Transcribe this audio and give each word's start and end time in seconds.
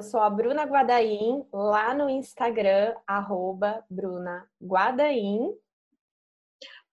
Eu 0.00 0.04
sou 0.04 0.20
a 0.20 0.30
Bruna 0.30 0.64
Guadaim, 0.64 1.44
lá 1.52 1.92
no 1.92 2.08
Instagram, 2.08 2.94
arroba 3.06 3.84
Bruna 3.90 4.48
Guadaim. 4.58 5.52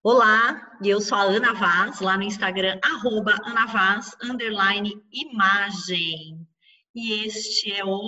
Olá, 0.03 0.77
eu 0.83 0.99
sou 0.99 1.17
a 1.17 1.21
Ana 1.21 1.53
Vaz, 1.53 2.01
lá 2.01 2.17
no 2.17 2.23
Instagram, 2.23 2.77
arroba 2.83 3.33
Ana 3.45 3.65
Vaz, 3.67 4.13
underline 4.21 5.01
imagem. 5.09 6.45
E 6.93 7.25
este 7.25 7.71
é 7.71 7.85
o 7.85 8.01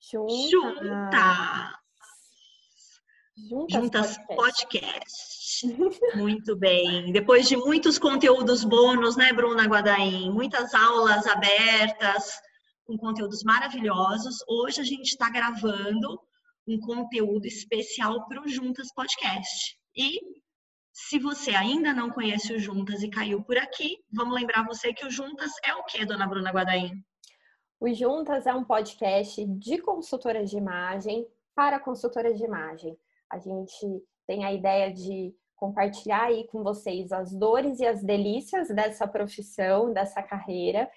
Juntas. 0.00 0.50
Juntas. 0.50 1.72
Juntas, 3.48 3.72
Juntas 3.72 4.18
Podcast. 4.26 5.36
Podcast. 5.68 6.16
Muito 6.16 6.56
bem. 6.56 7.12
Depois 7.12 7.48
de 7.48 7.56
muitos 7.56 8.00
conteúdos 8.00 8.64
bônus, 8.64 9.16
né, 9.16 9.32
Bruna 9.32 9.62
Guadaim? 9.62 10.32
Muitas 10.32 10.74
aulas 10.74 11.24
abertas, 11.28 12.44
com 12.86 12.96
conteúdos 12.96 13.42
maravilhosos. 13.42 14.36
Hoje 14.48 14.80
a 14.80 14.84
gente 14.84 15.08
está 15.08 15.28
gravando 15.28 16.20
um 16.66 16.78
conteúdo 16.78 17.44
especial 17.46 18.26
para 18.28 18.40
o 18.40 18.48
Juntas 18.48 18.92
Podcast. 18.94 19.76
E 19.94 20.20
se 20.92 21.18
você 21.18 21.50
ainda 21.50 21.92
não 21.92 22.10
conhece 22.10 22.52
o 22.52 22.58
Juntas 22.58 23.02
e 23.02 23.10
caiu 23.10 23.42
por 23.42 23.58
aqui, 23.58 23.98
vamos 24.12 24.34
lembrar 24.34 24.64
você 24.64 24.92
que 24.94 25.04
o 25.04 25.10
Juntas 25.10 25.50
é 25.64 25.74
o 25.74 25.84
que, 25.84 26.06
dona 26.06 26.26
Bruna 26.26 26.52
Guadaim? 26.52 26.92
O 27.80 27.92
Juntas 27.92 28.46
é 28.46 28.54
um 28.54 28.64
podcast 28.64 29.44
de 29.44 29.78
consultoras 29.78 30.48
de 30.48 30.56
imagem 30.56 31.26
para 31.54 31.80
consultoras 31.80 32.38
de 32.38 32.44
imagem. 32.44 32.96
A 33.28 33.38
gente 33.38 34.02
tem 34.26 34.44
a 34.44 34.52
ideia 34.52 34.92
de 34.92 35.34
compartilhar 35.56 36.24
aí 36.24 36.46
com 36.48 36.62
vocês 36.62 37.10
as 37.10 37.32
dores 37.32 37.80
e 37.80 37.86
as 37.86 38.02
delícias 38.02 38.68
dessa 38.68 39.08
profissão, 39.08 39.92
dessa 39.92 40.22
carreira. 40.22 40.88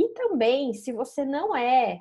E 0.00 0.08
também, 0.14 0.72
se 0.72 0.92
você 0.92 1.26
não 1.26 1.54
é 1.54 2.00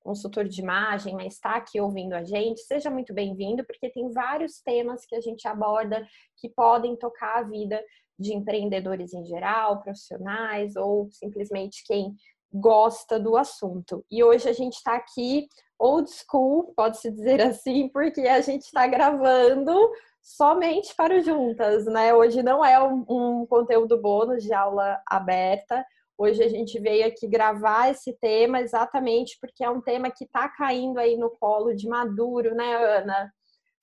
consultor 0.00 0.48
de 0.48 0.62
imagem, 0.62 1.14
mas 1.14 1.34
está 1.34 1.56
aqui 1.56 1.78
ouvindo 1.78 2.14
a 2.14 2.24
gente, 2.24 2.62
seja 2.62 2.88
muito 2.88 3.12
bem-vindo, 3.12 3.62
porque 3.66 3.90
tem 3.90 4.10
vários 4.10 4.62
temas 4.62 5.04
que 5.04 5.14
a 5.14 5.20
gente 5.20 5.46
aborda 5.46 6.06
que 6.38 6.48
podem 6.48 6.96
tocar 6.96 7.40
a 7.40 7.42
vida 7.42 7.84
de 8.18 8.32
empreendedores 8.32 9.12
em 9.12 9.26
geral, 9.26 9.82
profissionais 9.82 10.74
ou 10.74 11.10
simplesmente 11.10 11.84
quem 11.86 12.14
gosta 12.50 13.20
do 13.20 13.36
assunto. 13.36 14.02
E 14.10 14.24
hoje 14.24 14.48
a 14.48 14.54
gente 14.54 14.76
está 14.76 14.94
aqui 14.94 15.46
old 15.78 16.10
school, 16.10 16.72
pode-se 16.74 17.10
dizer 17.10 17.42
assim, 17.44 17.90
porque 17.90 18.22
a 18.22 18.40
gente 18.40 18.62
está 18.62 18.86
gravando 18.86 19.74
somente 20.22 20.94
para 20.94 21.18
o 21.18 21.20
Juntas, 21.20 21.84
né? 21.84 22.14
Hoje 22.14 22.42
não 22.42 22.64
é 22.64 22.82
um, 22.82 23.04
um, 23.06 23.46
conteúdo 23.46 24.00
bônus 24.00 24.42
de 24.42 24.54
aula 24.54 24.98
aberta. 25.06 25.84
Hoje 26.16 26.42
a 26.44 26.48
gente 26.48 26.78
veio 26.78 27.06
aqui 27.06 27.26
gravar 27.26 27.90
esse 27.90 28.12
tema 28.18 28.60
exatamente 28.60 29.36
porque 29.40 29.64
é 29.64 29.70
um 29.70 29.80
tema 29.80 30.10
que 30.10 30.24
está 30.24 30.48
caindo 30.48 30.98
aí 30.98 31.16
no 31.16 31.30
colo 31.30 31.74
de 31.74 31.88
maduro, 31.88 32.54
né, 32.54 32.74
Ana? 32.98 33.32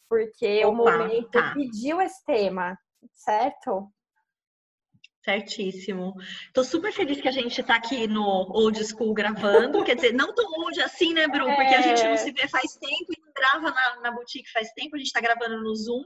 Porque 0.10 0.64
Opa, 0.64 0.70
o 0.70 0.76
momento 0.76 1.30
tá. 1.30 1.54
pediu 1.54 2.02
esse 2.02 2.24
tema, 2.26 2.78
certo? 3.14 3.92
Certíssimo. 5.24 6.16
Estou 6.48 6.64
super 6.64 6.92
feliz 6.92 7.22
que 7.22 7.28
a 7.28 7.32
gente 7.32 7.62
está 7.62 7.76
aqui 7.76 8.08
no 8.08 8.24
Old 8.24 8.84
School 8.84 9.14
gravando. 9.14 9.84
Quer 9.84 9.96
dizer, 9.96 10.14
não 10.14 10.34
tão 10.34 10.50
old 10.64 10.82
assim, 10.82 11.14
né, 11.14 11.28
Bru? 11.28 11.46
Porque 11.46 11.76
a 11.76 11.82
gente 11.82 12.04
não 12.04 12.12
é. 12.12 12.18
se 12.18 12.32
vê 12.32 12.48
faz 12.48 12.76
tempo 12.76 13.06
e 13.09 13.22
não 13.22 13.32
grava 13.32 13.72
na, 13.72 14.02
na 14.02 14.12
boutique 14.12 14.52
faz 14.52 14.72
tempo. 14.72 14.96
A 14.96 14.98
gente 14.98 15.08
está 15.08 15.22
gravando 15.22 15.62
no 15.62 15.76
Zoom, 15.76 16.04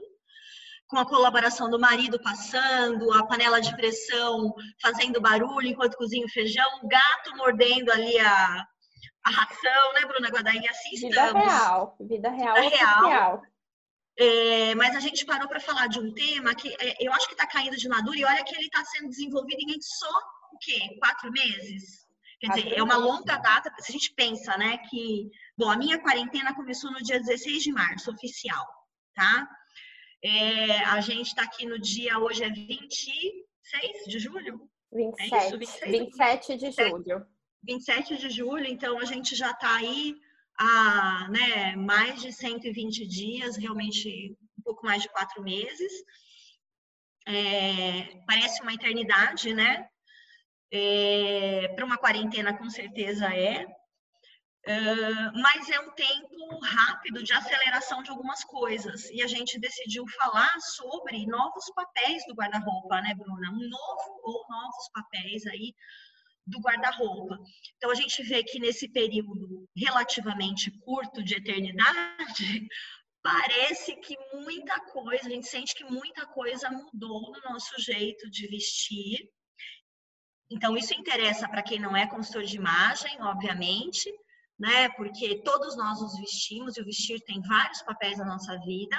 com 0.88 0.98
a 0.98 1.06
colaboração 1.06 1.68
do 1.68 1.78
marido 1.78 2.20
passando, 2.22 3.12
a 3.12 3.26
panela 3.26 3.60
de 3.60 3.74
pressão 3.74 4.54
fazendo 4.80 5.20
barulho 5.20 5.68
enquanto 5.68 5.96
cozinha 5.96 6.24
o 6.24 6.30
feijão, 6.30 6.66
o 6.82 6.88
gato 6.88 7.36
mordendo 7.36 7.90
ali 7.90 8.18
a, 8.18 8.66
a 9.24 9.30
ração, 9.30 9.92
né, 9.94 10.04
Bruna 10.06 10.28
Guadagnini? 10.28 10.68
Assim 10.68 10.90
vida 10.90 11.08
estamos. 11.08 11.44
Real, 11.44 11.96
vida 12.00 12.30
real. 12.30 12.54
Vida 12.54 12.76
real. 12.76 13.08
real. 13.08 13.42
É, 14.18 14.74
mas 14.76 14.96
a 14.96 15.00
gente 15.00 15.26
parou 15.26 15.46
para 15.46 15.60
falar 15.60 15.88
de 15.88 15.98
um 15.98 16.14
tema 16.14 16.54
que 16.54 16.74
é, 16.80 16.96
eu 17.00 17.12
acho 17.12 17.26
que 17.26 17.34
está 17.34 17.46
caindo 17.46 17.76
de 17.76 17.88
maduro 17.88 18.16
e 18.16 18.24
olha 18.24 18.44
que 18.44 18.54
ele 18.54 18.64
está 18.64 18.82
sendo 18.84 19.10
desenvolvido 19.10 19.60
em 19.60 19.80
só 19.80 20.18
o 20.52 20.58
quê? 20.58 20.96
Quatro 20.98 21.30
meses? 21.30 22.06
Quer 22.40 22.48
dizer, 22.48 22.78
é 22.78 22.82
uma 22.82 22.96
longa 22.96 23.36
data. 23.38 23.72
Se 23.78 23.90
a 23.90 23.92
gente 23.92 24.12
pensa, 24.14 24.56
né, 24.56 24.78
que 24.88 25.30
bom, 25.56 25.70
a 25.70 25.76
minha 25.76 25.98
quarentena 26.00 26.54
começou 26.54 26.90
no 26.92 27.02
dia 27.02 27.18
16 27.18 27.62
de 27.62 27.72
março, 27.72 28.10
oficial, 28.10 28.66
tá? 29.14 29.48
É, 30.26 30.84
a 30.86 31.00
gente 31.00 31.28
está 31.28 31.44
aqui 31.44 31.64
no 31.64 31.78
dia, 31.78 32.18
hoje 32.18 32.42
é 32.42 32.50
26 32.50 33.44
de 34.08 34.18
julho? 34.18 34.68
27, 34.92 35.34
é 35.34 35.38
isso? 35.38 35.58
26, 35.58 36.00
27 36.00 36.56
de 36.56 36.70
julho. 36.72 37.26
27 37.62 38.16
de 38.16 38.30
julho, 38.30 38.66
então 38.66 38.98
a 38.98 39.04
gente 39.04 39.36
já 39.36 39.52
está 39.52 39.76
aí 39.76 40.16
há 40.58 41.28
né, 41.30 41.76
mais 41.76 42.20
de 42.20 42.32
120 42.32 43.06
dias, 43.06 43.56
realmente 43.56 44.36
um 44.58 44.62
pouco 44.64 44.84
mais 44.84 45.00
de 45.00 45.08
quatro 45.10 45.40
meses. 45.44 45.92
É, 47.28 48.20
parece 48.26 48.60
uma 48.62 48.74
eternidade, 48.74 49.54
né? 49.54 49.88
É, 50.72 51.68
Para 51.76 51.84
uma 51.84 51.98
quarentena, 51.98 52.52
com 52.52 52.68
certeza 52.68 53.32
é. 53.32 53.64
Uh, 54.66 55.40
mas 55.40 55.70
é 55.70 55.78
um 55.78 55.92
tempo 55.92 56.58
rápido 56.60 57.22
de 57.22 57.32
aceleração 57.32 58.02
de 58.02 58.10
algumas 58.10 58.42
coisas. 58.42 59.08
E 59.10 59.22
a 59.22 59.26
gente 59.28 59.60
decidiu 59.60 60.04
falar 60.08 60.52
sobre 60.60 61.24
novos 61.24 61.70
papéis 61.72 62.24
do 62.26 62.34
guarda-roupa, 62.34 63.00
né, 63.00 63.14
Bruna? 63.14 63.50
Um 63.52 63.68
novo 63.68 64.20
ou 64.24 64.44
novos 64.50 64.90
papéis 64.92 65.46
aí 65.46 65.72
do 66.44 66.58
guarda-roupa. 66.60 67.38
Então, 67.76 67.90
a 67.90 67.94
gente 67.94 68.20
vê 68.24 68.42
que 68.42 68.58
nesse 68.58 68.88
período 68.88 69.68
relativamente 69.76 70.70
curto 70.80 71.22
de 71.22 71.34
eternidade, 71.34 72.68
parece 73.22 73.94
que 73.96 74.16
muita 74.34 74.80
coisa, 74.86 75.28
a 75.28 75.30
gente 75.30 75.46
sente 75.46 75.74
que 75.76 75.84
muita 75.84 76.26
coisa 76.26 76.70
mudou 76.70 77.32
no 77.32 77.52
nosso 77.52 77.80
jeito 77.80 78.28
de 78.28 78.48
vestir. 78.48 79.30
Então, 80.50 80.76
isso 80.76 80.92
interessa 80.92 81.48
para 81.48 81.62
quem 81.62 81.78
não 81.78 81.96
é 81.96 82.06
consultor 82.06 82.44
de 82.44 82.56
imagem, 82.56 83.20
obviamente, 83.22 84.12
né? 84.58 84.88
Porque 84.90 85.42
todos 85.42 85.76
nós 85.76 86.00
nos 86.00 86.18
vestimos 86.18 86.76
e 86.76 86.80
o 86.80 86.84
vestir 86.84 87.20
tem 87.22 87.40
vários 87.42 87.82
papéis 87.82 88.18
na 88.18 88.24
nossa 88.24 88.58
vida, 88.60 88.96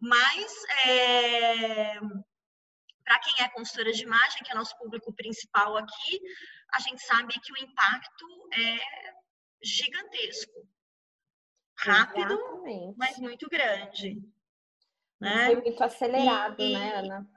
mas 0.00 0.52
é, 0.86 1.98
para 3.04 3.18
quem 3.20 3.44
é 3.44 3.48
consultora 3.48 3.92
de 3.92 4.02
imagem, 4.02 4.42
que 4.42 4.52
é 4.52 4.54
nosso 4.54 4.76
público 4.78 5.12
principal 5.12 5.76
aqui, 5.76 6.20
a 6.72 6.80
gente 6.80 7.02
sabe 7.02 7.34
que 7.40 7.52
o 7.52 7.64
impacto 7.64 8.26
é 8.52 8.78
gigantesco. 9.62 10.68
Rápido, 11.76 12.32
Exatamente. 12.32 12.94
mas 12.98 13.18
muito 13.18 13.48
grande. 13.48 14.20
Né? 15.20 15.46
Foi 15.46 15.62
muito 15.62 15.82
acelerado, 15.82 16.60
e, 16.60 16.72
né, 16.72 16.94
Ana? 16.96 17.30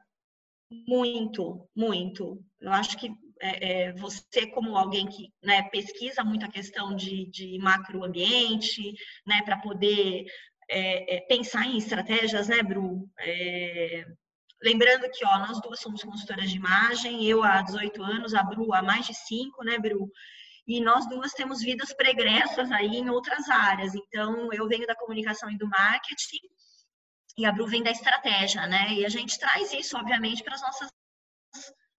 Muito, 0.87 1.69
muito. 1.75 2.43
Eu 2.59 2.71
acho 2.71 2.97
que 2.97 3.11
é, 3.41 3.87
é, 3.87 3.93
você, 3.93 4.47
como 4.47 4.77
alguém 4.77 5.07
que 5.07 5.33
né, 5.43 5.63
pesquisa 5.63 6.23
muito 6.23 6.45
a 6.45 6.51
questão 6.51 6.95
de, 6.95 7.25
de 7.25 7.57
macroambiente, 7.59 8.93
né, 9.25 9.41
para 9.43 9.57
poder 9.57 10.25
é, 10.69 11.17
é, 11.17 11.21
pensar 11.21 11.65
em 11.65 11.77
estratégias, 11.77 12.47
né, 12.47 12.61
Bru? 12.61 13.09
É, 13.19 14.05
Lembrando 14.63 15.09
que, 15.09 15.25
ó, 15.25 15.39
nós 15.39 15.59
duas 15.59 15.79
somos 15.79 16.03
consultoras 16.03 16.51
de 16.51 16.57
imagem, 16.57 17.25
eu 17.25 17.43
há 17.43 17.63
18 17.63 18.03
anos, 18.03 18.35
a 18.35 18.43
Bru 18.43 18.73
há 18.75 18.83
mais 18.83 19.07
de 19.07 19.13
5, 19.15 19.63
né, 19.63 19.79
Bru? 19.79 20.07
E 20.67 20.79
nós 20.79 21.09
duas 21.09 21.33
temos 21.33 21.61
vidas 21.61 21.91
pregressas 21.93 22.71
aí 22.71 22.97
em 22.97 23.09
outras 23.09 23.49
áreas. 23.49 23.95
Então, 23.95 24.53
eu 24.53 24.67
venho 24.67 24.85
da 24.85 24.95
comunicação 24.95 25.49
e 25.49 25.57
do 25.57 25.67
marketing, 25.67 26.47
e 27.37 27.45
a 27.45 27.51
Bru 27.51 27.65
vem 27.65 27.81
da 27.81 27.89
estratégia, 27.89 28.67
né? 28.67 28.93
E 28.93 29.03
a 29.03 29.09
gente 29.09 29.39
traz 29.39 29.73
isso, 29.73 29.97
obviamente, 29.97 30.43
para 30.43 30.53
as 30.53 30.61
nossas 30.61 30.89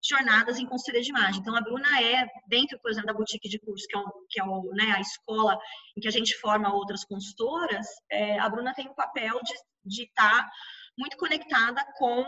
jornadas 0.05 0.59
em 0.59 0.67
consultoria 0.67 1.03
de 1.03 1.11
imagem. 1.11 1.41
Então, 1.41 1.55
a 1.55 1.61
Bruna 1.61 2.03
é, 2.03 2.27
dentro, 2.47 2.79
por 2.81 2.91
exemplo, 2.91 3.09
da 3.09 3.15
boutique 3.15 3.49
de 3.49 3.59
curso, 3.59 3.87
que 3.89 3.97
é, 3.97 4.01
o, 4.01 4.27
que 4.29 4.41
é 4.41 4.45
o, 4.45 4.71
né, 4.73 4.93
a 4.97 5.01
escola 5.01 5.59
em 5.97 6.01
que 6.01 6.09
a 6.09 6.11
gente 6.13 6.37
forma 6.39 6.75
outras 6.75 7.05
consultoras, 7.05 7.87
é, 8.11 8.39
a 8.39 8.49
Bruna 8.49 8.75
tem 8.75 8.89
o 8.89 8.95
papel 8.95 9.39
de 9.85 10.05
estar 10.05 10.43
tá 10.43 10.51
muito 10.99 11.17
conectada 11.17 11.85
com 11.97 12.25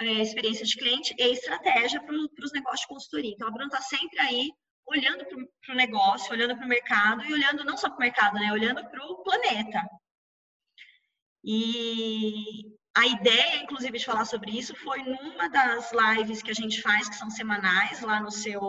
é, 0.00 0.04
experiência 0.22 0.64
de 0.64 0.76
cliente 0.76 1.14
e 1.18 1.32
estratégia 1.32 2.00
para 2.00 2.14
os 2.14 2.52
negócios 2.52 2.80
de 2.80 2.88
consultoria. 2.88 3.32
Então, 3.32 3.48
a 3.48 3.50
Bruna 3.50 3.66
está 3.66 3.80
sempre 3.80 4.18
aí 4.20 4.50
olhando 4.86 5.24
para 5.26 5.74
o 5.74 5.76
negócio, 5.76 6.32
olhando 6.32 6.56
para 6.56 6.64
o 6.64 6.68
mercado 6.68 7.24
e 7.24 7.32
olhando 7.32 7.64
não 7.64 7.76
só 7.76 7.88
para 7.88 7.96
o 7.96 8.00
mercado, 8.00 8.34
né? 8.34 8.52
Olhando 8.52 8.82
para 8.88 9.04
o 9.04 9.22
planeta. 9.22 9.82
E 11.44 12.76
a 12.94 13.06
ideia, 13.06 13.62
inclusive, 13.62 13.98
de 13.98 14.04
falar 14.04 14.24
sobre 14.24 14.50
isso 14.50 14.74
foi 14.76 15.02
numa 15.02 15.48
das 15.48 15.90
lives 15.92 16.42
que 16.42 16.50
a 16.50 16.54
gente 16.54 16.82
faz, 16.82 17.08
que 17.08 17.16
são 17.16 17.30
semanais, 17.30 18.00
lá 18.02 18.20
no 18.20 18.30
seu, 18.30 18.60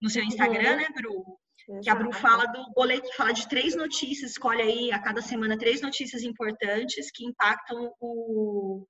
no 0.00 0.08
seu 0.08 0.24
Instagram, 0.24 0.76
né, 0.76 0.88
Bru? 0.94 1.38
Que 1.82 1.90
a 1.90 1.94
Bru 1.94 2.12
fala 2.12 2.46
do 2.46 2.72
boleto, 2.72 3.14
fala 3.16 3.32
de 3.32 3.46
três 3.46 3.76
notícias, 3.76 4.32
escolhe 4.32 4.62
aí 4.62 4.92
a 4.92 4.98
cada 4.98 5.20
semana 5.20 5.58
três 5.58 5.82
notícias 5.82 6.22
importantes 6.22 7.10
que 7.10 7.24
impactam 7.24 7.92
o, 8.00 8.86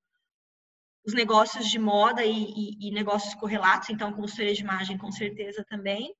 os 1.04 1.12
negócios 1.12 1.68
de 1.68 1.78
moda 1.78 2.24
e, 2.24 2.30
e, 2.30 2.88
e 2.88 2.90
negócios 2.92 3.34
correlatos, 3.34 3.90
então 3.90 4.12
consultoria 4.12 4.54
de 4.54 4.62
imagem 4.62 4.96
com 4.96 5.10
certeza 5.10 5.64
também. 5.68 6.14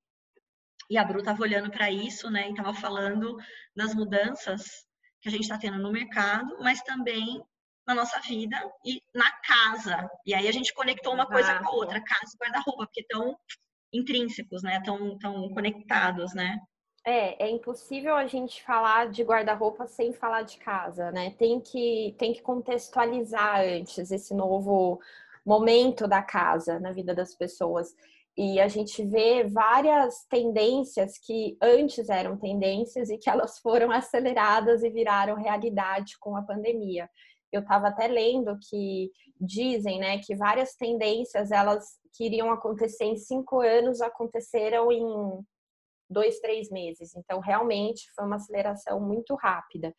E 0.90 0.98
a 0.98 1.04
Bru 1.04 1.20
estava 1.20 1.40
olhando 1.42 1.70
para 1.70 1.90
isso, 1.90 2.28
né? 2.28 2.48
E 2.48 2.50
estava 2.50 2.74
falando 2.74 3.36
das 3.76 3.94
mudanças 3.94 4.84
que 5.22 5.28
a 5.28 5.30
gente 5.30 5.42
está 5.42 5.56
tendo 5.56 5.78
no 5.78 5.92
mercado, 5.92 6.58
mas 6.60 6.82
também 6.82 7.40
na 7.86 7.94
nossa 7.94 8.20
vida 8.20 8.56
e 8.84 9.02
na 9.14 9.30
casa. 9.42 10.08
E 10.26 10.34
aí 10.34 10.46
a 10.46 10.52
gente 10.52 10.72
conectou 10.74 11.14
uma 11.14 11.26
coisa 11.26 11.58
com 11.58 11.68
a 11.68 11.72
outra, 11.72 12.02
casa 12.02 12.32
e 12.34 12.38
guarda-roupa, 12.38 12.84
porque 12.84 13.00
estão 13.00 13.36
intrínsecos, 13.92 14.62
né? 14.62 14.80
Tão, 14.84 15.18
tão 15.18 15.48
conectados, 15.50 16.34
né? 16.34 16.58
É, 17.04 17.46
é 17.46 17.50
impossível 17.50 18.14
a 18.14 18.26
gente 18.26 18.62
falar 18.62 19.08
de 19.08 19.22
guarda-roupa 19.22 19.86
sem 19.86 20.12
falar 20.12 20.42
de 20.42 20.58
casa, 20.58 21.10
né? 21.10 21.30
Tem 21.38 21.60
que, 21.60 22.14
tem 22.18 22.32
que 22.32 22.42
contextualizar 22.42 23.60
antes 23.60 24.10
esse 24.10 24.34
novo 24.34 25.00
momento 25.44 26.06
da 26.06 26.22
casa 26.22 26.78
na 26.78 26.92
vida 26.92 27.14
das 27.14 27.34
pessoas. 27.34 27.94
E 28.36 28.60
a 28.60 28.68
gente 28.68 29.04
vê 29.04 29.44
várias 29.44 30.24
tendências 30.24 31.18
que 31.18 31.56
antes 31.60 32.08
eram 32.08 32.36
tendências 32.36 33.10
e 33.10 33.18
que 33.18 33.28
elas 33.28 33.58
foram 33.58 33.90
aceleradas 33.92 34.82
e 34.82 34.90
viraram 34.90 35.36
realidade 35.36 36.18
com 36.18 36.36
a 36.36 36.42
pandemia. 36.42 37.08
Eu 37.52 37.62
estava 37.62 37.88
até 37.88 38.06
lendo 38.06 38.58
que 38.68 39.10
dizem, 39.40 39.98
né, 39.98 40.18
que 40.18 40.36
várias 40.36 40.74
tendências 40.74 41.50
elas 41.50 41.98
que 42.14 42.24
iriam 42.24 42.50
acontecer 42.50 43.04
em 43.04 43.16
cinco 43.16 43.60
anos 43.60 44.00
aconteceram 44.00 44.90
em 44.92 45.04
dois, 46.08 46.40
três 46.40 46.70
meses. 46.70 47.14
Então, 47.14 47.40
realmente 47.40 48.10
foi 48.14 48.24
uma 48.24 48.36
aceleração 48.36 49.00
muito 49.00 49.34
rápida. 49.36 49.94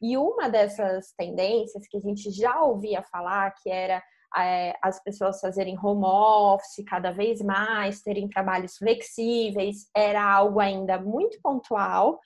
E 0.00 0.16
uma 0.16 0.48
dessas 0.48 1.12
tendências 1.16 1.86
que 1.86 1.96
a 1.96 2.00
gente 2.00 2.30
já 2.30 2.60
ouvia 2.62 3.02
falar, 3.04 3.54
que 3.62 3.70
era 3.70 4.02
é, 4.36 4.74
as 4.82 5.02
pessoas 5.02 5.40
fazerem 5.40 5.78
home 5.78 6.04
office 6.04 6.84
cada 6.86 7.12
vez 7.12 7.40
mais, 7.40 8.02
terem 8.02 8.28
trabalhos 8.28 8.76
flexíveis, 8.76 9.88
era 9.94 10.24
algo 10.24 10.58
ainda 10.58 10.98
muito 10.98 11.38
pontual, 11.42 12.18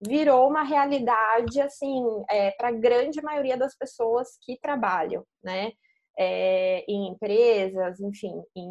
virou 0.00 0.48
uma 0.48 0.62
realidade 0.62 1.60
assim 1.60 2.02
é, 2.30 2.50
para 2.52 2.68
a 2.68 2.72
grande 2.72 3.22
maioria 3.22 3.56
das 3.56 3.76
pessoas 3.76 4.28
que 4.42 4.58
trabalham, 4.60 5.24
né? 5.42 5.72
É, 6.18 6.84
em 6.88 7.08
empresas, 7.08 8.00
enfim, 8.00 8.42
em, 8.54 8.68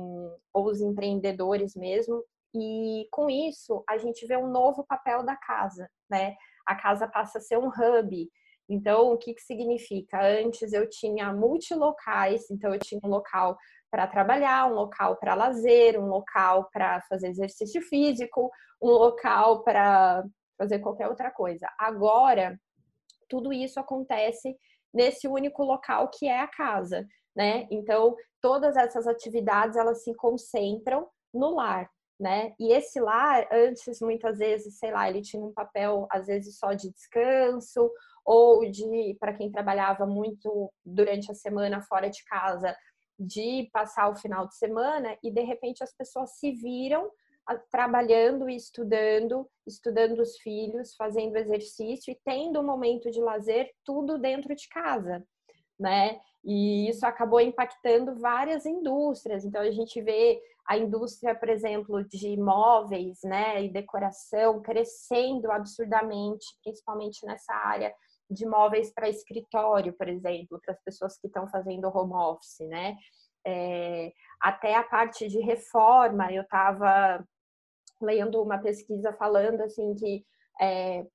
ou 0.54 0.66
os 0.66 0.82
empreendedores 0.82 1.76
mesmo. 1.76 2.24
E 2.56 3.08
com 3.12 3.30
isso 3.30 3.84
a 3.88 3.98
gente 3.98 4.26
vê 4.28 4.38
um 4.38 4.52
novo 4.52 4.86
papel 4.88 5.24
da 5.24 5.36
casa, 5.36 5.90
né? 6.10 6.36
A 6.66 6.76
casa 6.76 7.08
passa 7.08 7.38
a 7.38 7.42
ser 7.42 7.58
um 7.58 7.68
hub 7.68 8.30
então, 8.70 9.12
o 9.12 9.18
que, 9.18 9.34
que 9.34 9.42
significa? 9.42 10.22
Antes 10.22 10.72
eu 10.72 10.88
tinha 10.88 11.34
multilocais, 11.34 12.50
então 12.52 12.72
eu 12.72 12.80
tinha 12.80 13.02
um 13.04 13.10
local 13.10 13.58
para 13.90 14.06
trabalhar, 14.06 14.68
um 14.68 14.76
local 14.76 15.18
para 15.18 15.34
lazer, 15.34 16.00
um 16.00 16.06
local 16.06 16.70
para 16.72 17.02
fazer 17.10 17.30
exercício 17.30 17.82
físico, 17.82 18.52
um 18.80 18.90
local 18.90 19.64
para 19.64 20.24
fazer 20.60 20.80
qualquer 20.80 21.08
outra 21.08 21.32
coisa. 21.32 21.68
Agora, 21.80 22.60
tudo 23.30 23.52
isso 23.54 23.80
acontece 23.80 24.56
nesse 24.94 25.28
único 25.28 25.64
local 25.64 26.10
que 26.10 26.28
é 26.28 26.42
a 26.42 26.48
casa, 26.48 27.08
né? 27.36 27.66
Então, 27.72 28.16
todas 28.42 28.76
essas 28.76 29.08
atividades 29.08 29.78
elas 29.78 30.04
se 30.04 30.14
concentram 30.16 31.08
no 31.34 31.56
lar, 31.56 31.90
né? 32.20 32.54
E 32.60 32.74
esse 32.74 33.00
lar, 33.00 33.48
antes, 33.52 34.02
muitas 34.02 34.38
vezes, 34.38 34.78
sei 34.78 34.92
lá, 34.92 35.10
ele 35.10 35.22
tinha 35.22 35.44
um 35.44 35.54
papel, 35.54 36.08
às 36.12 36.28
vezes, 36.28 36.58
só 36.58 36.74
de 36.74 36.92
descanso, 36.92 37.90
ou 38.26 38.70
de, 38.70 39.16
para 39.20 39.34
quem 39.34 39.52
trabalhava 39.52 40.06
muito 40.06 40.72
durante 40.86 41.32
a 41.32 41.36
semana 41.36 41.82
fora 41.82 42.10
de 42.10 42.24
casa, 42.26 42.76
de 43.20 43.70
passar 43.74 44.10
o 44.10 44.16
final 44.16 44.48
de 44.48 44.56
semana 44.56 45.18
e 45.22 45.30
de 45.30 45.42
repente 45.42 45.84
as 45.84 45.94
pessoas 45.94 46.38
se 46.38 46.52
viram 46.52 47.12
trabalhando 47.72 48.50
e 48.50 48.56
estudando, 48.56 49.50
estudando 49.66 50.20
os 50.20 50.38
filhos, 50.38 50.96
fazendo 50.96 51.38
exercício 51.38 52.12
e 52.12 52.20
tendo 52.24 52.60
um 52.60 52.66
momento 52.66 53.10
de 53.10 53.20
lazer 53.20 53.72
tudo 53.84 54.18
dentro 54.18 54.54
de 54.56 54.68
casa, 54.70 55.24
né? 55.80 56.20
E 56.44 56.90
isso 56.90 57.06
acabou 57.06 57.42
impactando 57.42 58.16
várias 58.20 58.66
indústrias. 58.66 59.44
Então 59.44 59.62
a 59.62 59.72
gente 59.72 60.02
vê 60.02 60.42
a 60.68 60.78
indústria, 60.78 61.34
por 61.34 61.50
exemplo, 61.50 62.04
de 62.08 62.38
móveis, 62.38 63.20
né, 63.24 63.64
e 63.64 63.74
decoração 63.74 64.62
crescendo 64.62 65.52
absurdamente, 65.52 66.46
principalmente 66.64 67.26
nessa 67.26 67.54
área 67.54 67.92
de 68.30 68.46
móveis 68.46 68.94
para 68.94 69.10
escritório, 69.10 69.92
por 69.94 70.08
exemplo, 70.08 70.60
para 70.64 70.76
as 70.76 70.84
pessoas 70.84 71.18
que 71.20 71.26
estão 71.26 71.48
fazendo 71.48 71.88
home 71.88 72.14
office, 72.14 72.60
né? 72.68 72.96
É, 73.46 74.12
até 74.40 74.76
a 74.76 74.84
parte 74.84 75.28
de 75.28 75.40
reforma, 75.40 76.32
eu 76.32 76.44
estava 76.44 77.26
lendo 78.02 78.42
uma 78.42 78.58
pesquisa 78.58 79.14
falando 79.14 79.62
assim 79.62 79.94
que 79.96 80.26
é, 80.62 81.06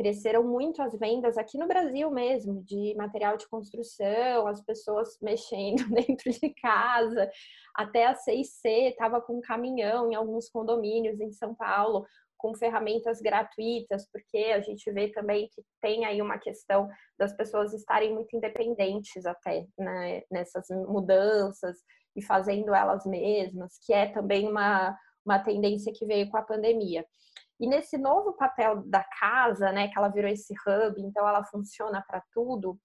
cresceram 0.00 0.42
muito 0.42 0.80
as 0.80 0.98
vendas 0.98 1.36
aqui 1.36 1.58
no 1.58 1.68
Brasil 1.68 2.10
mesmo, 2.10 2.62
de 2.64 2.94
material 2.96 3.36
de 3.36 3.46
construção, 3.48 4.46
as 4.46 4.62
pessoas 4.62 5.18
mexendo 5.20 5.84
dentro 5.92 6.30
de 6.30 6.54
casa, 6.54 7.30
até 7.74 8.06
a 8.06 8.14
CIC 8.14 8.88
estava 8.88 9.20
com 9.20 9.36
um 9.36 9.40
caminhão 9.42 10.10
em 10.10 10.14
alguns 10.14 10.48
condomínios 10.48 11.20
em 11.20 11.30
São 11.32 11.54
Paulo, 11.54 12.06
com 12.38 12.54
ferramentas 12.54 13.20
gratuitas, 13.20 14.08
porque 14.10 14.38
a 14.54 14.60
gente 14.60 14.90
vê 14.90 15.08
também 15.08 15.48
que 15.52 15.62
tem 15.82 16.06
aí 16.06 16.22
uma 16.22 16.38
questão 16.38 16.88
das 17.18 17.34
pessoas 17.34 17.74
estarem 17.74 18.14
muito 18.14 18.34
independentes 18.34 19.26
até 19.26 19.66
né, 19.78 20.22
nessas 20.30 20.66
mudanças 20.88 21.76
e 22.16 22.22
fazendo 22.22 22.74
elas 22.74 23.04
mesmas, 23.04 23.78
que 23.84 23.92
é 23.92 24.06
também 24.06 24.48
uma, 24.48 24.96
uma 25.30 25.38
tendência 25.38 25.92
que 25.92 26.04
veio 26.06 26.28
com 26.30 26.36
a 26.36 26.42
pandemia. 26.42 27.06
E 27.58 27.66
nesse 27.66 27.98
novo 27.98 28.32
papel 28.32 28.82
da 28.84 29.04
casa, 29.04 29.70
né, 29.72 29.88
que 29.88 29.98
ela 29.98 30.08
virou 30.08 30.30
esse 30.30 30.54
hub, 30.66 31.00
então 31.00 31.28
ela 31.28 31.44
funciona 31.44 32.02
para 32.06 32.22
tudo, 32.32 32.78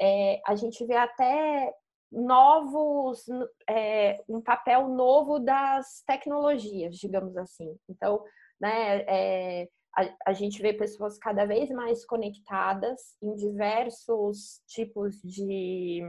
é, 0.00 0.40
a 0.46 0.54
gente 0.54 0.84
vê 0.86 0.96
até 0.96 1.72
novos, 2.10 3.24
é, 3.68 4.22
um 4.28 4.40
papel 4.40 4.88
novo 4.88 5.38
das 5.38 6.02
tecnologias, 6.06 6.96
digamos 6.96 7.36
assim. 7.36 7.76
Então, 7.88 8.22
né? 8.60 9.00
É, 9.08 9.68
a, 9.94 10.30
a, 10.30 10.32
gente 10.32 10.62
vê 10.62 10.72
pessoas 10.72 11.18
cada 11.18 11.44
vez 11.44 11.68
mais 11.70 12.04
conectadas 12.06 13.16
em 13.20 13.34
diversos 13.34 14.62
tipos 14.66 15.20
de, 15.22 16.00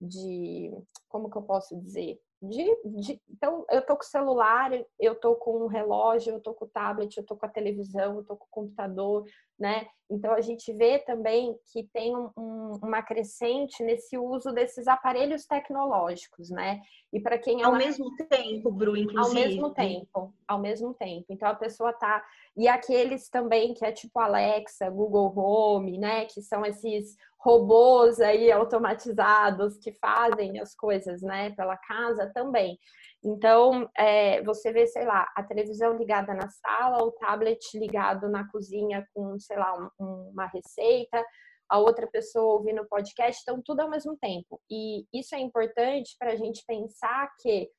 de 0.00 0.70
como 1.08 1.28
que 1.28 1.36
eu 1.36 1.42
posso 1.42 1.78
dizer? 1.80 2.18
De, 2.42 2.64
de, 2.84 3.22
então, 3.30 3.64
eu 3.70 3.84
tô 3.84 3.96
com 3.96 4.02
celular, 4.02 4.70
eu 5.00 5.14
tô 5.14 5.34
com 5.36 5.62
o 5.62 5.66
relógio, 5.66 6.34
eu 6.34 6.40
tô 6.40 6.52
com 6.52 6.66
tablet, 6.66 7.16
eu 7.16 7.24
tô 7.24 7.36
com 7.36 7.46
a 7.46 7.48
televisão, 7.48 8.16
eu 8.16 8.24
tô 8.24 8.36
com 8.36 8.44
o 8.44 8.48
computador, 8.50 9.24
né? 9.58 9.86
Então, 10.10 10.32
a 10.32 10.40
gente 10.40 10.70
vê 10.72 10.98
também 10.98 11.56
que 11.72 11.84
tem 11.92 12.14
um, 12.14 12.30
um, 12.36 12.72
uma 12.82 13.02
crescente 13.02 13.82
nesse 13.82 14.18
uso 14.18 14.52
desses 14.52 14.86
aparelhos 14.86 15.46
tecnológicos, 15.46 16.50
né? 16.50 16.82
E 17.12 17.18
para 17.18 17.38
quem... 17.38 17.62
É 17.62 17.64
ao 17.64 17.74
mesmo 17.74 18.14
tempo, 18.28 18.70
Bru, 18.70 18.96
inclusive. 18.96 19.42
Ao 19.42 19.48
mesmo 19.48 19.70
tempo, 19.70 20.34
ao 20.46 20.60
mesmo 20.60 20.94
tempo. 20.94 21.26
Então, 21.30 21.48
a 21.48 21.54
pessoa 21.54 21.92
tá... 21.92 22.22
E 22.56 22.68
aqueles 22.68 23.28
também 23.30 23.72
que 23.72 23.84
é 23.84 23.92
tipo 23.92 24.18
Alexa, 24.20 24.90
Google 24.90 25.32
Home, 25.36 25.98
né? 25.98 26.26
Que 26.26 26.42
são 26.42 26.64
esses 26.66 27.16
robôs 27.44 28.20
aí 28.20 28.50
automatizados 28.50 29.76
que 29.76 29.92
fazem 29.92 30.58
as 30.58 30.74
coisas, 30.74 31.20
né, 31.20 31.50
pela 31.50 31.76
casa 31.76 32.30
também. 32.32 32.78
Então, 33.24 33.90
é, 33.96 34.42
você 34.42 34.70
vê, 34.70 34.86
sei 34.86 35.06
lá, 35.06 35.32
a 35.34 35.42
televisão 35.42 35.96
ligada 35.96 36.34
na 36.34 36.50
sala, 36.50 37.02
o 37.02 37.12
tablet 37.12 37.58
ligado 37.78 38.28
na 38.28 38.46
cozinha 38.50 39.08
com, 39.14 39.38
sei 39.40 39.56
lá, 39.56 39.90
um, 39.98 40.30
uma 40.30 40.46
receita, 40.46 41.24
a 41.66 41.78
outra 41.78 42.06
pessoa 42.06 42.54
ouvindo 42.54 42.82
o 42.82 42.88
podcast, 42.88 43.40
então 43.40 43.62
tudo 43.64 43.80
ao 43.80 43.88
mesmo 43.88 44.14
tempo. 44.18 44.60
E 44.70 45.06
isso 45.10 45.34
é 45.34 45.38
importante 45.38 46.14
para 46.18 46.32
a 46.32 46.36
gente 46.36 46.62
pensar 46.66 47.32
que 47.40 47.70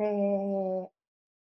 é, 0.00 0.86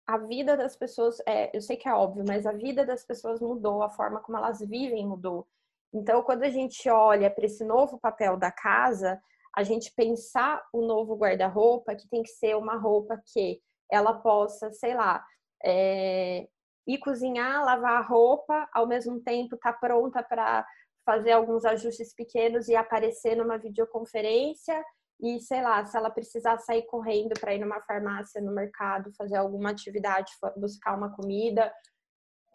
a 0.06 0.18
vida 0.18 0.56
das 0.56 0.76
pessoas, 0.76 1.18
é, 1.26 1.54
eu 1.56 1.60
sei 1.60 1.76
que 1.76 1.88
é 1.88 1.92
óbvio, 1.92 2.24
mas 2.26 2.46
a 2.46 2.52
vida 2.52 2.86
das 2.86 3.04
pessoas 3.04 3.40
mudou, 3.40 3.82
a 3.82 3.90
forma 3.90 4.20
como 4.20 4.38
elas 4.38 4.60
vivem 4.60 5.04
mudou. 5.04 5.48
Então, 5.92 6.22
quando 6.22 6.44
a 6.44 6.50
gente 6.50 6.88
olha 6.88 7.28
para 7.30 7.46
esse 7.46 7.64
novo 7.64 7.98
papel 7.98 8.36
da 8.36 8.52
casa, 8.52 9.20
a 9.56 9.62
gente 9.62 9.92
pensar 9.94 10.62
o 10.72 10.82
novo 10.82 11.16
guarda-roupa 11.16 11.94
que 11.94 12.06
tem 12.08 12.22
que 12.22 12.28
ser 12.28 12.54
uma 12.56 12.76
roupa 12.76 13.20
que 13.32 13.60
ela 13.90 14.12
possa, 14.12 14.70
sei 14.70 14.94
lá, 14.94 15.24
é, 15.64 16.46
ir 16.86 16.98
cozinhar, 16.98 17.64
lavar 17.64 17.96
a 17.96 18.06
roupa, 18.06 18.68
ao 18.72 18.86
mesmo 18.86 19.18
tempo 19.20 19.54
estar 19.54 19.72
tá 19.72 19.78
pronta 19.78 20.22
para 20.22 20.66
fazer 21.06 21.32
alguns 21.32 21.64
ajustes 21.64 22.14
pequenos 22.14 22.68
e 22.68 22.76
aparecer 22.76 23.34
numa 23.34 23.56
videoconferência. 23.56 24.84
E 25.20 25.40
sei 25.40 25.62
lá, 25.62 25.82
se 25.86 25.96
ela 25.96 26.10
precisar 26.10 26.58
sair 26.58 26.82
correndo 26.82 27.32
para 27.40 27.54
ir 27.54 27.58
numa 27.58 27.80
farmácia, 27.80 28.42
no 28.42 28.52
mercado, 28.52 29.14
fazer 29.16 29.36
alguma 29.36 29.70
atividade, 29.70 30.32
buscar 30.58 30.94
uma 30.94 31.14
comida, 31.16 31.72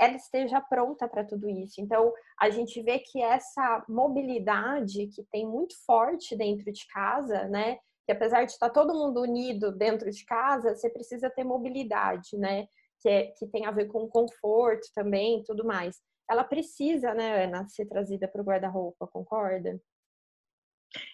ela 0.02 0.16
esteja 0.16 0.60
pronta 0.60 1.08
para 1.08 1.24
tudo 1.24 1.48
isso. 1.48 1.80
Então, 1.80 2.12
a 2.40 2.50
gente 2.50 2.82
vê 2.82 3.00
que 3.00 3.22
essa 3.22 3.86
mobilidade 3.88 5.08
que 5.08 5.24
tem 5.32 5.48
muito 5.48 5.76
forte 5.86 6.36
dentro 6.36 6.72
de 6.72 6.88
casa, 6.88 7.48
né? 7.48 7.78
Que 8.06 8.12
apesar 8.12 8.46
de 8.46 8.52
estar 8.52 8.70
todo 8.70 8.94
mundo 8.94 9.22
unido 9.22 9.72
dentro 9.72 10.10
de 10.10 10.26
casa, 10.26 10.76
você 10.76 10.90
precisa 10.90 11.30
ter 11.30 11.44
mobilidade, 11.44 12.36
né? 12.38 12.68
que, 13.02 13.10
é, 13.10 13.28
que 13.32 13.48
tem 13.48 13.66
a 13.66 13.72
ver 13.72 13.88
com 13.88 14.08
conforto 14.08 14.88
também 14.94 15.44
tudo 15.44 15.66
mais. 15.66 16.00
Ela 16.30 16.44
precisa, 16.44 17.14
né, 17.14 17.46
Ana, 17.46 17.68
ser 17.68 17.88
trazida 17.88 18.28
para 18.28 18.42
o 18.42 18.46
guarda-roupa, 18.46 19.08
concorda? 19.08 19.82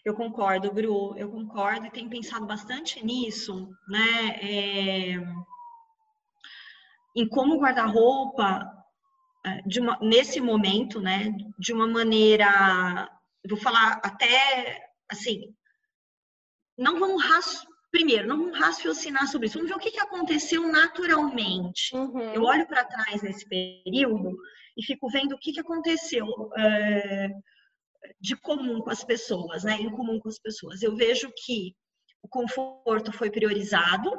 Eu 0.03 0.15
concordo, 0.15 0.72
Bru, 0.72 1.15
eu 1.17 1.32
concordo 1.32 1.86
e 1.86 1.91
tenho 1.91 2.10
pensado 2.10 2.46
bastante 2.46 3.03
nisso, 3.03 3.70
né? 3.88 4.39
É... 4.41 5.13
Em 7.15 7.27
como 7.27 7.56
o 7.56 7.60
guarda-roupa, 7.60 8.76
é, 9.47 9.61
nesse 10.01 10.39
momento, 10.41 10.99
né, 11.01 11.31
de 11.57 11.73
uma 11.73 11.87
maneira, 11.87 13.09
vou 13.47 13.57
falar 13.57 13.99
até 14.03 14.89
assim, 15.09 15.53
não 16.77 16.99
vamos 16.99 17.23
primeiro, 17.89 18.27
não 18.27 18.37
vamos 18.37 18.59
raciocinar 18.59 19.27
sobre 19.27 19.47
isso, 19.47 19.57
vamos 19.57 19.69
ver 19.69 19.77
o 19.77 19.79
que, 19.79 19.91
que 19.91 19.99
aconteceu 19.99 20.67
naturalmente. 20.67 21.95
Uhum. 21.95 22.33
Eu 22.33 22.43
olho 22.43 22.67
para 22.67 22.83
trás 22.83 23.21
nesse 23.21 23.47
período 23.47 24.37
e 24.75 24.83
fico 24.83 25.09
vendo 25.09 25.33
o 25.33 25.39
que, 25.39 25.53
que 25.53 25.59
aconteceu. 25.59 26.27
É 26.57 27.29
de 28.19 28.35
comum 28.35 28.81
com 28.81 28.89
as 28.89 29.03
pessoas, 29.03 29.63
né? 29.63 29.73
Em 29.73 29.89
comum 29.89 30.19
com 30.19 30.29
as 30.29 30.39
pessoas. 30.39 30.81
Eu 30.81 30.95
vejo 30.95 31.31
que 31.35 31.75
o 32.21 32.27
conforto 32.27 33.11
foi 33.11 33.29
priorizado. 33.29 34.11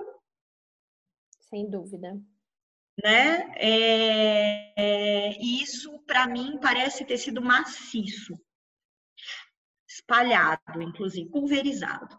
Sem 1.40 1.68
dúvida. 1.68 2.20
Né? 3.02 3.52
É, 3.57 4.73
é, 4.76 5.38
isso, 5.40 5.99
para 6.00 6.26
mim, 6.26 6.59
parece 6.61 7.05
ter 7.05 7.17
sido 7.17 7.40
maciço, 7.40 8.35
espalhado, 9.88 10.83
inclusive, 10.83 11.31
pulverizado. 11.31 12.19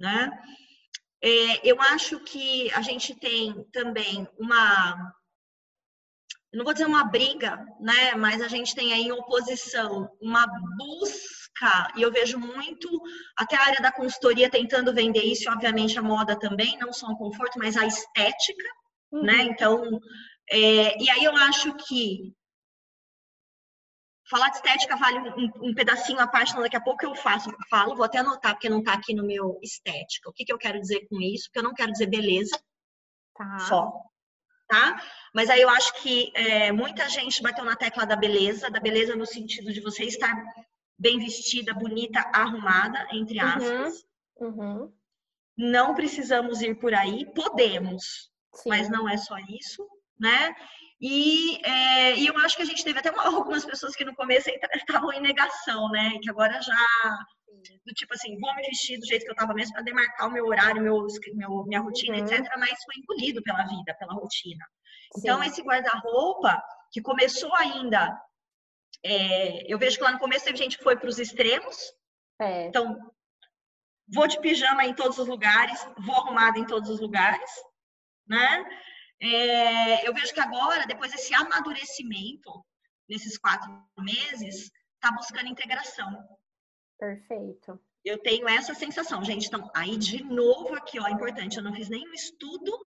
Né? 0.00 0.30
É, 1.22 1.68
eu 1.68 1.80
acho 1.80 2.20
que 2.20 2.72
a 2.72 2.80
gente 2.80 3.14
tem 3.14 3.64
também 3.70 4.26
uma 4.38 5.14
não 6.54 6.64
vou 6.64 6.72
dizer 6.72 6.86
uma 6.86 7.04
briga, 7.04 7.66
né? 7.80 8.14
Mas 8.14 8.40
a 8.40 8.48
gente 8.48 8.74
tem 8.74 8.92
aí 8.92 9.02
em 9.02 9.12
oposição 9.12 10.08
uma 10.20 10.46
busca, 10.76 11.92
e 11.96 12.02
eu 12.02 12.12
vejo 12.12 12.38
muito 12.38 12.88
até 13.36 13.56
a 13.56 13.66
área 13.66 13.82
da 13.82 13.90
consultoria 13.90 14.48
tentando 14.48 14.94
vender 14.94 15.24
isso, 15.24 15.44
e 15.44 15.48
obviamente 15.48 15.98
a 15.98 16.02
moda 16.02 16.38
também, 16.38 16.78
não 16.78 16.92
só 16.92 17.08
o 17.08 17.16
conforto, 17.16 17.58
mas 17.58 17.76
a 17.76 17.86
estética? 17.86 18.68
Uhum. 19.14 19.22
né? 19.22 19.42
Então, 19.42 20.00
é, 20.50 21.02
e 21.02 21.10
aí 21.10 21.24
eu 21.24 21.36
acho 21.36 21.74
que 21.74 22.34
falar 24.28 24.48
de 24.48 24.56
estética 24.56 24.96
vale 24.96 25.18
um, 25.18 25.68
um, 25.68 25.74
pedacinho 25.74 26.18
à 26.18 26.26
parte, 26.26 26.54
daqui 26.54 26.76
a 26.76 26.80
pouco 26.80 27.04
eu 27.04 27.14
faço, 27.14 27.54
falo, 27.68 27.94
vou 27.94 28.04
até 28.04 28.18
anotar 28.18 28.54
porque 28.54 28.68
não 28.68 28.78
está 28.78 28.94
aqui 28.94 29.14
no 29.14 29.24
meu 29.24 29.58
estética. 29.62 30.28
O 30.28 30.32
que, 30.32 30.44
que 30.44 30.52
eu 30.52 30.58
quero 30.58 30.80
dizer 30.80 31.06
com 31.08 31.20
isso? 31.20 31.44
Porque 31.44 31.58
eu 31.58 31.64
não 31.64 31.74
quero 31.74 31.92
dizer 31.92 32.06
beleza 32.06 32.58
tá. 33.34 33.58
só, 33.60 33.92
tá? 34.66 35.00
Mas 35.34 35.50
aí 35.50 35.60
eu 35.60 35.68
acho 35.68 36.02
que 36.02 36.32
é, 36.34 36.72
muita 36.72 37.08
gente 37.08 37.42
bateu 37.42 37.64
na 37.64 37.76
tecla 37.76 38.06
da 38.06 38.16
beleza, 38.16 38.70
da 38.70 38.80
beleza 38.80 39.14
no 39.14 39.26
sentido 39.26 39.72
de 39.72 39.80
você 39.80 40.04
estar 40.04 40.34
bem 40.98 41.18
vestida, 41.18 41.74
bonita, 41.74 42.20
arrumada, 42.32 43.06
entre 43.12 43.38
uhum, 43.40 43.48
aspas. 43.48 44.06
Uhum, 44.36 44.48
uhum. 44.48 44.92
Não 45.56 45.94
precisamos 45.94 46.62
ir 46.62 46.76
por 46.76 46.94
aí, 46.94 47.26
podemos, 47.32 48.32
Sim. 48.54 48.68
mas 48.68 48.88
não 48.88 49.08
é 49.08 49.16
só 49.16 49.36
isso, 49.48 49.86
né? 50.18 50.54
E, 51.00 51.60
é, 51.64 52.16
e, 52.16 52.26
eu 52.26 52.36
acho 52.38 52.56
que 52.56 52.62
a 52.62 52.66
gente 52.66 52.84
teve 52.84 52.98
até 52.98 53.10
uma, 53.10 53.24
algumas 53.36 53.64
pessoas 53.64 53.94
que 53.94 54.04
no 54.04 54.14
começo 54.14 54.48
estavam 54.74 55.12
em 55.12 55.20
negação, 55.20 55.90
né? 55.90 56.18
Que 56.22 56.30
agora 56.30 56.60
já 56.62 56.86
do 57.86 57.92
tipo 57.94 58.12
assim, 58.14 58.38
vou 58.38 58.54
me 58.54 58.62
vestir 58.62 58.98
do 58.98 59.06
jeito 59.06 59.24
que 59.24 59.30
eu 59.30 59.34
estava 59.34 59.54
mesmo 59.54 59.72
para 59.74 59.82
demarcar 59.82 60.28
o 60.28 60.32
meu 60.32 60.46
horário, 60.46 60.82
meu, 60.82 61.06
meu 61.34 61.64
minha 61.64 61.80
rotina, 61.80 62.18
uhum. 62.18 62.24
etc. 62.24 62.40
Mas 62.58 62.82
foi 62.84 62.96
engolido 62.98 63.42
pela 63.42 63.64
vida, 63.64 63.94
pela 63.98 64.14
rotina. 64.14 64.64
Então, 65.16 65.42
esse 65.42 65.62
guarda-roupa, 65.62 66.60
que 66.92 67.00
começou 67.00 67.54
ainda, 67.56 68.18
é, 69.04 69.72
eu 69.72 69.78
vejo 69.78 69.96
que 69.96 70.02
lá 70.02 70.12
no 70.12 70.18
começo 70.18 70.44
teve 70.44 70.58
gente 70.58 70.76
que 70.76 70.84
foi 70.84 70.96
para 70.96 71.08
os 71.08 71.18
extremos. 71.18 71.76
É. 72.40 72.66
Então, 72.66 72.98
vou 74.12 74.26
de 74.26 74.40
pijama 74.40 74.84
em 74.84 74.94
todos 74.94 75.18
os 75.18 75.28
lugares, 75.28 75.86
vou 75.98 76.16
arrumada 76.16 76.58
em 76.58 76.66
todos 76.66 76.90
os 76.90 77.00
lugares, 77.00 77.50
né? 78.26 78.64
É, 79.20 80.06
eu 80.06 80.12
vejo 80.12 80.34
que 80.34 80.40
agora, 80.40 80.86
depois 80.86 81.12
desse 81.12 81.34
amadurecimento, 81.34 82.64
nesses 83.08 83.38
quatro 83.38 83.70
meses, 83.98 84.70
está 84.94 85.12
buscando 85.14 85.48
integração. 85.48 86.26
Perfeito. 86.98 87.80
Eu 88.04 88.18
tenho 88.18 88.48
essa 88.48 88.74
sensação, 88.74 89.24
gente. 89.24 89.46
Então, 89.46 89.70
aí 89.74 89.96
de 89.96 90.22
novo 90.22 90.74
aqui, 90.74 91.00
ó, 91.00 91.08
importante, 91.08 91.56
eu 91.56 91.62
não 91.62 91.74
fiz 91.74 91.88
nenhum 91.88 92.12
estudo 92.12 92.86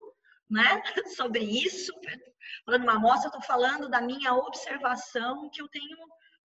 né, 0.49 0.63
sobre 1.15 1.39
isso, 1.39 1.93
falando 2.65 2.83
uma 2.83 2.95
amostra, 2.95 3.27
eu 3.27 3.39
estou 3.39 3.41
falando 3.41 3.89
da 3.89 4.01
minha 4.01 4.33
observação, 4.33 5.49
que 5.49 5.61
eu 5.61 5.67
tenho, 5.67 5.97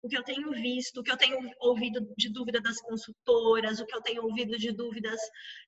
o 0.03 0.09
que 0.09 0.17
eu 0.17 0.23
tenho 0.23 0.51
visto, 0.51 0.99
o 0.99 1.03
que 1.03 1.11
eu 1.11 1.17
tenho 1.17 1.39
ouvido 1.59 2.05
de 2.17 2.27
dúvida 2.27 2.59
das 2.59 2.79
consultoras, 2.81 3.79
o 3.79 3.85
que 3.85 3.95
eu 3.95 4.01
tenho 4.01 4.23
ouvido 4.23 4.57
de 4.57 4.73
dúvidas 4.73 5.19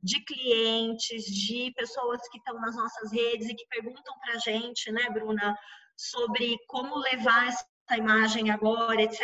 de 0.04 0.20
clientes, 0.25 1.24
de 1.24 1.72
pessoas 1.74 2.20
que 2.30 2.38
estão 2.38 2.60
nas 2.60 2.75
nossas 2.75 3.13
redes 3.13 3.48
e 3.48 3.56
que 3.56 3.65
perguntam 3.68 4.13
para 4.20 4.34
a 4.34 4.38
gente, 4.39 4.92
né, 4.92 5.10
Bruna, 5.10 5.58
sobre 5.96 6.58
como 6.68 6.98
levar 6.98 7.48
essa 7.48 7.98
imagem 7.98 8.51
agora, 8.51 9.01
etc. 9.01 9.22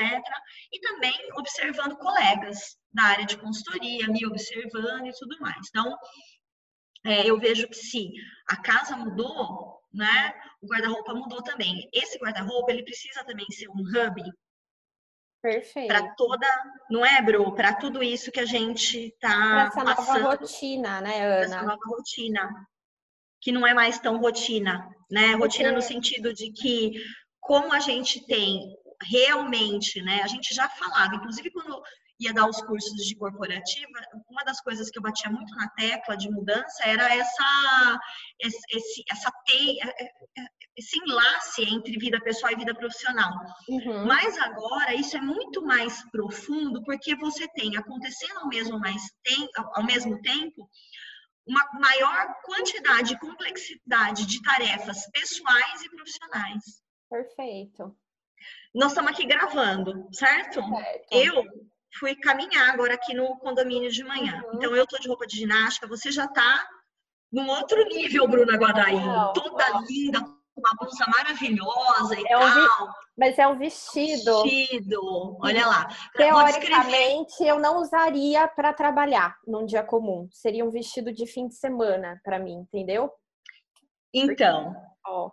E 0.72 0.80
também 0.80 1.14
observando 1.34 1.98
colegas 1.98 2.78
da 2.94 3.04
área 3.04 3.26
de 3.26 3.38
consultoria, 3.38 4.08
me 4.08 4.26
observando 4.26 5.08
e 5.08 5.12
tudo 5.12 5.38
mais. 5.42 5.68
Então, 5.68 5.94
é, 7.04 7.30
eu 7.30 7.38
vejo 7.38 7.68
que 7.68 7.76
se 7.76 8.14
a 8.50 8.56
casa 8.62 8.96
mudou, 8.96 9.82
né, 9.94 10.34
o 10.62 10.68
guarda-roupa 10.68 11.14
mudou 11.14 11.44
também. 11.44 11.90
Esse 11.92 12.18
guarda-roupa 12.18 12.72
ele 12.72 12.84
precisa 12.84 13.26
também 13.26 13.46
ser 13.50 13.68
um 13.68 13.82
hub 13.82 14.24
para 15.88 16.14
toda, 16.16 16.48
não 16.90 17.06
é, 17.06 17.22
Bru? 17.22 17.54
Para 17.54 17.74
tudo 17.74 18.04
isso 18.04 18.32
que 18.32 18.40
a 18.40 18.46
gente 18.46 19.08
está 19.08 19.68
essa 19.68 19.84
passando, 19.84 20.22
nova 20.22 20.36
rotina, 20.36 21.02
né, 21.02 21.26
Ana? 21.26 21.44
Essa 21.46 21.62
nova 21.64 21.82
rotina 21.88 22.68
que 23.42 23.52
não 23.52 23.66
é 23.66 23.74
mais 23.74 24.00
tão 24.00 24.20
rotina, 24.20 24.88
né? 25.10 25.34
Rotina 25.34 25.70
Porque... 25.70 25.72
no 25.72 25.82
sentido 25.82 26.34
de 26.34 26.52
que 26.52 26.94
como 27.40 27.74
a 27.74 27.80
gente 27.80 28.26
tem 28.28 28.78
realmente, 29.02 30.02
né? 30.04 30.22
A 30.24 30.28
gente 30.28 30.54
já 30.54 30.70
falava, 30.70 31.16
inclusive 31.16 31.50
quando 31.50 31.82
ia 32.22 32.34
dar 32.34 32.48
os 32.48 32.62
cursos 32.62 33.06
de 33.06 33.16
corporativa, 33.16 34.00
uma 34.30 34.44
das 34.44 34.62
coisas 34.62 34.90
que 34.92 34.98
eu 34.98 35.02
batia 35.02 35.32
muito 35.32 35.54
na 35.56 35.68
tecla 35.70 36.16
de 36.16 36.30
mudança 36.30 36.86
era 36.86 37.14
essa, 37.16 38.00
esse, 38.40 39.04
essa 39.10 39.32
teia, 39.46 39.84
é, 39.84 40.04
é, 40.04 40.46
esse 40.78 41.00
enlace 41.00 41.64
entre 41.64 41.98
vida 41.98 42.22
pessoal 42.22 42.54
e 42.54 42.58
vida 42.58 42.76
profissional. 42.76 43.34
Uhum. 43.68 44.06
Mas 44.06 44.38
agora 44.38 44.94
isso 44.94 45.18
é 45.18 45.22
muito 45.22 45.64
mais 45.64 46.08
profundo 46.12 46.84
porque 46.84 47.16
você 47.16 47.48
tem 47.50 47.76
acontecendo 47.76 48.40
ao 48.40 48.48
mesmo, 48.48 48.80
mais 48.80 49.02
tem, 49.24 49.50
ao 49.74 49.84
mesmo 49.84 50.22
tempo 50.22 50.70
uma 51.48 51.68
maior 51.74 52.36
quantidade 52.44 53.14
e 53.14 53.20
complexidade 53.20 54.28
de 54.28 54.42
tarefas 54.44 55.10
pessoais 55.10 55.82
e 55.82 55.90
profissionais. 55.90 56.64
Perfeito. 57.10 57.98
Nós 58.74 58.92
estamos 58.92 59.12
aqui 59.12 59.26
gravando, 59.26 60.08
certo? 60.14 60.62
certo. 60.62 61.08
Eu 61.12 61.44
fui 62.00 62.16
caminhar 62.16 62.70
agora 62.70 62.94
aqui 62.94 63.14
no 63.14 63.38
condomínio 63.38 63.92
de 63.92 64.04
manhã. 64.04 64.42
Uhum. 64.46 64.56
Então 64.56 64.76
eu 64.76 64.88
tô 64.88 64.98
de 64.98 65.08
roupa 65.08 65.26
de 65.26 65.38
ginástica, 65.38 65.88
você 65.88 66.12
já 66.12 66.28
tá 66.28 66.68
num 67.32 67.50
outro 67.50 67.84
nível, 67.86 68.28
Bruna 68.28 68.58
Guadaim. 68.58 69.02
Toda 69.34 69.82
linda, 69.90 70.22
com 70.22 70.36
uma 70.58 70.72
blusa 70.80 71.06
maravilhosa 71.08 72.20
e 72.20 72.26
é 72.26 72.38
tal. 72.38 72.88
Um 72.88 72.92
Mas 73.18 73.40
é 73.40 73.48
um 73.48 73.58
vestido. 73.58 74.44
Vestido, 74.44 75.38
olha 75.42 75.66
lá. 75.66 75.88
Teoricamente, 76.16 77.44
eu 77.44 77.60
não 77.60 77.78
usaria 77.78 78.48
para 78.48 78.74
trabalhar 78.74 79.38
num 79.48 79.66
dia 79.66 79.84
comum. 79.84 80.28
Seria 80.32 80.66
um 80.66 80.72
vestido 80.72 81.14
de 81.14 81.26
fim 81.26 81.48
de 81.48 81.56
semana 81.56 82.20
para 82.24 82.38
mim, 82.38 82.66
entendeu? 82.68 83.12
Então, 84.14 84.76
Ó 85.08 85.32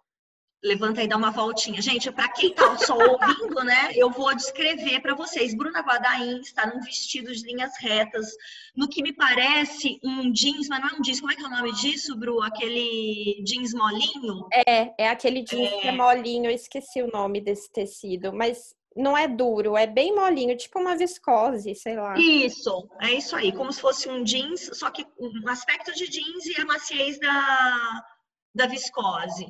levanta 0.62 1.02
e 1.02 1.08
dá 1.08 1.16
uma 1.16 1.30
voltinha. 1.30 1.80
Gente, 1.80 2.10
para 2.10 2.28
quem 2.28 2.50
está 2.50 2.76
só 2.78 2.96
ouvindo, 2.96 3.62
né, 3.64 3.92
eu 3.94 4.10
vou 4.10 4.34
descrever 4.34 5.00
para 5.00 5.14
vocês. 5.14 5.54
Bruna 5.54 5.80
Guadain 5.80 6.40
está 6.40 6.66
num 6.66 6.80
vestido 6.80 7.32
de 7.32 7.42
linhas 7.44 7.72
retas, 7.80 8.28
no 8.76 8.88
que 8.88 9.02
me 9.02 9.12
parece 9.12 9.98
um 10.02 10.32
jeans, 10.32 10.68
mas 10.68 10.80
não 10.80 10.88
é 10.88 10.94
um 10.94 11.02
jeans, 11.02 11.20
como 11.20 11.32
é 11.32 11.36
que 11.36 11.42
é 11.42 11.46
o 11.46 11.50
nome 11.50 11.72
disso, 11.74 12.16
Bru? 12.16 12.42
Aquele 12.42 13.42
jeans 13.44 13.72
molinho? 13.72 14.48
É, 14.66 15.04
é 15.04 15.08
aquele 15.08 15.42
jeans 15.42 15.72
é... 15.72 15.80
que 15.80 15.88
é 15.88 15.92
molinho, 15.92 16.46
eu 16.46 16.54
esqueci 16.54 17.02
o 17.02 17.10
nome 17.10 17.40
desse 17.40 17.70
tecido, 17.70 18.32
mas 18.32 18.74
não 18.96 19.16
é 19.16 19.28
duro, 19.28 19.76
é 19.76 19.86
bem 19.86 20.12
molinho, 20.12 20.56
tipo 20.56 20.80
uma 20.80 20.96
viscose, 20.96 21.72
sei 21.76 21.94
lá. 21.94 22.18
Isso, 22.18 22.88
é 23.00 23.12
isso 23.12 23.36
aí, 23.36 23.52
como 23.52 23.72
se 23.72 23.80
fosse 23.80 24.08
um 24.08 24.24
jeans, 24.24 24.70
só 24.72 24.90
que 24.90 25.06
um 25.20 25.48
aspecto 25.48 25.94
de 25.94 26.08
jeans 26.08 26.46
e 26.46 26.60
a 26.60 26.64
maciez 26.64 27.18
da, 27.20 28.04
da 28.52 28.66
viscose. 28.66 29.46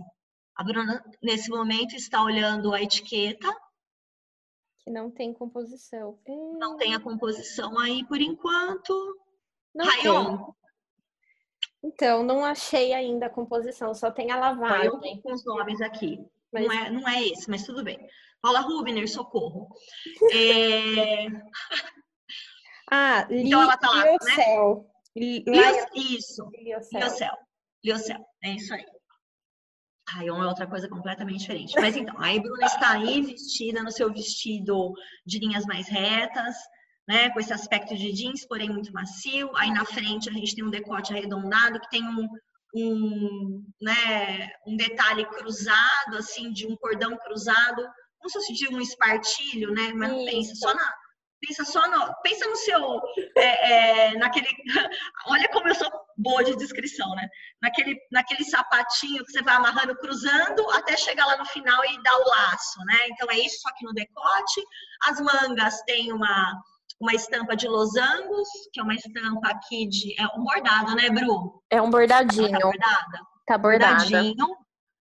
A 0.59 0.65
Bruna, 0.65 1.05
nesse 1.23 1.49
momento, 1.50 1.95
está 1.95 2.21
olhando 2.21 2.75
a 2.75 2.83
etiqueta. 2.83 3.49
Que 4.81 4.91
não 4.91 5.09
tem 5.09 5.33
composição. 5.33 6.19
Não 6.59 6.77
tem 6.77 6.97
a 6.97 7.00
composição 7.00 7.79
aí 7.79 8.05
por 8.05 8.21
enquanto. 8.21 8.93
Não 9.73 9.87
Rayon, 9.87 10.53
Então, 11.81 12.25
não 12.25 12.45
achei 12.45 12.93
ainda 12.93 13.27
a 13.27 13.31
composição, 13.31 13.95
só 13.95 14.11
tem 14.11 14.33
a 14.33 14.37
lavagem. 14.37 14.87
Eu 14.87 14.99
com 15.23 15.33
os 15.33 15.45
nomes 15.45 15.81
aqui. 15.81 16.19
Mas... 16.53 16.67
Não, 16.67 16.73
é, 16.75 16.91
não 16.91 17.09
é 17.09 17.23
esse, 17.23 17.49
mas 17.49 17.65
tudo 17.65 17.85
bem. 17.85 17.97
Paula 18.43 18.59
Rubner, 18.59 19.09
socorro. 19.09 19.69
É... 20.35 21.27
ah, 22.91 23.29
então 23.31 23.62
ela 23.62 23.77
tá 23.77 23.91
lá, 23.91 24.07
Liocel. 24.07 24.91
né? 25.47 25.87
Isso, 25.95 26.50
Liocel. 26.50 27.37
Liocel, 27.85 28.27
é 28.43 28.50
isso 28.50 28.75
aí. 28.75 28.98
Rayon 30.15 30.43
é 30.43 30.47
outra 30.47 30.67
coisa 30.67 30.88
completamente 30.88 31.41
diferente. 31.41 31.75
Mas 31.77 31.97
então, 31.97 32.15
a 32.19 32.41
Bruna 32.41 32.67
está 32.67 32.93
aí 32.93 33.23
vestida 33.23 33.83
no 33.83 33.91
seu 33.91 34.12
vestido 34.12 34.93
de 35.27 35.38
linhas 35.38 35.67
mais 35.67 35.88
retas, 35.88 36.57
né? 37.07 37.31
Com 37.31 37.41
esse 37.41 37.53
aspecto 37.53 37.97
de 37.97 38.12
jeans, 38.12 38.47
porém 38.47 38.69
muito 38.69 38.93
macio. 38.93 39.50
Aí 39.57 39.71
na 39.71 39.85
frente 39.85 40.29
a 40.29 40.33
gente 40.33 40.55
tem 40.55 40.65
um 40.65 40.71
decote 40.71 41.12
arredondado 41.12 41.81
que 41.81 41.91
tem 41.91 42.05
um, 42.05 42.29
um, 42.75 43.65
né, 43.81 44.50
um 44.67 44.77
detalhe 44.77 45.25
cruzado, 45.27 46.17
assim, 46.19 46.53
de 46.53 46.67
um 46.67 46.77
cordão 46.77 47.17
cruzado, 47.19 47.83
como 48.19 48.31
se 48.31 48.38
fosse 48.38 48.53
de 48.53 48.69
um 48.69 48.81
espartilho, 48.81 49.73
né? 49.73 49.93
Mas 49.95 50.12
Isso. 50.12 50.25
pensa 50.25 50.55
só 50.57 50.75
na. 50.75 50.95
Pensa 51.40 51.64
só 51.64 51.88
no. 51.88 52.12
Pensa 52.23 52.49
no 52.49 52.57
seu. 52.57 53.00
É, 53.37 53.73
é, 53.73 54.18
naquele. 54.18 54.49
Olha 55.26 55.49
como 55.50 55.68
eu 55.68 55.75
sou 55.75 55.90
boa 56.16 56.42
de 56.42 56.57
descrição, 56.57 57.09
né? 57.14 57.28
Naquele, 57.62 57.97
naquele 58.11 58.45
sapatinho 58.45 59.25
que 59.25 59.33
você 59.33 59.42
vai 59.42 59.54
amarrando, 59.54 59.97
cruzando, 59.97 60.68
até 60.71 60.97
chegar 60.97 61.26
lá 61.26 61.37
no 61.37 61.47
final 61.47 61.85
e 61.85 62.02
dar 62.02 62.16
o 62.16 62.28
laço, 62.28 62.80
né? 62.87 62.99
Então 63.11 63.30
é 63.30 63.38
isso, 63.38 63.61
só 63.61 63.73
que 63.75 63.85
no 63.85 63.92
decote. 63.92 64.62
As 65.04 65.21
mangas 65.21 65.80
têm 65.83 66.12
uma 66.12 66.61
uma 67.00 67.14
estampa 67.14 67.54
de 67.54 67.68
losangos, 67.68 68.49
que 68.73 68.80
é 68.80 68.83
uma 68.83 68.95
estampa 68.95 69.49
aqui 69.49 69.87
de. 69.87 70.21
É 70.21 70.26
um 70.37 70.42
bordado, 70.42 70.95
né, 70.97 71.09
Bru? 71.11 71.62
É 71.71 71.80
um 71.80 71.90
bordadinho. 71.90 72.50
tá 72.50 72.59
bordada? 72.59 73.18
Tá. 73.47 73.59
Bordadinho, 73.59 74.57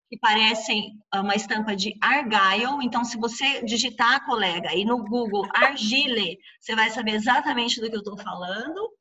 que 0.10 0.18
parecem 0.18 0.94
ah, 1.12 1.22
uma 1.22 1.36
estampa 1.36 1.76
de 1.76 1.98
argyle. 2.02 2.84
Então, 2.84 3.04
se 3.04 3.18
você 3.18 3.64
digitar, 3.64 4.26
colega, 4.26 4.74
e 4.74 4.86
no 4.86 5.04
Google 5.04 5.48
argile, 5.54 6.38
você 6.60 6.76
vai 6.76 6.90
saber 6.90 7.12
exatamente 7.12 7.82
do 7.82 7.90
que 7.90 7.98
eu 7.98 8.04
tô 8.04 8.18
falando. 8.18 8.94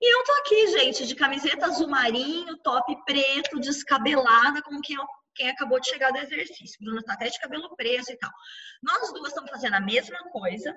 E 0.00 0.14
eu 0.14 0.24
tô 0.24 0.32
aqui, 0.32 0.66
gente, 0.78 1.06
de 1.06 1.14
camiseta 1.14 1.66
azul 1.66 1.88
marinho, 1.88 2.58
top 2.58 2.94
preto, 3.04 3.60
descabelada, 3.60 4.60
como 4.62 4.80
quem, 4.80 4.96
quem 5.34 5.48
acabou 5.48 5.80
de 5.80 5.88
chegar 5.88 6.10
do 6.10 6.18
exercício. 6.18 6.78
Bruna 6.80 7.02
tá 7.02 7.14
até 7.14 7.28
de 7.28 7.38
cabelo 7.38 7.74
preso 7.76 8.10
e 8.10 8.18
tal. 8.18 8.30
Nós 8.82 9.12
duas 9.12 9.28
estamos 9.28 9.50
fazendo 9.50 9.74
a 9.74 9.80
mesma 9.80 10.18
coisa, 10.30 10.74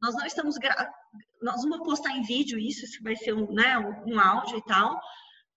nós 0.00 0.14
não 0.14 0.26
estamos 0.26 0.58
gra... 0.58 0.92
nós 1.40 1.62
vamos 1.62 1.78
postar 1.78 2.10
em 2.12 2.22
vídeo 2.22 2.58
isso, 2.58 2.84
isso 2.84 3.02
vai 3.02 3.16
ser 3.16 3.32
um, 3.32 3.50
né, 3.50 3.78
um 3.78 4.20
áudio 4.20 4.58
e 4.58 4.64
tal. 4.64 5.00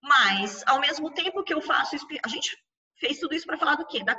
Mas 0.01 0.63
ao 0.65 0.79
mesmo 0.79 1.12
tempo 1.12 1.43
que 1.43 1.53
eu 1.53 1.62
faço, 1.62 1.98
a 2.24 2.27
gente 2.29 2.58
fez 3.00 3.20
tudo 3.20 3.34
isso 3.34 3.46
para 3.46 3.58
falar 3.58 3.75
do 3.75 3.86
quê? 3.86 4.03
Da 4.03 4.18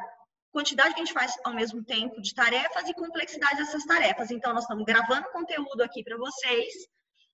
quantidade 0.53 0.95
que 0.95 1.01
a 1.01 1.05
gente 1.05 1.15
faz 1.15 1.33
ao 1.45 1.55
mesmo 1.55 1.85
tempo 1.85 2.21
de 2.21 2.35
tarefas 2.35 2.89
e 2.89 2.95
complexidade 2.95 3.57
dessas 3.57 3.85
tarefas. 3.85 4.31
Então 4.31 4.53
nós 4.53 4.65
estamos 4.65 4.85
gravando 4.85 5.31
conteúdo 5.31 5.83
aqui 5.83 6.03
para 6.03 6.17
vocês, 6.17 6.73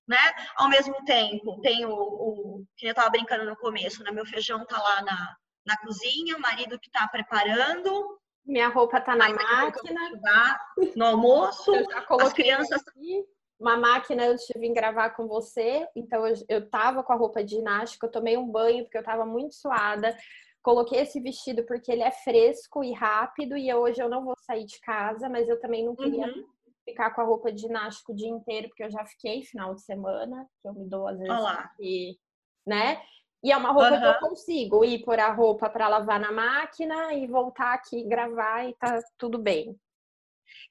né? 0.07 0.17
Ao 0.55 0.69
mesmo 0.69 0.95
tempo, 1.03 1.59
tem 1.61 1.85
o, 1.85 1.91
o 1.91 2.65
que 2.75 2.85
eu 2.85 2.91
estava 2.91 3.09
brincando 3.09 3.45
no 3.45 3.55
começo, 3.57 4.03
né? 4.03 4.11
Meu 4.11 4.25
feijão 4.25 4.65
tá 4.65 4.81
lá 4.81 5.01
na, 5.01 5.35
na 5.65 5.77
cozinha, 5.77 6.37
o 6.37 6.41
marido 6.41 6.79
que 6.79 6.87
está 6.87 7.07
preparando, 7.07 8.17
minha 8.47 8.69
roupa 8.69 9.01
tá 9.01 9.15
na 9.15 9.29
máquina. 9.29 9.99
No 10.95 11.05
almoço. 11.05 11.71
As 12.21 12.33
crianças. 12.33 12.81
Aqui. 12.87 13.25
Uma 13.59 13.75
máquina 13.75 14.25
eu 14.25 14.37
tive 14.37 14.67
em 14.67 14.73
gravar 14.73 15.09
com 15.11 15.27
você, 15.27 15.85
então 15.95 16.25
eu, 16.27 16.35
eu 16.47 16.69
tava 16.69 17.03
com 17.03 17.11
a 17.11 17.15
roupa 17.15 17.43
de 17.43 17.55
ginástica, 17.55 18.05
eu 18.05 18.11
tomei 18.11 18.37
um 18.37 18.47
banho 18.47 18.83
porque 18.83 18.97
eu 18.97 19.03
tava 19.03 19.25
muito 19.25 19.55
suada. 19.55 20.15
Coloquei 20.61 20.99
esse 20.99 21.19
vestido 21.19 21.63
porque 21.65 21.91
ele 21.91 22.03
é 22.03 22.11
fresco 22.11 22.83
e 22.83 22.91
rápido 22.91 23.55
e 23.55 23.73
hoje 23.73 24.01
eu 24.01 24.09
não 24.09 24.23
vou 24.25 24.35
sair 24.45 24.65
de 24.65 24.79
casa, 24.81 25.29
mas 25.29 25.47
eu 25.47 25.59
também 25.59 25.85
não 25.85 25.95
queria 25.95 26.27
uhum. 26.27 26.45
ficar 26.83 27.11
com 27.11 27.21
a 27.21 27.23
roupa 27.23 27.51
de 27.51 27.61
ginástica 27.61 28.11
o 28.11 28.15
dia 28.15 28.29
inteiro, 28.29 28.67
porque 28.67 28.83
eu 28.83 28.91
já 28.91 29.05
fiquei 29.05 29.43
final 29.43 29.73
de 29.73 29.81
semana, 29.83 30.45
que 30.61 30.67
eu 30.67 30.73
me 30.73 30.85
dou 30.89 31.07
às 31.07 31.17
vezes 31.17 31.33
Olá. 31.33 31.71
e, 31.79 32.17
né? 32.65 33.01
E 33.43 33.51
é 33.51 33.57
uma 33.57 33.71
roupa 33.71 33.91
uhum. 33.91 33.99
que 33.99 34.05
eu 34.05 34.29
consigo 34.29 34.83
ir 34.83 35.03
pôr 35.03 35.19
a 35.19 35.31
roupa 35.31 35.69
para 35.69 35.87
lavar 35.87 36.19
na 36.19 36.31
máquina 36.31 37.13
e 37.13 37.27
voltar 37.27 37.73
aqui 37.73 38.03
gravar 38.03 38.67
e 38.67 38.73
tá 38.73 38.99
tudo 39.17 39.37
bem. 39.37 39.79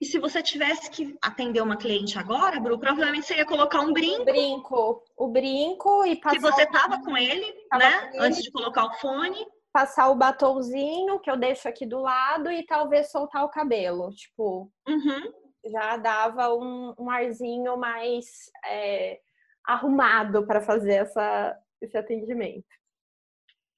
E 0.01 0.05
se 0.05 0.19
você 0.19 0.43
tivesse 0.43 0.91
que 0.91 1.17
atender 1.23 1.61
uma 1.61 1.77
cliente 1.77 2.19
agora, 2.19 2.61
Bru, 2.61 2.79
provavelmente 2.79 3.27
você 3.27 3.37
ia 3.37 3.47
colocar 3.47 3.81
um 3.81 3.93
brinco. 3.93 4.23
O 4.23 4.25
brinco. 4.25 5.05
O 5.17 5.29
brinco 5.29 6.07
e 6.07 6.17
passar. 6.17 6.37
Se 6.37 6.43
você 6.43 6.67
tava 6.67 7.03
com 7.03 7.17
ele, 7.17 7.53
tava 7.71 7.85
né? 7.85 7.99
Com 8.01 8.07
ele. 8.09 8.19
Antes 8.19 8.43
de 8.43 8.51
colocar 8.51 8.87
o 8.87 8.93
fone. 8.95 9.47
Passar 9.77 10.09
o 10.09 10.15
batomzinho 10.15 11.21
que 11.21 11.31
eu 11.31 11.37
deixo 11.37 11.69
aqui 11.69 11.85
do 11.85 12.01
lado 12.01 12.51
e 12.51 12.65
talvez 12.65 13.11
soltar 13.11 13.45
o 13.45 13.51
cabelo. 13.51 14.09
Tipo, 14.11 14.73
uhum. 14.89 15.33
já 15.71 15.99
dava 15.99 16.55
um, 16.55 16.95
um 16.99 17.11
arzinho 17.11 17.77
mais 17.77 18.25
é, 18.65 19.21
arrumado 19.63 20.47
para 20.47 20.63
fazer 20.63 20.95
essa, 20.95 21.55
esse 21.79 21.95
atendimento. 21.95 22.65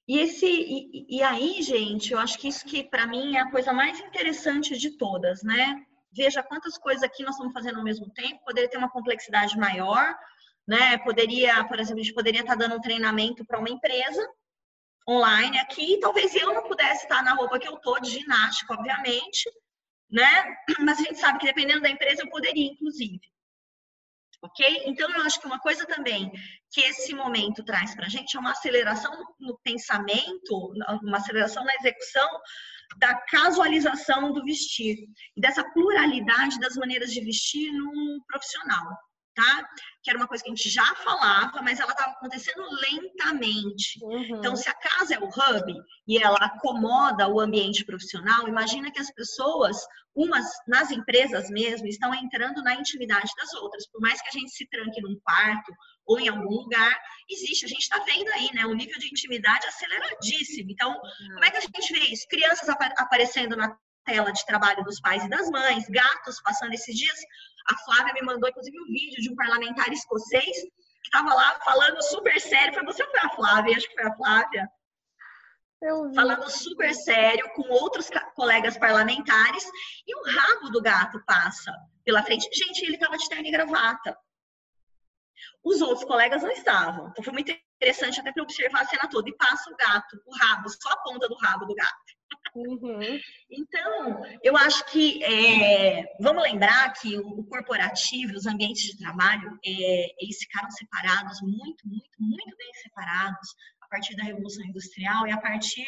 E, 0.07 0.19
esse, 0.19 0.45
e, 0.47 1.17
e 1.17 1.21
aí, 1.21 1.61
gente, 1.61 2.13
eu 2.13 2.19
acho 2.19 2.39
que 2.39 2.47
isso 2.47 2.65
que 2.65 2.81
para 2.81 3.05
mim 3.05 3.35
é 3.35 3.41
a 3.41 3.51
coisa 3.51 3.73
mais 3.73 3.99
interessante 3.99 4.77
de 4.77 4.91
todas, 4.91 5.43
né? 5.43 5.83
Veja 6.13 6.41
quantas 6.41 6.77
coisas 6.77 7.03
aqui 7.03 7.23
nós 7.23 7.35
estamos 7.35 7.51
fazendo 7.51 7.79
ao 7.79 7.83
mesmo 7.83 8.09
tempo, 8.11 8.45
poderia 8.45 8.69
ter 8.69 8.77
uma 8.77 8.89
complexidade 8.89 9.57
maior, 9.57 10.15
né? 10.65 10.97
Poderia, 10.99 11.61
por 11.65 11.77
exemplo, 11.77 11.99
a 11.99 12.03
gente 12.05 12.15
poderia 12.15 12.39
estar 12.39 12.55
dando 12.55 12.77
um 12.77 12.81
treinamento 12.81 13.43
para 13.43 13.59
uma 13.59 13.69
empresa 13.69 14.25
online 15.09 15.57
aqui, 15.59 15.99
talvez 15.99 16.35
eu 16.35 16.53
não 16.53 16.63
pudesse 16.63 17.03
estar 17.03 17.23
na 17.23 17.33
roupa 17.33 17.59
que 17.59 17.67
eu 17.67 17.77
tô 17.77 17.99
de 17.99 18.11
ginástica, 18.11 18.73
obviamente, 18.73 19.49
né? 20.09 20.55
Mas 20.79 20.99
a 20.99 21.03
gente 21.03 21.19
sabe 21.19 21.39
que 21.39 21.47
dependendo 21.47 21.81
da 21.81 21.89
empresa 21.89 22.21
eu 22.21 22.29
poderia, 22.29 22.71
inclusive 22.71 23.19
ok? 24.41 24.83
Então, 24.85 25.09
eu 25.11 25.21
acho 25.23 25.39
que 25.39 25.47
uma 25.47 25.59
coisa 25.59 25.85
também 25.85 26.31
que 26.71 26.81
esse 26.81 27.13
momento 27.13 27.63
traz 27.63 27.95
para 27.95 28.05
a 28.05 28.09
gente 28.09 28.35
é 28.35 28.39
uma 28.39 28.51
aceleração 28.51 29.11
no 29.39 29.57
pensamento, 29.63 30.73
uma 31.03 31.17
aceleração 31.17 31.63
na 31.63 31.75
execução 31.75 32.29
da 32.97 33.15
casualização 33.15 34.31
do 34.33 34.43
vestir 34.43 34.97
dessa 35.37 35.63
pluralidade 35.71 36.59
das 36.59 36.75
maneiras 36.75 37.11
de 37.11 37.21
vestir 37.21 37.71
num 37.71 38.19
profissional 38.27 38.97
tá? 39.35 39.69
Que 40.03 40.09
era 40.09 40.17
uma 40.17 40.27
coisa 40.27 40.43
que 40.43 40.49
a 40.49 40.55
gente 40.55 40.69
já 40.69 40.85
falava, 40.95 41.61
mas 41.61 41.79
ela 41.79 41.91
estava 41.91 42.11
acontecendo 42.11 42.63
lentamente. 42.91 43.99
Uhum. 44.01 44.37
Então, 44.37 44.55
se 44.55 44.69
a 44.69 44.73
casa 44.73 45.15
é 45.15 45.19
o 45.19 45.27
hub 45.27 45.73
e 46.07 46.17
ela 46.17 46.37
acomoda 46.37 47.27
o 47.27 47.39
ambiente 47.39 47.85
profissional, 47.85 48.47
imagina 48.47 48.91
que 48.91 48.99
as 48.99 49.11
pessoas, 49.11 49.77
umas 50.15 50.45
nas 50.67 50.91
empresas 50.91 51.49
mesmo, 51.49 51.87
estão 51.87 52.13
entrando 52.13 52.63
na 52.63 52.75
intimidade 52.75 53.31
das 53.37 53.53
outras. 53.55 53.87
Por 53.87 54.01
mais 54.01 54.21
que 54.21 54.29
a 54.29 54.39
gente 54.39 54.51
se 54.51 54.67
tranque 54.69 55.01
num 55.01 55.19
quarto 55.19 55.71
ou 56.05 56.19
em 56.19 56.27
algum 56.27 56.49
lugar, 56.49 56.99
existe. 57.29 57.65
A 57.65 57.69
gente 57.69 57.81
está 57.81 57.99
vendo 57.99 58.29
aí, 58.29 58.49
né? 58.53 58.65
O 58.65 58.73
nível 58.73 58.97
de 58.97 59.07
intimidade 59.07 59.67
aceleradíssimo. 59.67 60.71
Então, 60.71 60.99
como 61.33 61.45
é 61.45 61.51
que 61.51 61.57
a 61.57 61.61
gente 61.61 61.93
vê 61.93 61.99
isso? 62.05 62.27
Crianças 62.27 62.67
aparecendo 62.69 63.55
na 63.55 63.77
tela 64.05 64.31
de 64.31 64.45
trabalho 64.45 64.83
dos 64.83 64.99
pais 64.99 65.23
e 65.23 65.29
das 65.29 65.49
mães, 65.49 65.85
gatos 65.87 66.41
passando 66.41 66.73
esses 66.73 66.95
dias. 66.95 67.17
A 67.71 67.77
Flávia 67.77 68.13
me 68.13 68.21
mandou, 68.21 68.49
inclusive, 68.49 68.79
um 68.79 68.85
vídeo 68.85 69.21
de 69.21 69.31
um 69.31 69.35
parlamentar 69.35 69.91
escocês 69.91 70.55
que 70.55 71.05
estava 71.05 71.33
lá 71.33 71.59
falando 71.63 72.01
super 72.03 72.39
sério. 72.39 72.73
Foi 72.73 72.83
você 72.85 73.03
ou 73.03 73.09
foi 73.09 73.19
a 73.19 73.29
Flávia? 73.29 73.77
Acho 73.77 73.87
que 73.87 73.95
foi 73.95 74.05
a 74.05 74.15
Flávia. 74.15 74.69
Falando 76.13 76.49
super 76.49 76.93
sério 76.93 77.49
com 77.53 77.61
outros 77.69 78.09
colegas 78.35 78.77
parlamentares 78.77 79.63
e 80.05 80.13
o 80.13 80.23
rabo 80.23 80.69
do 80.71 80.81
gato 80.81 81.23
passa 81.25 81.73
pela 82.03 82.21
frente. 82.21 82.49
Gente, 82.53 82.83
ele 82.83 82.95
estava 82.95 83.17
de 83.17 83.29
terno 83.29 83.47
e 83.47 83.51
gravata. 83.51 84.17
Os 85.63 85.79
outros 85.81 86.05
colegas 86.05 86.43
não 86.43 86.51
estavam. 86.51 87.07
Então 87.09 87.23
foi 87.23 87.31
muito 87.31 87.51
interessante 87.77 88.19
até 88.19 88.31
para 88.33 88.43
observar 88.43 88.81
a 88.81 88.87
cena 88.87 89.07
toda. 89.09 89.29
E 89.29 89.37
passa 89.37 89.71
o 89.71 89.75
gato, 89.77 90.21
o 90.25 90.35
rabo, 90.35 90.69
só 90.69 90.89
a 90.89 90.97
ponta 90.97 91.29
do 91.29 91.35
rabo 91.35 91.65
do 91.65 91.75
gato. 91.75 92.08
Uhum. 92.55 93.19
Então, 93.49 94.21
eu 94.43 94.57
acho 94.57 94.85
que 94.85 95.23
é, 95.23 96.15
vamos 96.19 96.43
lembrar 96.43 96.91
que 96.93 97.17
o, 97.17 97.43
corporativo, 97.43 98.33
os 98.33 98.45
ambientes 98.45 98.83
de 98.83 98.97
trabalho, 98.97 99.59
é, 99.65 100.23
eles 100.23 100.37
ficaram 100.37 100.69
separados, 100.71 101.41
muito, 101.41 101.87
muito, 101.87 102.17
muito 102.19 102.57
bem 102.57 102.73
separados 102.81 103.55
a 103.81 103.87
partir 103.87 104.15
da 104.15 104.23
Revolução 104.23 104.65
Industrial 104.65 105.27
e 105.27 105.31
a 105.31 105.37
partir 105.39 105.87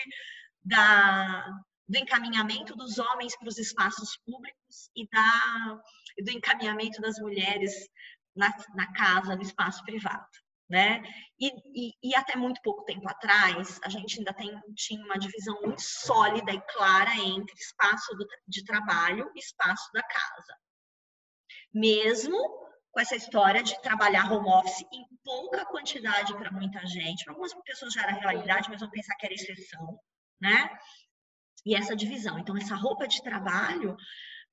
da, 0.63 1.45
do 1.88 1.97
encaminhamento 1.97 2.76
dos 2.76 3.00
homens 3.00 3.36
para 3.38 3.50
os 3.50 3.58
espaços 3.58 4.17
públicos 4.26 4.89
e 4.95 5.08
da, 5.10 5.82
do 6.24 6.32
encaminhamento 6.32 7.02
das 7.02 7.19
mulheres 7.19 7.74
na, 8.36 8.54
na 8.76 8.91
casa, 8.93 9.36
no 9.36 9.41
espaço 9.41 9.84
privado 9.84 10.28
né? 10.72 11.04
E, 11.38 11.52
e, 11.76 11.94
e, 12.02 12.16
até 12.16 12.38
muito 12.38 12.62
pouco 12.62 12.86
tempo 12.86 13.08
atrás, 13.10 13.78
a 13.84 13.90
gente 13.90 14.18
ainda 14.18 14.34
tem, 14.34 14.58
tinha 14.74 15.04
uma 15.04 15.20
divisão 15.20 15.60
muito 15.62 15.82
sólida 15.82 16.54
e 16.54 16.62
clara 16.62 17.14
entre 17.18 17.54
espaço 17.54 18.16
do, 18.16 18.26
de 18.48 18.64
trabalho 18.64 19.30
e 19.36 19.40
espaço 19.40 19.92
da 19.94 20.02
casa. 20.02 20.58
Mesmo 21.74 22.38
com 22.90 23.02
essa 23.02 23.18
história 23.18 23.62
de 23.62 23.82
trabalhar 23.82 24.32
home 24.32 24.50
office 24.50 24.86
em 24.94 25.06
pouca 25.24 25.66
quantidade 25.66 26.34
para 26.36 26.52
muita 26.52 26.86
gente. 26.88 27.26
Para 27.26 27.34
algumas 27.34 27.54
pessoas 27.66 27.94
já 27.94 28.04
era 28.04 28.14
realidade, 28.14 28.70
mas 28.70 28.80
vão 28.80 28.90
pensar 28.90 29.16
que 29.16 29.26
era 29.26 29.36
exceção, 29.36 30.00
né? 30.40 30.70
E 31.66 31.76
essa 31.76 31.96
divisão. 31.96 32.40
Então, 32.40 32.58
essa 32.58 32.76
roupa 32.76 33.08
de 33.08 33.22
trabalho, 33.22 33.98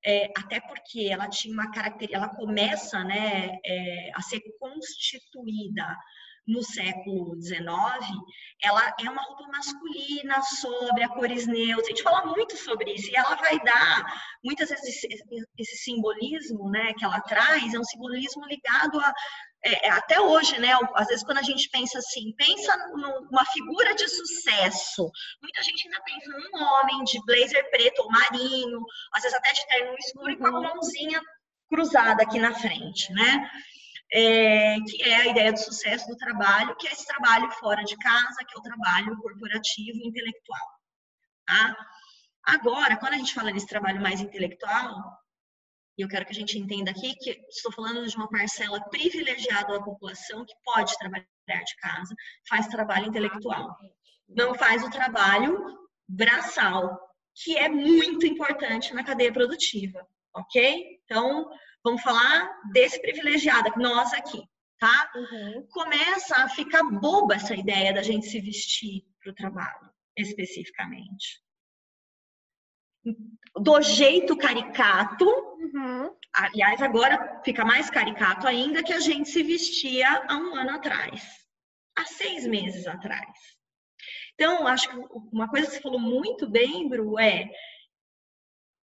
é, 0.05 0.31
até 0.37 0.61
porque 0.61 1.09
ela 1.11 1.29
tinha 1.29 1.53
uma 1.53 1.71
característica, 1.71 2.17
ela 2.17 2.35
começa 2.35 3.03
né, 3.05 3.59
é, 3.65 4.11
a 4.15 4.23
ser 4.23 4.41
constituída 4.59 5.97
no 6.49 6.63
século 6.63 7.41
XIX, 7.41 7.61
ela 8.63 8.95
é 8.99 9.11
uma 9.11 9.23
roupa 9.23 9.47
masculina, 9.49 10.43
sóbria, 10.43 11.09
cores 11.11 11.47
neutras. 11.47 11.87
A 11.87 11.91
gente 11.91 12.03
fala 12.03 12.27
muito 12.27 12.57
sobre 12.57 12.95
isso 12.95 13.11
e 13.11 13.17
ela 13.17 13.35
vai 13.37 13.63
dar 13.63 14.05
muitas 14.43 14.71
vezes 14.71 15.05
esse, 15.05 15.09
esse 15.59 15.77
simbolismo, 15.77 16.71
né, 16.71 16.95
que 16.95 17.05
ela 17.05 17.21
traz 17.21 17.75
é 17.75 17.79
um 17.79 17.85
simbolismo 17.85 18.47
ligado 18.47 18.99
a 18.99 19.13
é, 19.65 19.89
é 19.89 19.91
até 19.91 20.21
hoje, 20.21 20.59
né? 20.61 20.71
Às 20.95 21.09
vezes 21.09 21.25
quando 21.25 21.39
a 21.39 21.43
gente 21.43 21.69
pensa 21.71 21.99
assim, 21.99 22.33
pensa 22.37 22.77
numa 22.95 23.45
figura 23.47 23.95
de 23.95 24.09
sucesso. 24.09 25.11
Muita 25.43 25.63
gente 25.63 25.87
ainda 25.87 26.01
pensa 26.03 26.31
num 26.31 26.63
homem 26.63 27.05
de 27.05 27.19
blazer 27.25 27.69
preto 27.71 28.03
ou 28.03 28.11
marinho, 28.11 28.81
às 29.13 29.23
vezes 29.23 29.37
até 29.37 29.53
de 29.53 29.67
terno 29.67 29.95
escuro 29.99 30.31
e 30.31 30.37
com 30.37 30.47
a 30.47 30.51
uhum. 30.51 30.63
mãozinha 30.63 31.21
cruzada 31.69 32.23
aqui 32.23 32.39
na 32.39 32.55
frente, 32.55 33.13
né? 33.13 33.51
É, 34.13 34.77
que 34.81 35.03
é 35.03 35.17
a 35.17 35.27
ideia 35.27 35.53
do 35.53 35.59
sucesso 35.59 36.07
do 36.09 36.17
trabalho, 36.17 36.77
que 36.77 36.89
é 36.89 36.93
esse 36.93 37.07
trabalho 37.07 37.51
fora 37.53 37.83
de 37.85 37.97
casa, 37.97 38.45
que 38.47 38.57
é 38.57 38.59
o 38.59 38.63
trabalho 38.63 39.17
corporativo 39.19 39.99
e 39.99 40.09
intelectual. 40.09 40.67
Tá? 41.47 41.77
Agora, 42.45 42.97
quando 42.97 43.15
a 43.15 43.19
gente 43.19 43.35
fala 43.35 43.53
desse 43.53 43.67
trabalho 43.67 44.01
mais 44.01 44.21
intelectual, 44.21 45.19
e 45.99 46.03
eu 46.03 46.09
quero 46.09 46.25
que 46.25 46.33
a 46.33 46.35
gente 46.35 46.57
entenda 46.57 46.93
aqui 46.93 47.15
que 47.17 47.31
estou 47.51 47.73
falando 47.73 48.07
de 48.07 48.17
uma 48.17 48.31
parcela 48.31 48.81
privilegiada 48.89 49.73
da 49.73 49.85
população 49.85 50.45
que 50.45 50.55
pode 50.65 50.97
trabalhar 50.97 51.27
de 51.27 51.77
casa, 51.77 52.15
faz 52.49 52.69
trabalho 52.69 53.07
intelectual. 53.07 53.77
Não 54.29 54.55
faz 54.55 54.85
o 54.85 54.91
trabalho 54.91 55.59
braçal, 56.09 56.99
que 57.35 57.59
é 57.59 57.69
muito 57.69 58.27
importante 58.27 58.95
na 58.95 59.03
cadeia 59.03 59.33
produtiva, 59.33 60.07
ok? 60.35 61.01
Então, 61.05 61.51
Vamos 61.89 62.03
falar 62.03 62.61
desse 62.71 63.01
privilegiado, 63.01 63.73
nós 63.79 64.13
aqui, 64.13 64.43
tá? 64.79 65.11
Uhum. 65.15 65.67
Começa 65.71 66.37
a 66.37 66.47
ficar 66.47 66.83
boba 66.83 67.37
essa 67.37 67.55
ideia 67.55 67.95
da 67.95 68.03
gente 68.03 68.27
se 68.27 68.39
vestir 68.43 69.07
para 69.19 69.33
o 69.33 69.35
trabalho, 69.35 69.91
especificamente. 70.15 71.43
Do 73.57 73.81
jeito 73.81 74.37
caricato, 74.37 75.25
uhum. 75.25 76.15
aliás, 76.35 76.83
agora 76.83 77.41
fica 77.43 77.65
mais 77.65 77.89
caricato 77.89 78.47
ainda 78.47 78.83
que 78.83 78.93
a 78.93 79.01
gente 79.01 79.31
se 79.31 79.43
vestia 79.43 80.27
há 80.29 80.37
um 80.37 80.57
ano 80.57 80.73
atrás, 80.73 81.27
há 81.97 82.05
seis 82.05 82.47
meses 82.47 82.87
atrás. 82.87 83.33
Então, 84.35 84.67
acho 84.67 84.91
que 84.91 84.97
uma 85.33 85.49
coisa 85.49 85.69
que 85.69 85.77
você 85.77 85.81
falou 85.81 85.99
muito 85.99 86.47
bem, 86.47 86.87
Bru, 86.87 87.19
é 87.19 87.51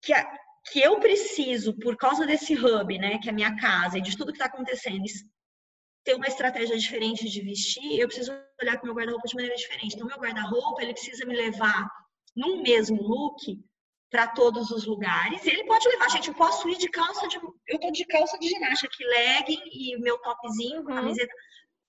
que 0.02 0.12
a, 0.12 0.39
que 0.66 0.80
eu 0.80 1.00
preciso, 1.00 1.76
por 1.78 1.96
causa 1.96 2.26
desse 2.26 2.54
hub, 2.54 2.98
né, 2.98 3.18
que 3.18 3.28
é 3.28 3.32
a 3.32 3.34
minha 3.34 3.56
casa 3.56 3.98
e 3.98 4.02
de 4.02 4.16
tudo 4.16 4.32
que 4.32 4.38
está 4.38 4.46
acontecendo, 4.46 5.04
ter 6.04 6.14
uma 6.14 6.26
estratégia 6.26 6.76
diferente 6.76 7.28
de 7.28 7.42
vestir, 7.42 7.98
eu 7.98 8.06
preciso 8.06 8.32
olhar 8.60 8.76
para 8.76 8.82
o 8.82 8.86
meu 8.86 8.94
guarda-roupa 8.94 9.28
de 9.28 9.34
maneira 9.34 9.56
diferente. 9.56 9.94
Então, 9.94 10.06
meu 10.06 10.18
guarda-roupa, 10.18 10.82
ele 10.82 10.92
precisa 10.92 11.24
me 11.24 11.36
levar 11.36 11.88
num 12.36 12.62
mesmo 12.62 13.02
look 13.02 13.58
para 14.10 14.26
todos 14.28 14.70
os 14.70 14.86
lugares. 14.86 15.44
Ele 15.46 15.64
pode 15.64 15.88
levar, 15.88 16.10
gente, 16.10 16.28
eu 16.28 16.34
posso 16.34 16.68
ir 16.68 16.78
de 16.78 16.88
calça 16.88 17.28
de. 17.28 17.38
Eu 17.68 17.78
tô 17.78 17.90
de 17.90 18.04
calça 18.06 18.38
de 18.38 18.48
ginástica 18.48 18.92
aqui, 18.92 19.04
legging 19.04 19.62
e 19.72 19.98
meu 19.98 20.18
topzinho, 20.18 20.80
uhum. 20.80 20.86
camiseta, 20.86 21.32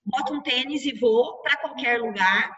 boto 0.05 0.33
um 0.33 0.41
tênis 0.41 0.85
e 0.85 0.97
vou 0.99 1.41
para 1.41 1.57
qualquer 1.57 1.99
lugar. 1.99 2.55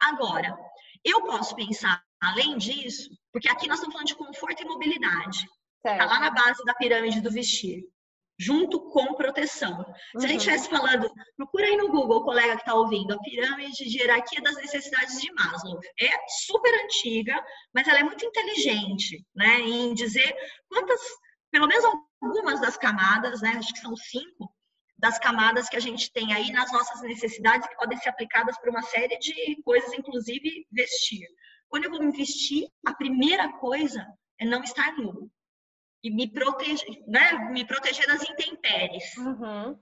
Agora, 0.00 0.56
eu 1.04 1.22
posso 1.22 1.54
pensar, 1.56 2.02
além 2.22 2.56
disso, 2.58 3.10
porque 3.32 3.48
aqui 3.48 3.68
nós 3.68 3.78
estamos 3.78 3.94
falando 3.94 4.08
de 4.08 4.16
conforto 4.16 4.62
e 4.62 4.66
mobilidade. 4.66 5.46
Está 5.84 6.04
lá 6.04 6.20
na 6.20 6.30
base 6.30 6.62
da 6.64 6.74
pirâmide 6.74 7.20
do 7.20 7.30
vestir. 7.30 7.84
Junto 8.38 8.80
com 8.90 9.14
proteção. 9.14 9.84
Se 10.16 10.24
a 10.24 10.28
gente 10.28 10.30
uhum. 10.30 10.36
estivesse 10.36 10.70
falando, 10.70 11.12
procura 11.36 11.66
aí 11.66 11.76
no 11.76 11.90
Google, 11.90 12.24
colega 12.24 12.56
que 12.56 12.62
está 12.62 12.74
ouvindo, 12.74 13.12
a 13.12 13.18
pirâmide 13.18 13.84
de 13.84 13.98
hierarquia 13.98 14.40
das 14.40 14.56
necessidades 14.56 15.20
de 15.20 15.30
Maslow. 15.34 15.78
É 16.00 16.10
super 16.46 16.72
antiga, 16.84 17.42
mas 17.74 17.86
ela 17.86 17.98
é 17.98 18.02
muito 18.02 18.24
inteligente, 18.24 19.22
né? 19.34 19.60
Em 19.60 19.92
dizer 19.92 20.34
quantas, 20.68 21.00
pelo 21.50 21.66
menos 21.66 21.84
algumas 22.22 22.60
das 22.60 22.78
camadas, 22.78 23.42
né? 23.42 23.50
Acho 23.58 23.74
que 23.74 23.80
são 23.80 23.94
cinco, 23.94 24.50
das 25.00 25.18
camadas 25.18 25.68
que 25.68 25.76
a 25.76 25.80
gente 25.80 26.12
tem 26.12 26.32
aí 26.32 26.52
nas 26.52 26.70
nossas 26.72 27.00
necessidades 27.02 27.66
que 27.66 27.76
podem 27.76 27.98
ser 27.98 28.10
aplicadas 28.10 28.58
para 28.58 28.70
uma 28.70 28.82
série 28.82 29.18
de 29.18 29.60
coisas, 29.62 29.92
inclusive 29.94 30.66
vestir. 30.70 31.26
Quando 31.70 31.84
eu 31.84 31.90
vou 31.90 32.02
me 32.02 32.10
vestir, 32.10 32.68
a 32.84 32.92
primeira 32.92 33.50
coisa 33.52 34.04
é 34.38 34.44
não 34.44 34.62
estar 34.62 34.92
nu. 34.96 35.30
E 36.02 36.10
me 36.10 36.28
proteger, 36.30 37.04
né? 37.06 37.32
Me 37.50 37.64
proteger 37.64 38.06
das 38.06 38.28
intempéries. 38.28 39.16
Uhum. 39.16 39.78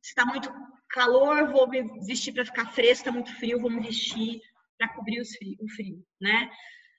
Se 0.00 0.10
está 0.10 0.24
muito 0.24 0.52
calor, 0.88 1.50
vou 1.50 1.68
me 1.68 1.82
vestir 2.06 2.32
para 2.32 2.44
ficar 2.44 2.70
fresco, 2.72 3.08
está 3.08 3.12
muito 3.12 3.34
frio, 3.36 3.60
vou 3.60 3.70
me 3.70 3.80
vestir 3.80 4.40
para 4.78 4.94
cobrir 4.94 5.24
frio, 5.24 5.56
o 5.60 5.68
frio, 5.68 6.06
né? 6.20 6.50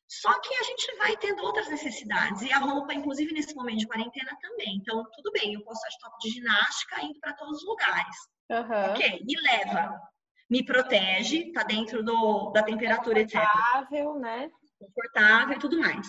Só 0.08 0.39
que 0.39 0.54
a 0.54 0.63
gente 0.63 0.98
vai 0.98 1.15
tendo 1.17 1.41
outras 1.43 1.69
necessidades. 1.69 2.41
E 2.41 2.52
a 2.52 2.60
roupa, 2.60 2.93
inclusive 2.93 3.34
nesse 3.34 3.56
momento 3.56 3.80
de 3.80 3.88
quarentena 3.88 4.38
também. 4.41 4.78
Então, 4.78 5.04
tudo 5.13 5.32
bem, 5.32 5.54
eu 5.54 5.63
posso 5.63 5.80
estar 5.88 5.89
de 5.89 6.00
top 6.00 6.17
de 6.19 6.30
ginástica 6.32 7.02
indo 7.04 7.19
para 7.19 7.34
todos 7.34 7.62
os 7.62 7.65
lugares. 7.65 8.15
Uhum. 8.50 8.91
Ok, 8.91 9.24
me 9.26 9.41
leva 9.41 10.00
me 10.49 10.63
protege, 10.63 11.51
tá 11.51 11.63
dentro 11.63 12.03
do, 12.03 12.51
da 12.51 12.63
temperatura, 12.63 13.21
etc. 13.21 13.41
Confortável, 13.41 14.19
né? 14.19 14.51
Confortável 14.79 15.55
e 15.55 15.60
tudo 15.60 15.79
mais. 15.79 16.08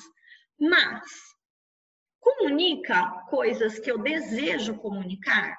Mas 0.58 1.04
comunica 2.20 3.24
coisas 3.28 3.78
que 3.78 3.90
eu 3.90 3.98
desejo 3.98 4.76
comunicar, 4.78 5.56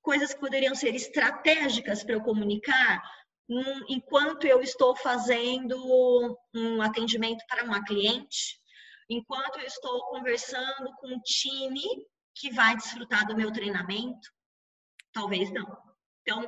coisas 0.00 0.32
que 0.32 0.40
poderiam 0.40 0.74
ser 0.74 0.94
estratégicas 0.94 2.02
para 2.02 2.14
eu 2.14 2.22
comunicar 2.22 3.02
um, 3.48 3.84
enquanto 3.88 4.46
eu 4.46 4.60
estou 4.60 4.94
fazendo 4.96 5.76
um 6.54 6.82
atendimento 6.82 7.44
para 7.48 7.64
uma 7.64 7.84
cliente, 7.84 8.60
enquanto 9.08 9.58
eu 9.58 9.66
estou 9.66 10.06
conversando 10.08 10.92
com 10.98 11.08
um 11.08 11.20
time 11.20 11.82
que 12.34 12.50
vai 12.52 12.76
desfrutar 12.76 13.26
do 13.26 13.36
meu 13.36 13.50
treinamento? 13.50 14.28
Talvez 15.12 15.50
não. 15.52 15.66
Então, 16.22 16.42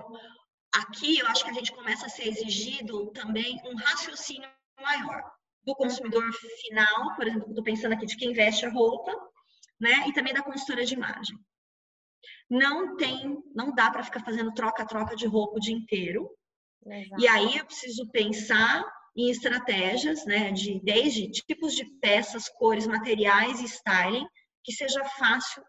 Aqui 0.72 1.18
eu 1.18 1.26
acho 1.26 1.44
que 1.44 1.50
a 1.50 1.54
gente 1.54 1.72
começa 1.72 2.06
a 2.06 2.08
ser 2.08 2.28
exigido 2.28 3.10
também 3.10 3.60
um 3.64 3.74
raciocínio 3.76 4.48
maior 4.80 5.22
do 5.64 5.74
consumidor 5.74 6.22
final, 6.62 7.14
por 7.16 7.26
exemplo, 7.26 7.48
estou 7.48 7.64
pensando 7.64 7.92
aqui 7.92 8.06
de 8.06 8.16
quem 8.16 8.32
veste 8.32 8.64
a 8.64 8.70
roupa, 8.70 9.12
né? 9.78 10.08
E 10.08 10.12
também 10.12 10.32
da 10.32 10.42
consultora 10.42 10.84
de 10.84 10.94
imagem. 10.94 11.36
Não 12.48 12.96
tem, 12.96 13.42
não 13.54 13.74
dá 13.74 13.90
para 13.90 14.02
ficar 14.02 14.24
fazendo 14.24 14.52
troca-troca 14.52 15.14
de 15.14 15.26
roupa 15.26 15.56
o 15.56 15.60
dia 15.60 15.74
inteiro. 15.74 16.30
Exato. 16.86 17.22
E 17.22 17.28
aí 17.28 17.58
eu 17.58 17.66
preciso 17.66 18.08
pensar 18.10 18.84
em 19.16 19.28
estratégias, 19.28 20.24
né, 20.24 20.52
de 20.52 20.80
desde 20.82 21.30
tipos 21.30 21.74
de 21.74 21.84
peças, 21.98 22.48
cores, 22.48 22.86
materiais 22.86 23.60
e 23.60 23.64
styling 23.64 24.26
que 24.62 24.72
seja 24.72 25.04
fácil 25.18 25.62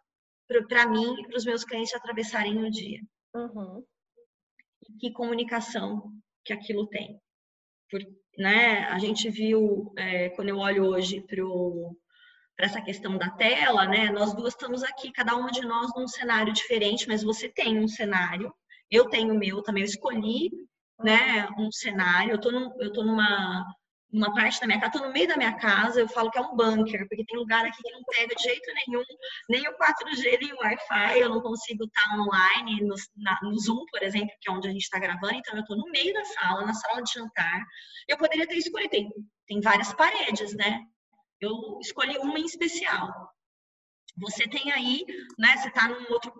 para 0.67 0.87
mim 0.87 1.15
e 1.19 1.27
para 1.27 1.37
os 1.37 1.45
meus 1.45 1.63
clientes 1.63 1.93
atravessarem 1.93 2.53
no 2.53 2.69
dia. 2.69 2.99
Uhum 3.33 3.83
que 4.99 5.11
comunicação 5.11 6.11
que 6.43 6.53
aquilo 6.53 6.87
tem. 6.87 7.19
Por, 7.89 8.01
né, 8.37 8.85
a 8.85 8.97
gente 8.99 9.29
viu, 9.29 9.93
é, 9.97 10.29
quando 10.29 10.49
eu 10.49 10.57
olho 10.57 10.85
hoje 10.85 11.23
para 12.55 12.65
essa 12.65 12.81
questão 12.81 13.17
da 13.17 13.29
tela, 13.29 13.87
né, 13.87 14.11
nós 14.11 14.33
duas 14.33 14.53
estamos 14.53 14.83
aqui, 14.83 15.11
cada 15.11 15.35
uma 15.35 15.51
de 15.51 15.61
nós 15.61 15.91
num 15.95 16.07
cenário 16.07 16.53
diferente, 16.53 17.07
mas 17.07 17.23
você 17.23 17.49
tem 17.49 17.77
um 17.77 17.87
cenário, 17.87 18.53
eu 18.89 19.09
tenho 19.09 19.33
o 19.33 19.37
meu 19.37 19.61
também, 19.61 19.83
eu 19.83 19.89
escolhi 19.89 20.49
né, 20.99 21.47
um 21.57 21.71
cenário, 21.71 22.31
eu 22.31 22.87
estou 22.87 23.03
numa 23.05 23.65
uma 24.11 24.33
parte 24.33 24.59
da 24.59 24.67
minha 24.67 24.79
casa, 24.79 24.91
tô 24.91 24.99
no 24.99 25.13
meio 25.13 25.27
da 25.27 25.37
minha 25.37 25.53
casa, 25.57 26.01
eu 26.01 26.07
falo 26.07 26.29
que 26.29 26.37
é 26.37 26.41
um 26.41 26.55
bunker, 26.55 27.07
porque 27.07 27.23
tem 27.25 27.37
lugar 27.37 27.65
aqui 27.65 27.81
que 27.81 27.91
não 27.91 28.03
pega 28.03 28.35
de 28.35 28.43
jeito 28.43 28.73
nenhum, 28.85 29.03
nem 29.49 29.67
o 29.67 29.77
4G, 29.77 30.39
nem 30.39 30.53
o 30.53 30.57
Wi-Fi, 30.57 31.19
eu 31.19 31.29
não 31.29 31.41
consigo 31.41 31.85
estar 31.85 32.19
online 32.19 32.81
no, 32.81 32.95
na, 33.17 33.39
no 33.41 33.57
Zoom, 33.57 33.85
por 33.89 34.03
exemplo, 34.03 34.35
que 34.41 34.49
é 34.49 34.53
onde 34.53 34.67
a 34.67 34.71
gente 34.71 34.83
está 34.83 34.99
gravando, 34.99 35.35
então 35.35 35.57
eu 35.57 35.65
tô 35.65 35.75
no 35.75 35.89
meio 35.91 36.13
da 36.13 36.25
sala, 36.25 36.65
na 36.65 36.73
sala 36.73 37.01
de 37.01 37.13
jantar. 37.13 37.65
Eu 38.07 38.17
poderia 38.17 38.47
ter 38.47 38.57
escolhido, 38.57 38.89
tem, 38.89 39.09
tem 39.47 39.61
várias 39.61 39.93
paredes, 39.93 40.53
né? 40.55 40.81
Eu 41.39 41.79
escolhi 41.81 42.17
uma 42.17 42.37
em 42.37 42.45
especial. 42.45 43.31
Você 44.17 44.47
tem 44.47 44.71
aí, 44.71 45.05
né? 45.39 45.57
Você 45.57 45.71
tá 45.71 45.87
num 45.87 46.11
outro 46.11 46.31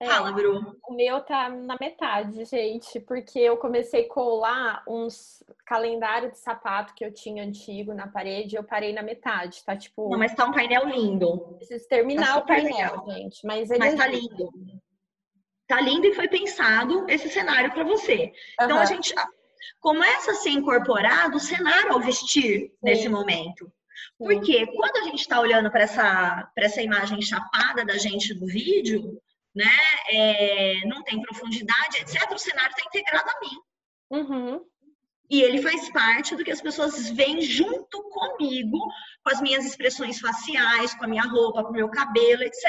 É, 0.00 0.06
Fala, 0.06 0.32
Bru. 0.32 0.76
O 0.88 0.94
meu 0.94 1.20
tá 1.20 1.48
na 1.48 1.76
metade, 1.80 2.44
gente, 2.44 2.98
porque 3.00 3.38
eu 3.38 3.56
comecei 3.56 4.04
a 4.06 4.08
colar 4.08 4.82
uns 4.88 5.42
calendário 5.64 6.30
de 6.32 6.38
sapato 6.38 6.94
que 6.94 7.04
eu 7.04 7.12
tinha 7.12 7.44
antigo 7.44 7.94
na 7.94 8.08
parede, 8.08 8.56
eu 8.56 8.64
parei 8.64 8.92
na 8.92 9.02
metade, 9.02 9.64
tá 9.64 9.76
tipo. 9.76 10.10
Não, 10.10 10.18
mas 10.18 10.34
tá 10.34 10.44
um 10.44 10.52
painel 10.52 10.86
lindo. 10.88 11.56
Preciso 11.58 11.88
terminar 11.88 12.34
tá 12.34 12.38
o 12.38 12.46
painel, 12.46 12.72
legal. 12.72 13.10
gente. 13.10 13.46
Mas, 13.46 13.70
ele 13.70 13.78
mas 13.78 13.94
tá 13.94 14.06
lindo. 14.06 14.52
Tá 15.66 15.80
lindo 15.80 16.06
e 16.06 16.14
foi 16.14 16.28
pensado 16.28 17.08
esse 17.08 17.28
cenário 17.30 17.72
para 17.72 17.84
você. 17.84 18.32
Uhum. 18.60 18.66
Então 18.66 18.78
a 18.78 18.84
gente 18.84 19.14
começa 19.80 20.32
a 20.32 20.34
ser 20.34 20.50
incorporado 20.50 21.36
o 21.36 21.40
cenário 21.40 21.92
ao 21.92 22.00
vestir 22.00 22.60
Sim. 22.60 22.72
nesse 22.82 23.08
momento. 23.08 23.72
Porque 24.18 24.66
quando 24.66 24.96
a 24.98 25.02
gente 25.04 25.20
está 25.20 25.40
olhando 25.40 25.70
para 25.70 25.82
essa, 25.82 26.52
essa 26.56 26.82
imagem 26.82 27.22
chapada 27.22 27.84
da 27.84 27.96
gente 27.96 28.34
do 28.34 28.46
vídeo, 28.46 29.20
né, 29.54 29.76
é, 30.10 30.80
não 30.86 31.02
tem 31.04 31.22
profundidade, 31.22 31.98
etc., 31.98 32.30
o 32.32 32.38
cenário 32.38 32.70
está 32.70 32.86
integrado 32.86 33.30
a 33.30 33.40
mim. 33.40 33.60
Uhum. 34.10 34.64
E 35.30 35.40
ele 35.40 35.62
faz 35.62 35.90
parte 35.90 36.36
do 36.36 36.44
que 36.44 36.50
as 36.50 36.60
pessoas 36.60 37.08
veem 37.10 37.40
junto 37.40 38.02
comigo, 38.10 38.78
com 39.22 39.30
as 39.30 39.40
minhas 39.40 39.64
expressões 39.64 40.20
faciais, 40.20 40.94
com 40.94 41.04
a 41.04 41.08
minha 41.08 41.22
roupa, 41.22 41.62
com 41.62 41.70
o 41.70 41.72
meu 41.72 41.88
cabelo, 41.88 42.42
etc. 42.42 42.64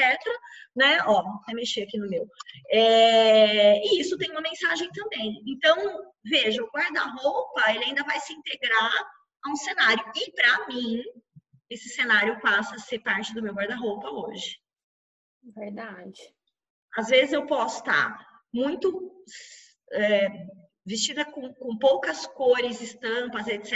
Né? 0.74 0.98
Ó, 1.06 1.20
até 1.42 1.54
mexer 1.54 1.84
aqui 1.84 1.98
no 1.98 2.10
meu. 2.10 2.26
É... 2.72 3.78
E 3.86 4.00
isso 4.00 4.18
tem 4.18 4.32
uma 4.32 4.42
mensagem 4.42 4.90
também. 4.92 5.44
Então, 5.46 5.76
veja, 6.24 6.64
o 6.64 6.70
guarda-roupa, 6.72 7.72
ele 7.72 7.86
ainda 7.86 8.04
vai 8.04 8.20
se 8.22 8.34
integrar 8.34 9.06
a 9.44 9.52
um 9.52 9.56
cenário. 9.58 10.04
E 10.16 10.32
para 10.32 10.68
mim, 10.68 11.04
esse 11.70 11.90
cenário 11.90 12.40
passa 12.40 12.76
a 12.76 12.80
ser 12.80 13.00
parte 13.00 13.34
do 13.34 13.44
meu 13.44 13.54
guarda-roupa 13.54 14.10
hoje. 14.10 14.58
Verdade. 15.44 16.35
Às 16.96 17.08
vezes 17.08 17.34
eu 17.34 17.46
posso 17.46 17.80
estar 17.80 18.26
muito 18.54 19.12
é, 19.92 20.48
vestida 20.86 21.26
com, 21.26 21.54
com, 21.54 21.78
poucas 21.78 22.26
cores, 22.28 22.82
estampas, 22.82 23.48
etc., 23.48 23.74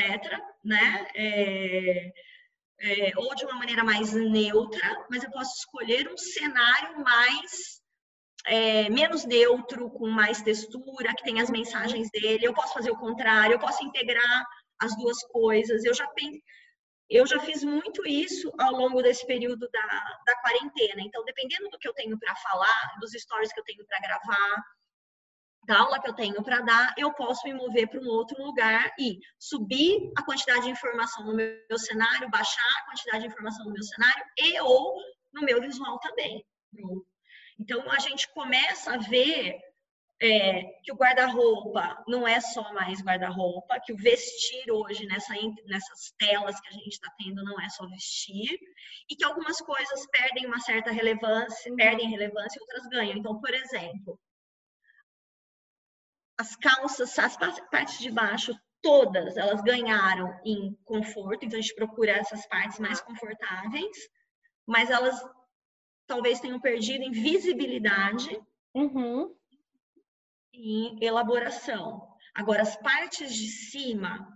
né? 0.63 1.07
É, 1.15 2.11
é, 2.81 3.11
ou 3.17 3.35
de 3.35 3.43
uma 3.45 3.55
maneira 3.55 3.83
mais 3.83 4.13
neutra, 4.13 5.05
mas 5.09 5.23
eu 5.23 5.31
posso 5.31 5.53
escolher 5.57 6.09
um 6.09 6.17
cenário 6.17 7.03
mais 7.03 7.81
é, 8.45 8.89
menos 8.89 9.25
neutro, 9.25 9.89
com 9.89 10.07
mais 10.07 10.41
textura, 10.41 11.13
que 11.13 11.23
tem 11.23 11.41
as 11.41 11.49
mensagens 11.49 12.09
dele. 12.09 12.45
Eu 12.45 12.53
posso 12.53 12.73
fazer 12.73 12.91
o 12.91 12.97
contrário, 12.97 13.55
eu 13.55 13.59
posso 13.59 13.83
integrar 13.83 14.45
as 14.79 14.95
duas 14.95 15.21
coisas. 15.27 15.83
Eu 15.83 15.93
já 15.93 16.07
pensei, 16.07 16.41
eu 17.09 17.25
já 17.25 17.39
fiz 17.39 17.63
muito 17.63 18.07
isso 18.07 18.51
ao 18.59 18.71
longo 18.71 19.01
desse 19.01 19.25
período 19.25 19.67
da, 19.71 20.17
da 20.25 20.35
quarentena. 20.41 21.01
Então, 21.01 21.25
dependendo 21.25 21.69
do 21.69 21.79
que 21.79 21.87
eu 21.87 21.93
tenho 21.93 22.17
para 22.19 22.35
falar, 22.35 22.97
dos 22.99 23.11
stories 23.11 23.51
que 23.51 23.59
eu 23.59 23.63
tenho 23.63 23.85
para 23.85 23.99
gravar, 23.99 24.63
da 25.65 25.79
aula 25.79 25.99
que 25.99 26.09
eu 26.09 26.13
tenho 26.13 26.43
para 26.43 26.61
dar, 26.61 26.93
eu 26.97 27.11
posso 27.13 27.47
me 27.47 27.53
mover 27.53 27.87
para 27.87 27.99
um 27.99 28.07
outro 28.07 28.41
lugar 28.43 28.93
e 28.99 29.19
subir 29.37 30.11
a 30.17 30.23
quantidade 30.23 30.63
de 30.63 30.69
informação 30.69 31.25
no 31.25 31.35
meu 31.35 31.77
cenário, 31.77 32.29
baixar 32.29 32.77
a 32.77 32.85
quantidade 32.85 33.21
de 33.21 33.27
informação 33.27 33.65
no 33.65 33.73
meu 33.73 33.83
cenário 33.83 34.23
e 34.37 34.59
ou 34.61 34.95
no 35.33 35.41
meu 35.41 35.59
visual 35.61 35.99
também. 35.99 36.45
Então, 37.59 37.89
a 37.91 37.99
gente 37.99 38.31
começa 38.33 38.93
a 38.93 38.97
ver 38.97 39.59
é, 40.21 40.63
que 40.83 40.91
o 40.91 40.95
guarda-roupa 40.95 42.03
não 42.05 42.27
é 42.27 42.41
só 42.41 42.73
mais 42.73 43.01
guarda-roupa, 43.01 43.79
que 43.79 43.93
o 43.93 43.97
vestir 43.97 44.69
hoje 44.69 45.05
nessa, 45.05 45.33
nessas 45.65 46.11
telas 46.17 46.59
que 46.59 46.67
a 46.67 46.71
gente 46.71 46.89
está 46.89 47.09
tendo 47.17 47.43
não 47.43 47.59
é 47.61 47.69
só 47.69 47.87
vestir, 47.87 48.59
e 49.09 49.15
que 49.15 49.23
algumas 49.23 49.61
coisas 49.61 50.05
perdem 50.07 50.45
uma 50.45 50.59
certa 50.59 50.91
relevância, 50.91 51.73
perdem 51.75 52.09
relevância 52.09 52.59
e 52.59 52.61
outras 52.61 52.87
ganham. 52.87 53.17
Então, 53.17 53.39
por 53.39 53.53
exemplo, 53.53 54.19
as 56.37 56.55
calças, 56.57 57.17
as 57.17 57.37
partes 57.37 57.99
de 57.99 58.11
baixo, 58.11 58.53
todas 58.81 59.37
elas 59.37 59.61
ganharam 59.61 60.37
em 60.45 60.73
conforto, 60.83 61.45
então 61.45 61.57
a 61.57 61.61
gente 61.61 61.75
procura 61.75 62.11
essas 62.11 62.45
partes 62.47 62.79
mais 62.79 62.99
confortáveis, 62.99 63.97
mas 64.67 64.89
elas 64.89 65.17
talvez 66.05 66.41
tenham 66.41 66.59
perdido 66.59 67.03
em 67.03 67.11
visibilidade. 67.11 68.37
Uhum 68.73 69.38
em 70.59 70.97
elaboração. 71.01 72.07
Agora, 72.35 72.61
as 72.61 72.75
partes 72.75 73.33
de 73.33 73.47
cima, 73.47 74.27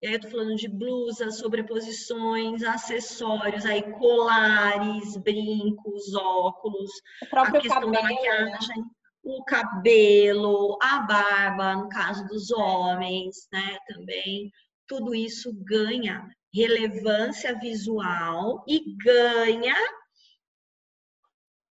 eu 0.00 0.12
estou 0.12 0.30
falando 0.30 0.56
de 0.56 0.68
blusas, 0.68 1.38
sobreposições, 1.38 2.62
acessórios, 2.62 3.64
aí 3.64 3.82
colares, 3.92 5.16
brincos, 5.16 6.14
óculos, 6.14 6.90
a 7.32 7.50
questão 7.50 7.90
cabelo. 7.90 7.92
da 7.92 8.02
né? 8.02 8.14
maquiagem, 8.14 8.84
o 9.22 9.42
cabelo, 9.44 10.78
a 10.82 11.00
barba, 11.00 11.76
no 11.76 11.88
caso 11.88 12.26
dos 12.26 12.50
homens, 12.50 13.48
né, 13.50 13.78
também. 13.88 14.50
Tudo 14.86 15.14
isso 15.14 15.50
ganha 15.64 16.28
relevância 16.52 17.58
visual 17.58 18.62
e 18.68 18.94
ganha 18.96 19.74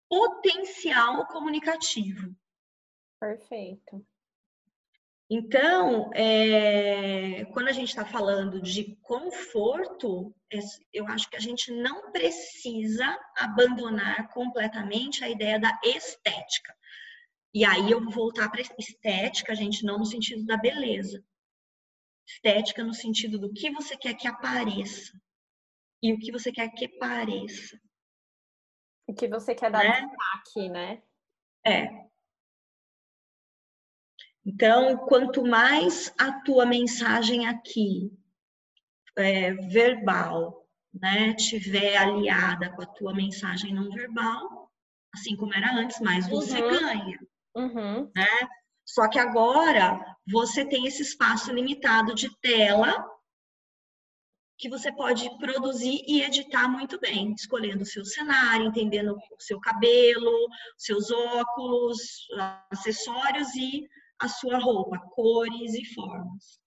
potencial 0.08 1.26
comunicativo. 1.26 2.34
Perfeito. 3.20 4.04
Então, 5.33 6.11
é, 6.12 7.44
quando 7.52 7.68
a 7.68 7.72
gente 7.72 7.90
está 7.90 8.04
falando 8.04 8.61
de 8.61 8.96
conforto, 8.96 10.35
é, 10.52 10.59
eu 10.92 11.06
acho 11.06 11.30
que 11.30 11.37
a 11.37 11.40
gente 11.40 11.70
não 11.70 12.11
precisa 12.11 13.06
abandonar 13.37 14.28
completamente 14.33 15.22
a 15.22 15.28
ideia 15.28 15.61
da 15.61 15.78
estética. 15.85 16.74
E 17.54 17.64
aí 17.64 17.92
eu 17.92 18.02
vou 18.02 18.12
voltar 18.12 18.48
para 18.50 18.61
estética, 18.61 19.54
gente, 19.54 19.85
não 19.85 19.98
no 19.98 20.04
sentido 20.04 20.44
da 20.44 20.56
beleza. 20.56 21.24
Estética 22.26 22.83
no 22.83 22.94
sentido 22.94 23.38
do 23.38 23.52
que 23.52 23.70
você 23.70 23.96
quer 23.96 24.14
que 24.14 24.26
apareça 24.26 25.12
e 26.02 26.12
o 26.12 26.18
que 26.18 26.33
você 26.33 26.50
quer 26.50 26.68
que 26.70 26.88
pareça. 26.88 27.80
O 29.06 29.14
que 29.14 29.28
você 29.28 29.54
quer 29.54 29.70
dar 29.70 29.85
né? 29.85 30.06
destaque, 30.06 30.68
né? 30.70 31.02
É, 31.64 32.10
então, 34.50 34.96
quanto 35.06 35.46
mais 35.46 36.12
a 36.18 36.32
tua 36.42 36.66
mensagem 36.66 37.46
aqui 37.46 38.10
é, 39.16 39.52
verbal, 39.52 40.66
né, 40.92 41.34
tiver 41.34 41.96
aliada 41.96 42.68
com 42.70 42.82
a 42.82 42.86
tua 42.86 43.14
mensagem 43.14 43.72
não 43.72 43.88
verbal, 43.92 44.68
assim 45.14 45.36
como 45.36 45.54
era 45.54 45.72
antes, 45.72 46.00
mais 46.00 46.28
você 46.28 46.60
uhum. 46.60 46.68
ganha, 46.68 47.20
uhum. 47.54 48.10
né? 48.12 48.48
Só 48.84 49.08
que 49.08 49.20
agora 49.20 50.04
você 50.26 50.64
tem 50.64 50.84
esse 50.84 51.02
espaço 51.02 51.52
limitado 51.52 52.12
de 52.12 52.28
tela 52.40 52.92
que 54.58 54.68
você 54.68 54.90
pode 54.92 55.30
produzir 55.38 56.02
e 56.08 56.22
editar 56.22 56.66
muito 56.66 56.98
bem, 56.98 57.32
escolhendo 57.34 57.84
o 57.84 57.86
seu 57.86 58.04
cenário, 58.04 58.66
entendendo 58.66 59.12
o 59.12 59.40
seu 59.40 59.60
cabelo, 59.60 60.48
seus 60.76 61.08
óculos, 61.12 62.26
acessórios 62.68 63.54
e 63.54 63.88
a 64.20 64.28
sua 64.28 64.59
roupa, 64.59 64.98
cores 65.11 65.74
e 65.74 65.85
formas. 65.94 66.61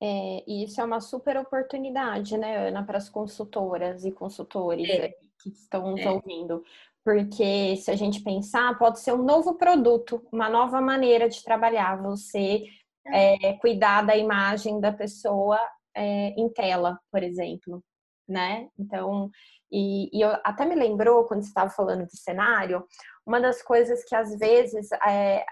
É, 0.00 0.42
e 0.48 0.64
isso 0.64 0.80
é 0.80 0.84
uma 0.84 1.00
super 1.00 1.36
oportunidade, 1.36 2.36
né, 2.36 2.68
Ana, 2.68 2.84
para 2.84 2.98
as 2.98 3.08
consultoras 3.08 4.04
e 4.04 4.10
consultores 4.10 4.88
é. 4.88 5.14
que 5.40 5.50
estão 5.50 5.92
nos 5.92 6.00
é. 6.00 6.10
ouvindo. 6.10 6.64
Porque 7.04 7.76
se 7.76 7.90
a 7.90 7.96
gente 7.96 8.22
pensar, 8.22 8.76
pode 8.78 9.00
ser 9.00 9.12
um 9.12 9.22
novo 9.22 9.54
produto, 9.54 10.24
uma 10.32 10.48
nova 10.48 10.80
maneira 10.80 11.28
de 11.28 11.42
trabalhar. 11.42 12.00
Você 12.02 12.64
é. 13.06 13.50
é 13.50 13.52
cuidar 13.58 14.02
da 14.02 14.16
imagem 14.16 14.80
da 14.80 14.92
pessoa 14.92 15.58
é, 15.94 16.28
em 16.30 16.48
tela, 16.48 16.98
por 17.10 17.22
exemplo, 17.22 17.82
né? 18.28 18.68
Então, 18.78 19.30
e, 19.70 20.10
e, 20.12 20.20
eu 20.20 20.30
até 20.44 20.64
me 20.64 20.74
lembrou 20.74 21.24
quando 21.24 21.42
você 21.42 21.48
estava 21.48 21.70
falando 21.70 22.06
de 22.06 22.16
cenário, 22.16 22.84
uma 23.26 23.40
das 23.40 23.62
coisas 23.62 24.04
que 24.04 24.14
às 24.14 24.36
vezes 24.38 24.90
é, 25.06 25.44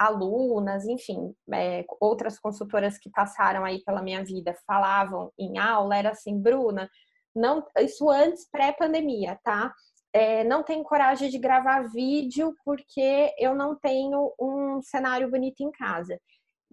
alunas, 0.00 0.86
enfim, 0.86 1.34
é, 1.52 1.84
outras 2.00 2.38
consultoras 2.38 2.96
que 2.96 3.10
passaram 3.10 3.66
aí 3.66 3.84
pela 3.84 4.00
minha 4.00 4.24
vida 4.24 4.56
falavam 4.66 5.30
em 5.38 5.58
aula 5.58 5.94
era 5.94 6.10
assim, 6.10 6.40
Bruna, 6.40 6.88
não, 7.36 7.62
isso 7.78 8.08
antes 8.08 8.48
pré-pandemia, 8.50 9.38
tá? 9.44 9.70
É, 10.10 10.42
não 10.44 10.62
tenho 10.62 10.82
coragem 10.82 11.28
de 11.28 11.38
gravar 11.38 11.82
vídeo 11.92 12.54
porque 12.64 13.30
eu 13.38 13.54
não 13.54 13.78
tenho 13.78 14.32
um 14.40 14.80
cenário 14.82 15.30
bonito 15.30 15.60
em 15.60 15.70
casa. 15.70 16.18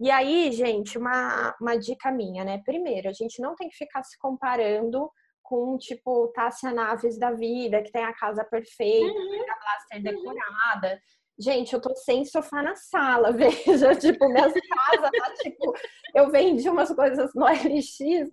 E 0.00 0.10
aí, 0.10 0.50
gente, 0.50 0.96
uma, 0.96 1.54
uma 1.60 1.78
dica 1.78 2.10
minha, 2.10 2.44
né? 2.44 2.62
Primeiro, 2.64 3.10
a 3.10 3.12
gente 3.12 3.42
não 3.42 3.54
tem 3.54 3.68
que 3.68 3.76
ficar 3.76 4.02
se 4.04 4.18
comparando 4.18 5.10
com, 5.42 5.76
tipo, 5.76 6.28
Tássia 6.28 6.72
Naves 6.72 7.18
da 7.18 7.32
vida, 7.32 7.82
que 7.82 7.92
tem 7.92 8.04
a 8.04 8.14
casa 8.14 8.44
perfeita, 8.44 9.06
uhum. 9.06 9.42
a 9.42 9.58
blaster 9.60 10.02
decorada. 10.02 11.00
Gente, 11.40 11.72
eu 11.72 11.80
tô 11.80 11.94
sem 11.94 12.24
sofá 12.24 12.62
na 12.62 12.74
sala, 12.74 13.30
veja, 13.32 13.94
tipo, 13.94 14.28
minhas 14.28 14.52
casas 14.52 15.10
tá, 15.10 15.32
tipo, 15.42 15.72
eu 16.14 16.30
vendi 16.30 16.68
umas 16.68 16.92
coisas 16.92 17.30
no 17.34 17.46
LX, 17.46 18.28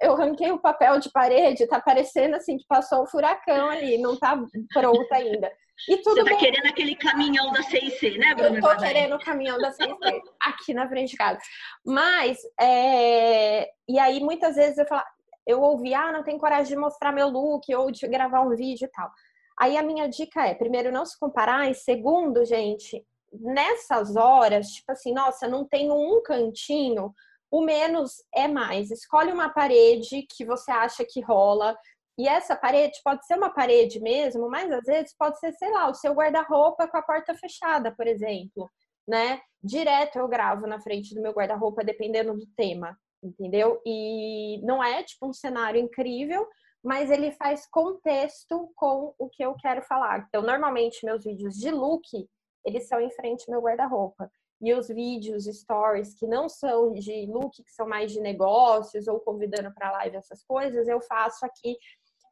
eu 0.00 0.14
ranquei 0.14 0.50
o 0.50 0.58
papel 0.58 0.98
de 0.98 1.10
parede, 1.10 1.66
tá 1.66 1.80
parecendo 1.80 2.36
assim 2.36 2.56
que 2.56 2.66
passou 2.66 3.02
um 3.02 3.06
furacão 3.06 3.68
ali, 3.68 3.98
não 3.98 4.16
tá 4.18 4.42
pronta 4.72 5.16
ainda. 5.16 5.52
E 5.88 5.96
tudo 5.98 6.16
Você 6.16 6.24
tá 6.24 6.30
bem. 6.30 6.38
querendo 6.38 6.66
aquele 6.66 6.94
caminhão 6.94 7.52
da 7.52 7.62
CIC, 7.62 8.18
né, 8.18 8.34
Bruna? 8.34 8.58
Eu 8.58 8.62
tô 8.62 8.76
querendo 8.76 9.16
o 9.16 9.18
caminhão 9.18 9.58
da 9.58 9.72
CIC 9.72 9.88
aqui 10.42 10.74
na 10.74 10.88
frente 10.88 11.10
de 11.10 11.16
casa. 11.16 11.38
Mas, 11.84 12.38
é... 12.60 13.68
e 13.88 13.98
aí 13.98 14.20
muitas 14.20 14.56
vezes 14.56 14.76
eu 14.76 14.86
falo, 14.86 15.02
eu 15.46 15.60
ouvi, 15.60 15.94
ah, 15.94 16.12
não 16.12 16.22
tenho 16.22 16.38
coragem 16.38 16.74
de 16.74 16.76
mostrar 16.76 17.12
meu 17.12 17.28
look 17.28 17.74
ou 17.74 17.90
de 17.90 18.06
gravar 18.06 18.42
um 18.42 18.54
vídeo 18.54 18.84
e 18.86 18.90
tal. 18.90 19.10
Aí 19.60 19.76
a 19.76 19.82
minha 19.82 20.08
dica 20.08 20.46
é, 20.46 20.54
primeiro, 20.54 20.90
não 20.90 21.04
se 21.04 21.18
comparar, 21.18 21.70
e 21.70 21.74
segundo, 21.74 22.44
gente, 22.46 23.04
nessas 23.30 24.16
horas, 24.16 24.68
tipo 24.68 24.90
assim, 24.90 25.12
nossa, 25.12 25.46
não 25.46 25.66
tenho 25.66 25.94
um 25.94 26.22
cantinho, 26.22 27.14
o 27.50 27.60
menos 27.60 28.24
é 28.34 28.48
mais. 28.48 28.90
Escolhe 28.90 29.30
uma 29.30 29.50
parede 29.50 30.26
que 30.30 30.46
você 30.46 30.70
acha 30.70 31.04
que 31.04 31.20
rola. 31.20 31.76
E 32.16 32.26
essa 32.26 32.56
parede 32.56 33.00
pode 33.04 33.26
ser 33.26 33.36
uma 33.36 33.50
parede 33.50 34.00
mesmo, 34.00 34.48
mas 34.48 34.70
às 34.70 34.84
vezes 34.84 35.14
pode 35.18 35.38
ser, 35.38 35.52
sei 35.52 35.70
lá, 35.70 35.90
o 35.90 35.94
seu 35.94 36.14
guarda-roupa 36.14 36.88
com 36.88 36.96
a 36.96 37.02
porta 37.02 37.34
fechada, 37.34 37.92
por 37.94 38.06
exemplo, 38.06 38.70
né? 39.06 39.40
Direto 39.62 40.18
eu 40.18 40.28
gravo 40.28 40.66
na 40.66 40.80
frente 40.80 41.14
do 41.14 41.20
meu 41.20 41.32
guarda-roupa, 41.32 41.84
dependendo 41.84 42.32
do 42.32 42.46
tema, 42.56 42.96
entendeu? 43.22 43.80
E 43.84 44.58
não 44.62 44.82
é 44.82 45.02
tipo 45.02 45.28
um 45.28 45.32
cenário 45.32 45.80
incrível, 45.80 46.46
mas 46.82 47.10
ele 47.10 47.30
faz 47.32 47.66
contexto 47.66 48.70
com 48.74 49.14
o 49.18 49.28
que 49.28 49.44
eu 49.44 49.54
quero 49.54 49.82
falar. 49.82 50.26
Então, 50.28 50.42
normalmente 50.42 51.04
meus 51.04 51.24
vídeos 51.24 51.54
de 51.56 51.70
look, 51.70 52.28
eles 52.64 52.88
são 52.88 53.00
em 53.00 53.10
frente 53.10 53.44
ao 53.46 53.52
meu 53.52 53.62
guarda-roupa. 53.62 54.30
E 54.62 54.74
os 54.74 54.88
vídeos, 54.88 55.44
stories 55.44 56.14
que 56.14 56.26
não 56.26 56.48
são 56.48 56.92
de 56.92 57.26
look, 57.26 57.62
que 57.62 57.72
são 57.72 57.88
mais 57.88 58.12
de 58.12 58.20
negócios 58.20 59.08
ou 59.08 59.18
convidando 59.18 59.72
para 59.72 59.90
live 59.92 60.16
essas 60.16 60.44
coisas, 60.44 60.86
eu 60.86 61.00
faço 61.00 61.46
aqui 61.46 61.76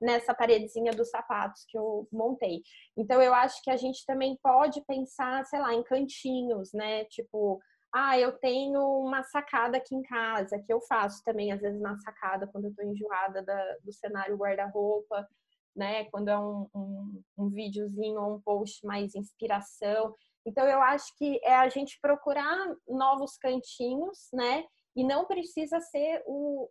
nessa 0.01 0.35
paredezinha 0.35 0.93
dos 0.93 1.11
sapatos 1.11 1.65
que 1.69 1.77
eu 1.77 2.07
montei. 2.13 2.63
Então 2.97 3.21
eu 3.21 3.35
acho 3.35 3.63
que 3.63 3.71
a 3.71 3.77
gente 3.77 4.05
também 4.07 4.39
pode 4.43 4.81
pensar, 4.83 5.45
sei 5.47 5.59
lá, 5.59 5.75
em 5.75 5.83
cantinhos, 5.83 6.73
né? 6.73 7.05
Tipo, 7.07 7.61
ah, 7.93 8.19
eu 8.19 8.33
tenho 8.39 8.81
uma 9.01 9.23
sacada 9.23 9.79
aqui 9.79 9.95
em 9.95 10.03
casa, 10.03 10.59
que 10.59 10.73
eu 10.73 10.81
faço 10.83 11.23
também, 11.25 11.53
às 11.53 11.61
vezes, 11.61 11.81
na 11.81 11.97
sacada, 11.99 12.47
quando 12.47 12.67
eu 12.67 12.75
tô 12.75 12.83
enjoada 12.83 13.43
da, 13.43 13.77
do 13.83 13.93
cenário 13.93 14.37
guarda-roupa, 14.37 15.27
né? 15.75 16.05
Quando 16.07 16.29
é 16.29 16.39
um, 16.39 16.69
um, 16.75 17.23
um 17.39 17.49
videozinho 17.49 18.21
ou 18.21 18.35
um 18.37 18.41
post 18.41 18.85
mais 18.85 19.15
inspiração. 19.15 20.15
Então, 20.45 20.67
eu 20.67 20.83
acho 20.83 21.17
que 21.17 21.41
é 21.43 21.55
a 21.55 21.69
gente 21.69 21.99
procurar 22.01 22.75
novos 22.87 23.39
cantinhos, 23.39 24.29
né? 24.33 24.65
E 24.95 25.05
não 25.05 25.25
precisa 25.25 25.81
ser 25.81 26.23
o, 26.27 26.69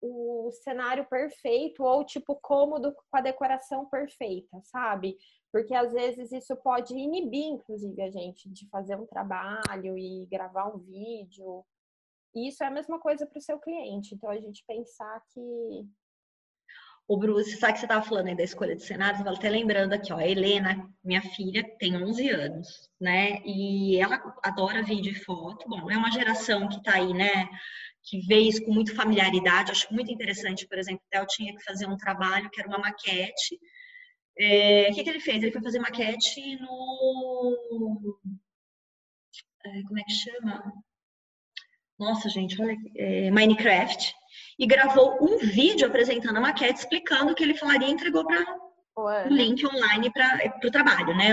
o 0.00 0.50
cenário 0.62 1.06
perfeito 1.08 1.82
ou, 1.82 2.04
tipo, 2.04 2.36
cômodo 2.36 2.94
com 2.94 3.16
a 3.16 3.20
decoração 3.20 3.86
perfeita, 3.86 4.60
sabe? 4.64 5.16
Porque 5.52 5.74
às 5.74 5.92
vezes 5.92 6.30
isso 6.32 6.54
pode 6.56 6.94
inibir, 6.94 7.46
inclusive, 7.46 8.00
a 8.02 8.10
gente 8.10 8.48
de 8.48 8.68
fazer 8.68 8.96
um 8.96 9.06
trabalho 9.06 9.98
e 9.98 10.26
gravar 10.26 10.68
um 10.68 10.78
vídeo. 10.78 11.64
E 12.34 12.48
isso 12.48 12.62
é 12.62 12.68
a 12.68 12.70
mesma 12.70 13.00
coisa 13.00 13.26
para 13.26 13.38
o 13.38 13.42
seu 13.42 13.58
cliente. 13.58 14.14
Então, 14.14 14.30
a 14.30 14.38
gente 14.38 14.64
pensar 14.64 15.20
que 15.32 15.88
o 17.10 17.16
Bruce, 17.16 17.56
sabe 17.56 17.72
que 17.72 17.80
você 17.80 17.86
estava 17.86 18.06
falando 18.06 18.28
aí 18.28 18.36
da 18.36 18.44
escolha 18.44 18.76
de 18.76 18.84
cenários? 18.84 19.18
Eu 19.18 19.24
vou 19.24 19.34
até 19.34 19.50
lembrando 19.50 19.92
aqui, 19.92 20.12
ó, 20.12 20.16
a 20.18 20.28
Helena, 20.28 20.88
minha 21.02 21.20
filha, 21.20 21.68
tem 21.76 22.00
11 22.00 22.28
anos, 22.30 22.88
né? 23.00 23.42
E 23.44 23.98
ela 24.00 24.22
adora 24.44 24.80
vídeo 24.80 25.10
e 25.10 25.16
foto. 25.16 25.68
Bom, 25.68 25.90
é 25.90 25.96
uma 25.96 26.12
geração 26.12 26.68
que 26.68 26.76
está 26.76 26.94
aí, 26.94 27.12
né? 27.12 27.48
Que 28.04 28.20
vê 28.28 28.38
isso 28.38 28.64
com 28.64 28.72
muita 28.72 28.94
familiaridade. 28.94 29.72
Acho 29.72 29.92
muito 29.92 30.12
interessante, 30.12 30.68
por 30.68 30.78
exemplo, 30.78 31.02
Theo 31.10 31.26
tinha 31.26 31.52
que 31.52 31.64
fazer 31.64 31.86
um 31.88 31.96
trabalho 31.96 32.48
que 32.48 32.60
era 32.60 32.68
uma 32.68 32.78
maquete. 32.78 33.58
É, 34.40 34.88
o 34.90 34.94
que, 34.94 35.04
que 35.04 35.10
ele 35.10 35.20
fez? 35.20 35.42
Ele 35.42 35.52
foi 35.52 35.62
fazer 35.62 35.78
maquete 35.78 36.56
no. 36.56 38.18
É, 39.66 39.82
como 39.82 39.98
é 39.98 40.02
que 40.02 40.12
chama? 40.12 40.72
Nossa, 41.98 42.28
gente, 42.30 42.60
olha. 42.60 42.76
É, 42.96 43.30
Minecraft 43.30 44.14
e 44.58 44.66
gravou 44.66 45.18
um 45.22 45.38
vídeo 45.38 45.86
apresentando 45.86 46.36
a 46.36 46.40
maquete, 46.40 46.80
explicando 46.80 47.32
o 47.32 47.34
que 47.34 47.42
ele 47.42 47.54
falaria 47.54 47.88
e 47.88 47.92
entregou 47.92 48.24
para 48.26 48.44
o 48.96 49.28
link 49.28 49.66
online 49.66 50.10
para 50.12 50.50
o 50.64 50.70
trabalho, 50.70 51.16
né? 51.16 51.30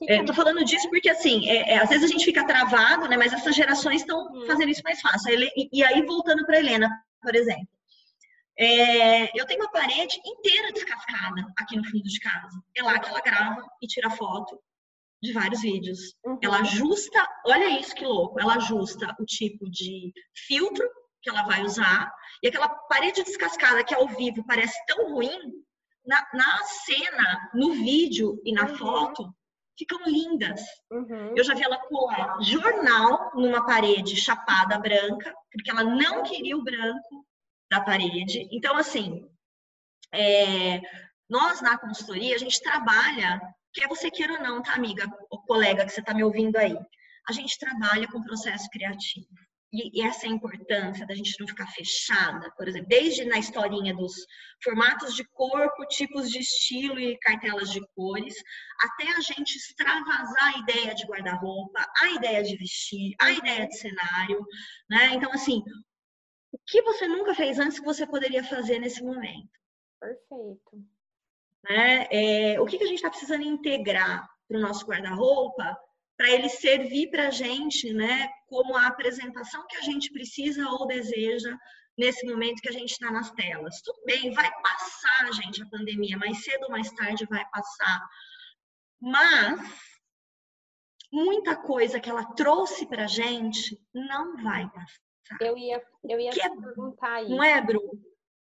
Estou 0.00 0.32
é, 0.32 0.34
falando 0.34 0.64
disso 0.64 0.88
porque, 0.88 1.08
assim, 1.08 1.48
é, 1.48 1.72
é, 1.72 1.78
às 1.78 1.88
vezes 1.88 2.04
a 2.04 2.12
gente 2.12 2.24
fica 2.24 2.46
travado, 2.46 3.08
né? 3.08 3.16
Mas 3.16 3.32
essas 3.32 3.54
gerações 3.54 4.02
estão 4.02 4.26
hum. 4.32 4.46
fazendo 4.46 4.70
isso 4.70 4.82
mais 4.84 5.00
fácil. 5.00 5.32
E, 5.34 5.68
e 5.72 5.84
aí, 5.84 6.02
voltando 6.02 6.44
para 6.44 6.58
Helena, 6.58 6.90
por 7.22 7.34
exemplo. 7.34 7.75
É, 8.58 9.38
eu 9.38 9.46
tenho 9.46 9.60
uma 9.60 9.70
parede 9.70 10.18
inteira 10.24 10.72
descascada 10.72 11.46
aqui 11.58 11.76
no 11.76 11.84
fundo 11.84 12.04
de 12.04 12.18
casa. 12.20 12.62
É 12.74 12.82
lá 12.82 12.98
que 12.98 13.08
ela 13.08 13.20
grava 13.20 13.66
e 13.82 13.86
tira 13.86 14.10
foto 14.10 14.58
de 15.22 15.32
vários 15.32 15.60
vídeos. 15.60 16.14
Uhum. 16.24 16.38
Ela 16.42 16.60
ajusta, 16.60 17.28
olha 17.44 17.80
isso 17.80 17.94
que 17.94 18.04
louco, 18.04 18.40
ela 18.40 18.54
ajusta 18.56 19.14
o 19.18 19.24
tipo 19.24 19.68
de 19.70 20.12
filtro 20.46 20.88
que 21.22 21.30
ela 21.30 21.42
vai 21.42 21.64
usar, 21.64 22.12
e 22.40 22.46
aquela 22.46 22.68
parede 22.68 23.24
descascada 23.24 23.82
que 23.82 23.94
ao 23.94 24.06
vivo 24.06 24.44
parece 24.46 24.78
tão 24.86 25.12
ruim, 25.12 25.52
na, 26.06 26.24
na 26.32 26.62
cena, 26.62 27.50
no 27.52 27.72
vídeo 27.72 28.40
e 28.44 28.52
na 28.52 28.66
uhum. 28.66 28.76
foto, 28.76 29.34
ficam 29.76 29.98
lindas. 30.06 30.60
Uhum. 30.90 31.34
Eu 31.36 31.42
já 31.42 31.54
vi 31.54 31.64
ela 31.64 31.78
colar 31.88 32.40
jornal 32.40 33.32
numa 33.34 33.66
parede 33.66 34.14
chapada 34.14 34.78
branca, 34.78 35.34
porque 35.50 35.70
ela 35.70 35.82
não 35.82 36.22
queria 36.22 36.56
o 36.56 36.62
branco 36.62 37.26
da 37.70 37.80
parede. 37.80 38.48
Então, 38.50 38.76
assim, 38.76 39.28
é, 40.12 40.80
nós 41.28 41.60
na 41.60 41.78
consultoria, 41.78 42.34
a 42.34 42.38
gente 42.38 42.62
trabalha, 42.62 43.40
quer 43.72 43.88
você 43.88 44.10
queira 44.10 44.34
ou 44.34 44.40
não, 44.40 44.62
tá, 44.62 44.74
amiga, 44.74 45.06
ou 45.30 45.42
colega 45.42 45.84
que 45.84 45.92
você 45.92 46.00
está 46.00 46.14
me 46.14 46.24
ouvindo 46.24 46.56
aí, 46.56 46.76
a 47.28 47.32
gente 47.32 47.58
trabalha 47.58 48.06
com 48.08 48.22
processo 48.22 48.68
criativo 48.70 49.26
e 49.72 50.02
essa 50.02 50.26
é 50.26 50.30
a 50.30 50.32
importância 50.32 51.06
da 51.06 51.14
gente 51.14 51.38
não 51.38 51.46
ficar 51.46 51.66
fechada, 51.66 52.50
por 52.56 52.68
exemplo, 52.68 52.88
desde 52.88 53.24
na 53.24 53.38
historinha 53.38 53.94
dos 53.94 54.14
formatos 54.62 55.14
de 55.14 55.24
corpo, 55.24 55.86
tipos 55.88 56.30
de 56.30 56.38
estilo 56.38 56.98
e 56.98 57.18
cartelas 57.18 57.70
de 57.70 57.80
cores, 57.94 58.34
até 58.80 59.10
a 59.12 59.20
gente 59.20 59.56
extravasar 59.56 60.54
a 60.54 60.58
ideia 60.58 60.94
de 60.94 61.04
guarda-roupa, 61.04 61.86
a 62.00 62.10
ideia 62.10 62.42
de 62.42 62.56
vestir, 62.56 63.14
a 63.20 63.30
ideia 63.32 63.66
de 63.66 63.76
cenário, 63.76 64.46
né? 64.88 65.14
Então, 65.14 65.32
assim, 65.32 65.62
o 66.52 66.58
que 66.66 66.82
você 66.82 67.06
nunca 67.06 67.34
fez 67.34 67.58
antes 67.58 67.78
que 67.78 67.84
você 67.84 68.06
poderia 68.06 68.44
fazer 68.44 68.78
nesse 68.78 69.02
momento? 69.02 69.50
Perfeito. 70.00 70.84
Né? 71.68 72.06
É, 72.10 72.60
o 72.60 72.66
que, 72.66 72.78
que 72.78 72.84
a 72.84 72.86
gente 72.86 72.98
está 72.98 73.10
precisando 73.10 73.42
integrar 73.42 74.28
para 74.48 74.58
o 74.58 74.60
nosso 74.60 74.86
guarda-roupa 74.86 75.76
para 76.16 76.30
ele 76.30 76.48
servir 76.48 77.10
para 77.10 77.28
a 77.28 77.30
gente, 77.30 77.92
né, 77.92 78.28
como 78.46 78.74
a 78.74 78.86
apresentação 78.86 79.66
que 79.66 79.76
a 79.76 79.82
gente 79.82 80.10
precisa 80.10 80.66
ou 80.66 80.86
deseja 80.86 81.54
nesse 81.96 82.26
momento 82.26 82.60
que 82.60 82.68
a 82.68 82.72
gente 82.72 82.92
está 82.92 83.10
nas 83.10 83.30
telas. 83.32 83.80
Tudo 83.82 84.02
bem, 84.04 84.32
vai 84.32 84.50
passar, 84.62 85.32
gente, 85.34 85.62
a 85.62 85.66
pandemia, 85.66 86.16
mais 86.16 86.42
cedo 86.42 86.64
ou 86.64 86.70
mais 86.70 86.90
tarde 86.92 87.26
vai 87.26 87.44
passar. 87.50 88.08
Mas 89.00 89.60
muita 91.12 91.56
coisa 91.56 92.00
que 92.00 92.08
ela 92.08 92.24
trouxe 92.34 92.86
para 92.86 93.04
a 93.04 93.08
gente 93.08 93.78
não 93.94 94.36
vai 94.42 94.68
passar. 94.70 95.05
Eu 95.40 95.56
ia, 95.56 95.82
eu 96.04 96.20
ia 96.20 96.30
é, 96.30 96.48
perguntar 96.48 97.22
isso. 97.22 97.30
Não 97.30 97.42
é, 97.42 97.60
Bru? 97.60 98.00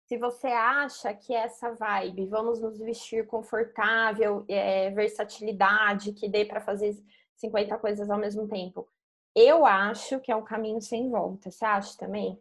Se 0.08 0.18
você 0.18 0.48
acha 0.48 1.14
que 1.14 1.34
essa 1.34 1.74
vibe, 1.74 2.26
vamos 2.26 2.60
nos 2.60 2.80
vestir 2.80 3.26
confortável, 3.26 4.44
é, 4.48 4.90
versatilidade, 4.92 6.12
que 6.12 6.28
dê 6.28 6.44
para 6.44 6.60
fazer 6.60 6.96
50 7.38 7.78
coisas 7.78 8.10
ao 8.10 8.20
mesmo 8.20 8.48
tempo. 8.48 8.88
Eu 9.34 9.66
acho 9.66 10.20
que 10.20 10.32
é 10.32 10.36
um 10.36 10.44
caminho 10.44 10.82
sem 10.82 11.10
volta. 11.10 11.50
Você 11.50 11.64
acha 11.64 11.98
também? 11.98 12.38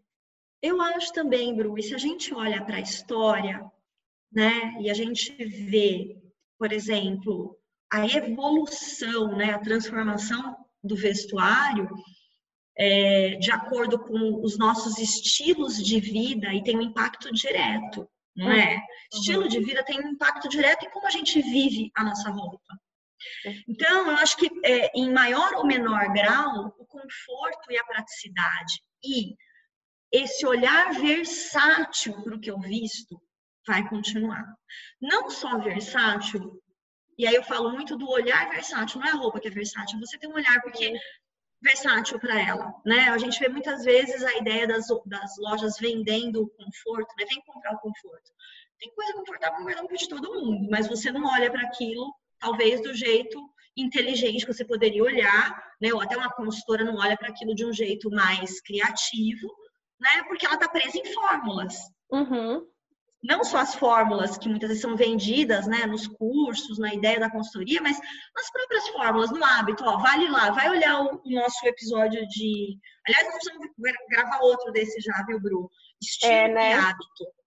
Eu 0.60 0.80
acho 0.80 1.12
também, 1.12 1.54
Bru. 1.54 1.78
E 1.78 1.82
se 1.82 1.94
a 1.94 1.98
gente 1.98 2.34
olha 2.34 2.64
para 2.64 2.76
a 2.76 2.80
história, 2.80 3.64
né, 4.32 4.76
e 4.80 4.90
a 4.90 4.94
gente 4.94 5.32
vê, 5.44 6.20
por 6.58 6.72
exemplo, 6.72 7.56
a 7.90 8.06
evolução, 8.06 9.36
né, 9.36 9.54
a 9.54 9.58
transformação 9.58 10.56
do 10.82 10.96
vestuário, 10.96 11.88
é, 12.80 13.34
de 13.34 13.52
acordo 13.52 13.98
com 13.98 14.42
os 14.42 14.56
nossos 14.56 14.96
estilos 14.96 15.76
de 15.84 16.00
vida 16.00 16.54
e 16.54 16.64
tem 16.64 16.78
um 16.78 16.80
impacto 16.80 17.30
direto, 17.30 18.08
não 18.34 18.50
é? 18.50 18.76
Uhum. 18.76 18.80
Estilo 19.12 19.48
de 19.48 19.60
vida 19.60 19.84
tem 19.84 20.00
um 20.00 20.08
impacto 20.08 20.48
direto 20.48 20.86
em 20.86 20.90
como 20.90 21.06
a 21.06 21.10
gente 21.10 21.42
vive 21.42 21.90
a 21.94 22.02
nossa 22.02 22.30
roupa. 22.30 22.80
Então, 23.68 24.10
eu 24.10 24.16
acho 24.16 24.34
que 24.38 24.50
é, 24.64 24.90
em 24.98 25.12
maior 25.12 25.56
ou 25.56 25.66
menor 25.66 26.10
grau, 26.10 26.74
o 26.78 26.86
conforto 26.86 27.70
e 27.70 27.78
a 27.78 27.84
praticidade 27.84 28.82
e 29.04 29.34
esse 30.10 30.46
olhar 30.46 30.94
versátil 30.94 32.14
para 32.22 32.34
o 32.34 32.40
que 32.40 32.50
eu 32.50 32.58
visto 32.58 33.20
vai 33.66 33.86
continuar. 33.90 34.42
Não 34.98 35.28
só 35.28 35.58
versátil, 35.58 36.58
e 37.18 37.26
aí 37.26 37.34
eu 37.34 37.44
falo 37.44 37.72
muito 37.72 37.94
do 37.94 38.08
olhar 38.08 38.48
versátil, 38.48 39.00
não 39.00 39.06
é 39.06 39.10
a 39.10 39.16
roupa 39.16 39.38
que 39.38 39.48
é 39.48 39.50
versátil, 39.50 40.00
você 40.00 40.16
tem 40.16 40.30
um 40.30 40.34
olhar 40.34 40.62
porque 40.62 40.98
versátil 41.60 42.18
para 42.18 42.40
ela, 42.40 42.74
né? 42.84 43.08
A 43.10 43.18
gente 43.18 43.38
vê 43.38 43.48
muitas 43.48 43.84
vezes 43.84 44.22
a 44.22 44.36
ideia 44.36 44.66
das, 44.66 44.86
das 45.06 45.36
lojas 45.38 45.76
vendendo 45.78 46.42
o 46.42 46.48
conforto, 46.48 47.14
né? 47.18 47.26
Vem 47.28 47.42
comprar 47.46 47.74
o 47.74 47.78
conforto. 47.78 48.32
Tem 48.78 48.90
coisa 48.94 49.12
confortável 49.12 49.64
no 49.64 49.96
de 49.96 50.08
todo 50.08 50.34
mundo, 50.34 50.68
mas 50.70 50.88
você 50.88 51.12
não 51.12 51.24
olha 51.26 51.50
para 51.50 51.62
aquilo 51.62 52.14
talvez 52.38 52.80
do 52.80 52.94
jeito 52.94 53.38
inteligente 53.76 54.46
que 54.46 54.52
você 54.52 54.64
poderia 54.64 55.04
olhar, 55.04 55.62
né? 55.80 55.92
Ou 55.92 56.00
até 56.00 56.16
uma 56.16 56.32
consultora 56.32 56.82
não 56.84 56.96
olha 56.96 57.16
para 57.16 57.28
aquilo 57.28 57.54
de 57.54 57.64
um 57.64 57.72
jeito 57.72 58.10
mais 58.10 58.60
criativo, 58.62 59.48
né? 60.00 60.22
Porque 60.26 60.46
ela 60.46 60.54
está 60.54 60.68
presa 60.68 60.96
em 60.96 61.12
fórmulas. 61.12 61.76
Uhum. 62.10 62.66
Não 63.22 63.44
só 63.44 63.58
as 63.58 63.74
fórmulas 63.74 64.38
que 64.38 64.48
muitas 64.48 64.68
vezes 64.68 64.82
são 64.82 64.96
vendidas, 64.96 65.66
né, 65.66 65.84
nos 65.86 66.06
cursos, 66.06 66.78
na 66.78 66.94
ideia 66.94 67.20
da 67.20 67.30
consultoria, 67.30 67.80
mas 67.82 68.00
nas 68.34 68.50
próprias 68.50 68.88
fórmulas, 68.88 69.30
no 69.30 69.44
hábito. 69.44 69.84
Ó, 69.84 69.98
vale 69.98 70.28
lá, 70.28 70.50
vai 70.50 70.70
olhar 70.70 71.00
o 71.00 71.20
nosso 71.26 71.66
episódio 71.66 72.26
de. 72.28 72.78
Aliás, 73.06 73.26
nós 73.28 73.42
vamos 73.52 73.68
gravar 74.08 74.40
outro 74.40 74.72
desse 74.72 75.00
já, 75.00 75.22
viu, 75.26 75.38
Bru? 75.38 75.70
Estilo 76.00 76.32
é, 76.32 76.48
né? 76.48 76.70
e 76.70 76.74
hábito. 76.74 77.40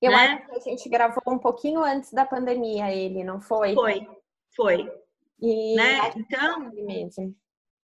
Eu 0.00 0.12
né? 0.12 0.16
acho 0.16 0.46
que 0.46 0.70
a 0.70 0.72
gente 0.72 0.88
gravou 0.88 1.22
um 1.26 1.38
pouquinho 1.38 1.82
antes 1.82 2.12
da 2.12 2.24
pandemia 2.24 2.94
ele, 2.94 3.24
não 3.24 3.40
foi? 3.40 3.74
Foi, 3.74 4.06
foi. 4.54 4.92
E 5.40 5.74
né? 5.74 6.12
Então, 6.16 6.70
mesmo. 6.72 7.36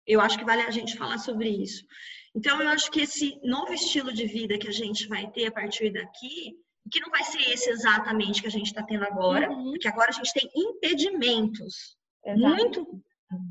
eu 0.05 0.21
acho 0.21 0.37
que 0.37 0.45
vale 0.45 0.61
a 0.61 0.71
gente 0.71 0.97
falar 0.97 1.17
sobre 1.17 1.49
isso. 1.49 1.83
Então, 2.35 2.61
eu 2.61 2.69
acho 2.69 2.91
que 2.91 3.01
esse 3.01 3.39
novo 3.43 3.73
estilo 3.73 4.13
de 4.13 4.27
vida 4.27 4.57
que 4.57 4.67
a 4.67 4.71
gente 4.71 5.07
vai 5.07 5.29
ter 5.31 5.47
a 5.47 5.51
partir 5.51 5.91
daqui, 5.91 6.55
que 6.91 6.99
não 6.99 7.09
vai 7.09 7.23
ser 7.23 7.41
esse 7.51 7.69
exatamente 7.69 8.41
que 8.41 8.47
a 8.47 8.51
gente 8.51 8.67
está 8.67 8.83
tendo 8.83 9.03
agora, 9.05 9.49
uhum. 9.49 9.71
porque 9.71 9.87
agora 9.87 10.09
a 10.09 10.13
gente 10.13 10.31
tem 10.33 10.49
impedimentos 10.55 11.95
Exato. 12.25 12.39
muito 12.39 13.03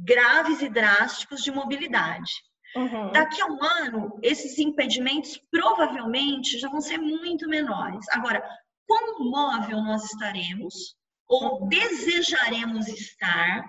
graves 0.04 0.62
e 0.62 0.68
drásticos 0.68 1.42
de 1.42 1.50
mobilidade. 1.50 2.30
Uhum. 2.76 3.12
Daqui 3.12 3.40
a 3.40 3.46
um 3.46 3.62
ano, 3.62 4.18
esses 4.22 4.58
impedimentos 4.58 5.40
provavelmente 5.50 6.58
já 6.58 6.68
vão 6.68 6.80
ser 6.80 6.98
muito 6.98 7.48
menores. 7.48 8.06
Agora, 8.10 8.42
quão 8.86 9.28
móvel 9.30 9.82
nós 9.82 10.04
estaremos 10.04 10.96
ou 11.28 11.62
uhum. 11.62 11.68
desejaremos 11.68 12.88
estar 12.88 13.64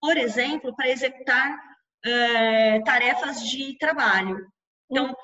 por 0.00 0.16
exemplo, 0.16 0.74
para 0.74 0.88
executar 0.88 1.60
é, 2.04 2.80
tarefas 2.80 3.42
de 3.42 3.76
trabalho. 3.76 4.46
Então, 4.90 5.14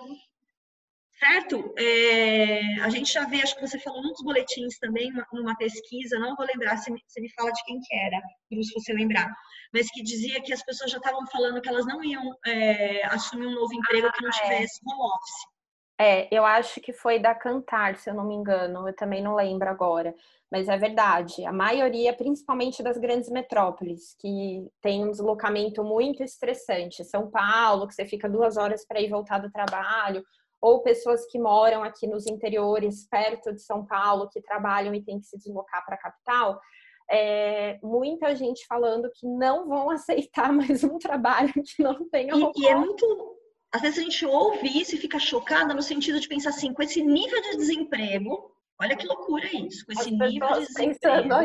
certo? 1.18 1.74
É, 1.78 2.80
a 2.80 2.88
gente 2.90 3.12
já 3.12 3.26
vê, 3.26 3.42
acho 3.42 3.54
que 3.56 3.66
você 3.66 3.78
falou 3.78 4.02
nos 4.02 4.22
boletins 4.22 4.78
também, 4.78 5.12
numa 5.32 5.56
pesquisa, 5.56 6.18
não 6.18 6.36
vou 6.36 6.46
lembrar 6.46 6.76
se 6.76 6.90
me, 6.92 7.02
se 7.06 7.20
me 7.20 7.32
fala 7.32 7.50
de 7.52 7.64
quem 7.64 7.80
que 7.80 7.94
era, 7.94 8.20
se 8.50 8.74
você 8.74 8.92
lembrar, 8.92 9.32
mas 9.72 9.90
que 9.90 10.02
dizia 10.02 10.42
que 10.42 10.52
as 10.52 10.64
pessoas 10.64 10.90
já 10.90 10.98
estavam 10.98 11.26
falando 11.28 11.60
que 11.60 11.68
elas 11.68 11.86
não 11.86 12.02
iam 12.04 12.22
é, 12.46 13.06
assumir 13.06 13.46
um 13.46 13.54
novo 13.54 13.74
emprego 13.74 14.12
que 14.12 14.22
não 14.22 14.30
ah, 14.30 14.38
é. 14.38 14.42
tivesse 14.42 14.80
home 14.86 15.02
office. 15.02 15.56
É, 15.98 16.28
eu 16.30 16.44
acho 16.44 16.78
que 16.80 16.92
foi 16.92 17.18
da 17.18 17.34
Cantar, 17.34 17.96
se 17.96 18.10
eu 18.10 18.14
não 18.14 18.26
me 18.26 18.34
engano, 18.34 18.86
eu 18.86 18.94
também 18.94 19.22
não 19.22 19.34
lembro 19.34 19.66
agora, 19.66 20.14
mas 20.52 20.68
é 20.68 20.76
verdade. 20.76 21.42
A 21.46 21.52
maioria, 21.52 22.14
principalmente 22.14 22.82
das 22.82 22.98
grandes 22.98 23.30
metrópoles, 23.30 24.14
que 24.18 24.68
tem 24.82 25.02
um 25.02 25.10
deslocamento 25.10 25.82
muito 25.82 26.22
estressante. 26.22 27.02
São 27.02 27.30
Paulo, 27.30 27.88
que 27.88 27.94
você 27.94 28.04
fica 28.04 28.28
duas 28.28 28.58
horas 28.58 28.86
para 28.86 29.00
ir 29.00 29.08
voltar 29.08 29.38
do 29.38 29.50
trabalho, 29.50 30.22
ou 30.61 30.82
pessoas 30.82 31.26
que 31.26 31.38
moram 31.38 31.82
aqui 31.82 32.07
nos 32.07 32.26
interiores, 32.26 33.07
perto 33.09 33.52
de 33.52 33.62
São 33.62 33.84
Paulo, 33.84 34.28
que 34.30 34.40
trabalham 34.40 34.94
e 34.94 35.02
têm 35.02 35.20
que 35.20 35.26
se 35.26 35.38
deslocar 35.38 35.84
para 35.84 35.94
a 35.94 35.98
capital. 35.98 36.61
É, 37.09 37.78
muita 37.82 38.34
gente 38.34 38.66
falando 38.66 39.11
que 39.14 39.26
não 39.26 39.68
vão 39.68 39.90
aceitar 39.90 40.52
mais 40.52 40.82
um 40.82 40.98
trabalho 40.98 41.52
que 41.52 41.82
não 41.82 42.09
tenha 42.09 42.34
e, 42.34 42.62
e 42.62 42.66
é 42.66 42.74
muito 42.74 43.36
às 43.72 43.82
vezes 43.82 43.98
a 43.98 44.02
gente 44.02 44.24
ouve 44.24 44.66
isso 44.80 44.94
e 44.94 44.98
fica 44.98 45.18
chocada 45.18 45.74
no 45.74 45.82
sentido 45.82 46.18
de 46.18 46.28
pensar 46.28 46.50
assim, 46.50 46.72
com 46.72 46.82
esse 46.82 47.02
nível 47.02 47.40
de 47.42 47.57
desemprego, 47.57 48.50
olha 48.80 48.96
que 48.96 49.07
loucura 49.07 49.46
isso, 49.54 49.84
com 49.84 49.92
esse 49.92 50.09
As 50.09 50.32
nível 50.32 50.48
de 50.54 50.66
desemprego. 50.66 51.42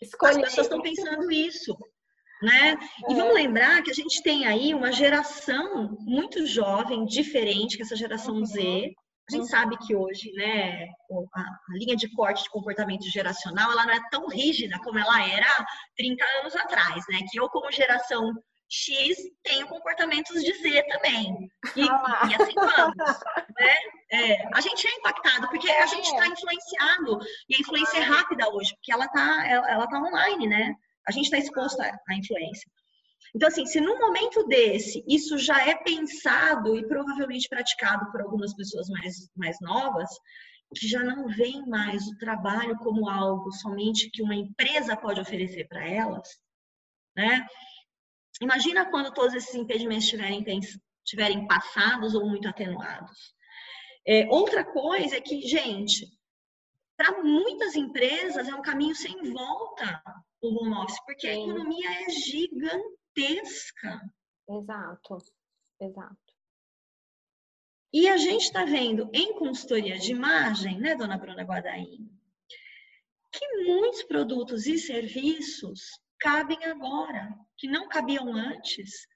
Isso, 0.00 0.16
As 0.22 0.36
pessoas 0.36 0.66
estão 0.66 0.80
pensando 0.80 1.30
isso. 1.30 1.76
Né? 2.44 2.76
E 3.08 3.12
é. 3.12 3.16
vamos 3.16 3.34
lembrar 3.34 3.82
que 3.82 3.90
a 3.90 3.94
gente 3.94 4.22
tem 4.22 4.46
aí 4.46 4.74
uma 4.74 4.92
geração 4.92 5.96
muito 6.00 6.46
jovem, 6.46 7.06
diferente, 7.06 7.76
que 7.76 7.82
é 7.82 7.86
essa 7.86 7.96
geração 7.96 8.34
uhum. 8.34 8.44
Z. 8.44 8.92
A 9.26 9.32
gente 9.32 9.42
uhum. 9.44 9.48
sabe 9.48 9.78
que 9.78 9.96
hoje, 9.96 10.30
né, 10.32 10.86
a, 11.34 11.44
linha 11.70 11.96
de 11.96 12.12
corte 12.12 12.42
de 12.42 12.50
comportamento 12.50 13.08
geracional, 13.10 13.72
ela 13.72 13.86
não 13.86 13.94
é 13.94 14.08
tão 14.10 14.28
rígida 14.28 14.78
como 14.80 14.98
ela 14.98 15.26
era 15.26 15.66
30 15.96 16.22
anos 16.40 16.54
atrás, 16.54 17.02
né? 17.08 17.20
Que 17.30 17.40
eu, 17.40 17.48
como 17.48 17.72
geração 17.72 18.34
X 18.68 19.16
tem 19.42 19.64
comportamentos 19.66 20.42
de 20.42 20.52
Z 20.52 20.82
também. 20.88 21.48
E, 21.76 21.88
ah 21.88 22.28
e 22.30 22.34
assim 22.34 22.54
vamos. 22.54 22.96
Né? 23.58 23.76
É, 24.10 24.48
a 24.52 24.60
gente 24.60 24.86
é 24.86 24.90
impactado, 24.96 25.48
porque 25.48 25.70
a 25.70 25.86
gente 25.86 26.06
está 26.06 26.26
influenciado. 26.26 27.18
E 27.48 27.54
a 27.54 27.58
influência 27.60 27.98
é 27.98 28.02
rápida 28.02 28.48
hoje, 28.50 28.74
porque 28.74 28.92
ela 28.92 29.06
está 29.06 29.46
ela, 29.46 29.70
ela 29.70 29.86
tá 29.86 29.98
online, 29.98 30.46
né? 30.48 30.74
A 31.06 31.12
gente 31.12 31.24
está 31.24 31.38
exposto 31.38 31.80
à, 31.80 32.14
influência. 32.14 32.70
Então, 33.34 33.48
assim, 33.48 33.66
se 33.66 33.80
num 33.80 33.98
momento 33.98 34.46
desse 34.46 35.04
isso 35.08 35.38
já 35.38 35.66
é 35.66 35.74
pensado 35.74 36.76
e 36.76 36.86
provavelmente 36.86 37.48
praticado 37.48 38.10
por 38.10 38.20
algumas 38.20 38.54
pessoas 38.54 38.88
mais, 38.88 39.28
mais 39.36 39.56
novas, 39.60 40.10
que 40.74 40.88
já 40.88 41.02
não 41.02 41.28
veem 41.28 41.66
mais 41.66 42.06
o 42.06 42.18
trabalho 42.18 42.76
como 42.78 43.08
algo 43.08 43.50
somente 43.52 44.10
que 44.10 44.22
uma 44.22 44.34
empresa 44.34 44.96
pode 44.96 45.20
oferecer 45.20 45.66
para 45.68 45.86
elas, 45.86 46.28
né? 47.16 47.46
Imagina 48.40 48.90
quando 48.90 49.12
todos 49.12 49.34
esses 49.34 49.54
impedimentos 49.54 50.04
estiverem, 50.04 50.44
estiverem 51.04 51.46
passados 51.46 52.14
ou 52.14 52.28
muito 52.28 52.48
atenuados. 52.48 53.34
É, 54.06 54.26
outra 54.28 54.64
coisa 54.64 55.16
é 55.16 55.20
que, 55.20 55.40
gente, 55.42 56.06
para 56.96 57.22
muitas 57.22 57.74
empresas 57.76 58.48
é 58.48 58.54
um 58.54 58.62
caminho 58.62 58.94
sem 58.94 59.32
volta 59.32 60.02
o 60.48 60.62
home 60.62 60.74
office, 60.76 61.00
porque 61.04 61.26
Sim. 61.26 61.32
a 61.32 61.44
economia 61.44 62.04
é 62.04 62.10
gigantesca. 62.10 64.00
Exato, 64.48 65.18
exato. 65.80 66.34
E 67.92 68.08
a 68.08 68.16
gente 68.16 68.42
está 68.42 68.64
vendo 68.64 69.08
em 69.12 69.34
consultoria 69.34 69.96
de 69.98 70.12
imagem, 70.12 70.80
né, 70.80 70.96
dona 70.96 71.16
Bruna 71.16 71.44
Guadaim, 71.44 72.10
que 73.30 73.64
muitos 73.64 74.02
produtos 74.02 74.66
e 74.66 74.78
serviços 74.78 76.00
cabem 76.18 76.64
agora, 76.64 77.38
que 77.56 77.68
não 77.68 77.88
cabiam 77.88 78.34
antes, 78.34 79.06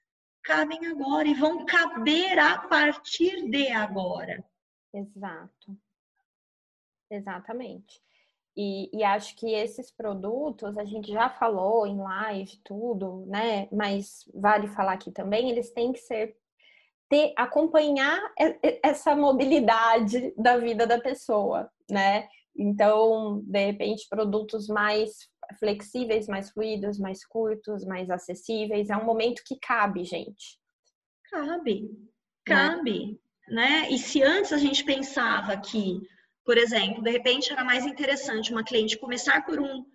cabem 0.43 0.87
agora 0.87 1.27
e 1.27 1.33
vão 1.33 1.65
caber 1.65 2.39
a 2.39 2.57
partir 2.67 3.49
de 3.49 3.67
agora. 3.69 4.43
Exato. 4.93 5.77
Exatamente. 7.11 8.01
E, 8.61 8.89
e, 8.91 9.05
acho 9.05 9.37
que 9.37 9.53
esses 9.53 9.89
produtos, 9.89 10.77
a 10.77 10.83
gente 10.83 11.13
já 11.13 11.29
falou 11.29 11.87
em 11.87 11.97
live, 11.97 12.59
tudo, 12.61 13.25
né? 13.25 13.69
Mas 13.71 14.29
vale 14.33 14.67
falar 14.67 14.91
aqui 14.91 15.11
também, 15.11 15.49
eles 15.49 15.71
têm 15.71 15.93
que 15.93 15.99
ser 15.99 16.35
ter, 17.07 17.31
acompanhar 17.37 18.19
essa 18.83 19.15
mobilidade 19.15 20.33
da 20.35 20.57
vida 20.57 20.85
da 20.85 20.99
pessoa, 20.99 21.71
né? 21.89 22.27
Então, 22.53 23.41
de 23.45 23.65
repente, 23.67 24.09
produtos 24.09 24.67
mais 24.67 25.29
flexíveis, 25.57 26.27
mais 26.27 26.51
fluidos, 26.51 26.99
mais 26.99 27.25
curtos, 27.25 27.85
mais 27.85 28.09
acessíveis. 28.09 28.89
É 28.89 28.97
um 28.97 29.05
momento 29.05 29.41
que 29.45 29.57
cabe, 29.57 30.03
gente. 30.03 30.59
Cabe, 31.31 31.83
né? 31.83 31.89
cabe, 32.43 33.21
né? 33.47 33.83
né? 33.83 33.89
E 33.89 33.97
se 33.97 34.21
antes 34.21 34.51
a 34.51 34.57
gente 34.57 34.83
pensava 34.83 35.55
que, 35.55 36.01
por 36.49 36.57
exemplo, 36.57 37.03
de 37.03 37.11
repente 37.11 37.53
era 37.53 37.63
mais 37.63 37.85
interessante 37.85 38.51
uma 38.51 38.63
cliente 38.63 38.97
começar 38.97 39.45
por 39.45 39.59
um 39.59 39.85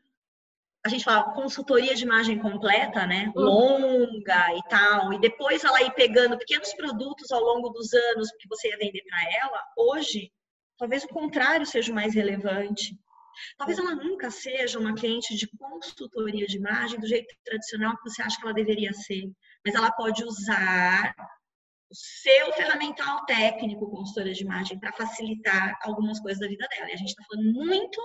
a 0.86 0.88
gente 0.88 1.02
fala 1.02 1.32
consultoria 1.32 1.96
de 1.96 2.04
imagem 2.04 2.38
completa, 2.38 3.04
né? 3.08 3.32
Uhum. 3.34 3.42
Longa 3.42 4.56
e 4.56 4.62
tal, 4.68 5.12
e 5.12 5.18
depois 5.18 5.64
ela 5.64 5.82
ir 5.82 5.92
pegando 5.94 6.38
pequenos 6.38 6.72
produtos 6.74 7.32
ao 7.32 7.40
longo 7.40 7.70
dos 7.70 7.92
anos 7.92 8.30
que 8.38 8.46
você 8.46 8.68
ia 8.68 8.78
vender 8.78 9.02
para 9.02 9.18
ela. 9.40 9.60
Hoje, 9.76 10.30
talvez 10.78 11.02
o 11.02 11.08
contrário 11.08 11.66
seja 11.66 11.90
o 11.90 11.94
mais 11.94 12.14
relevante. 12.14 12.96
Talvez 13.58 13.76
ela 13.76 13.96
nunca 13.96 14.30
seja 14.30 14.78
uma 14.78 14.94
cliente 14.94 15.34
de 15.34 15.48
consultoria 15.58 16.46
de 16.46 16.56
imagem 16.56 17.00
do 17.00 17.08
jeito 17.08 17.34
tradicional 17.44 17.96
que 17.96 18.08
você 18.08 18.22
acha 18.22 18.36
que 18.36 18.44
ela 18.44 18.54
deveria 18.54 18.92
ser, 18.92 19.24
mas 19.66 19.74
ela 19.74 19.90
pode 19.90 20.22
usar 20.22 21.16
o 21.90 21.94
seu 21.94 22.52
ferramental 22.54 23.24
técnico 23.26 23.90
consultora 23.90 24.32
de 24.32 24.42
imagem 24.42 24.78
para 24.78 24.92
facilitar 24.92 25.78
algumas 25.82 26.20
coisas 26.20 26.40
da 26.40 26.48
vida 26.48 26.66
dela. 26.68 26.90
E 26.90 26.92
a 26.94 26.96
gente 26.96 27.08
está 27.08 27.22
falando 27.24 27.52
muito 27.52 28.00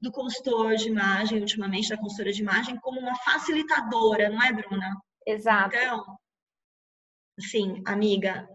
do 0.00 0.10
consultor 0.10 0.76
de 0.76 0.88
imagem, 0.88 1.40
ultimamente, 1.40 1.90
da 1.90 1.98
consultora 1.98 2.32
de 2.32 2.40
imagem, 2.40 2.78
como 2.80 3.00
uma 3.00 3.14
facilitadora, 3.16 4.30
não 4.30 4.42
é, 4.42 4.52
Bruna? 4.52 4.96
Exato. 5.26 5.76
Então, 5.76 6.18
assim, 7.38 7.82
amiga, 7.86 8.48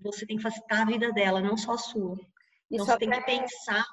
você 0.00 0.24
tem 0.24 0.36
que 0.36 0.42
facilitar 0.42 0.82
a 0.82 0.86
vida 0.86 1.12
dela, 1.12 1.40
não 1.40 1.56
só 1.56 1.72
a 1.72 1.78
sua. 1.78 2.16
Então, 2.70 2.86
você 2.86 2.98
tem 2.98 3.10
que 3.10 3.20
pensar 3.22 3.84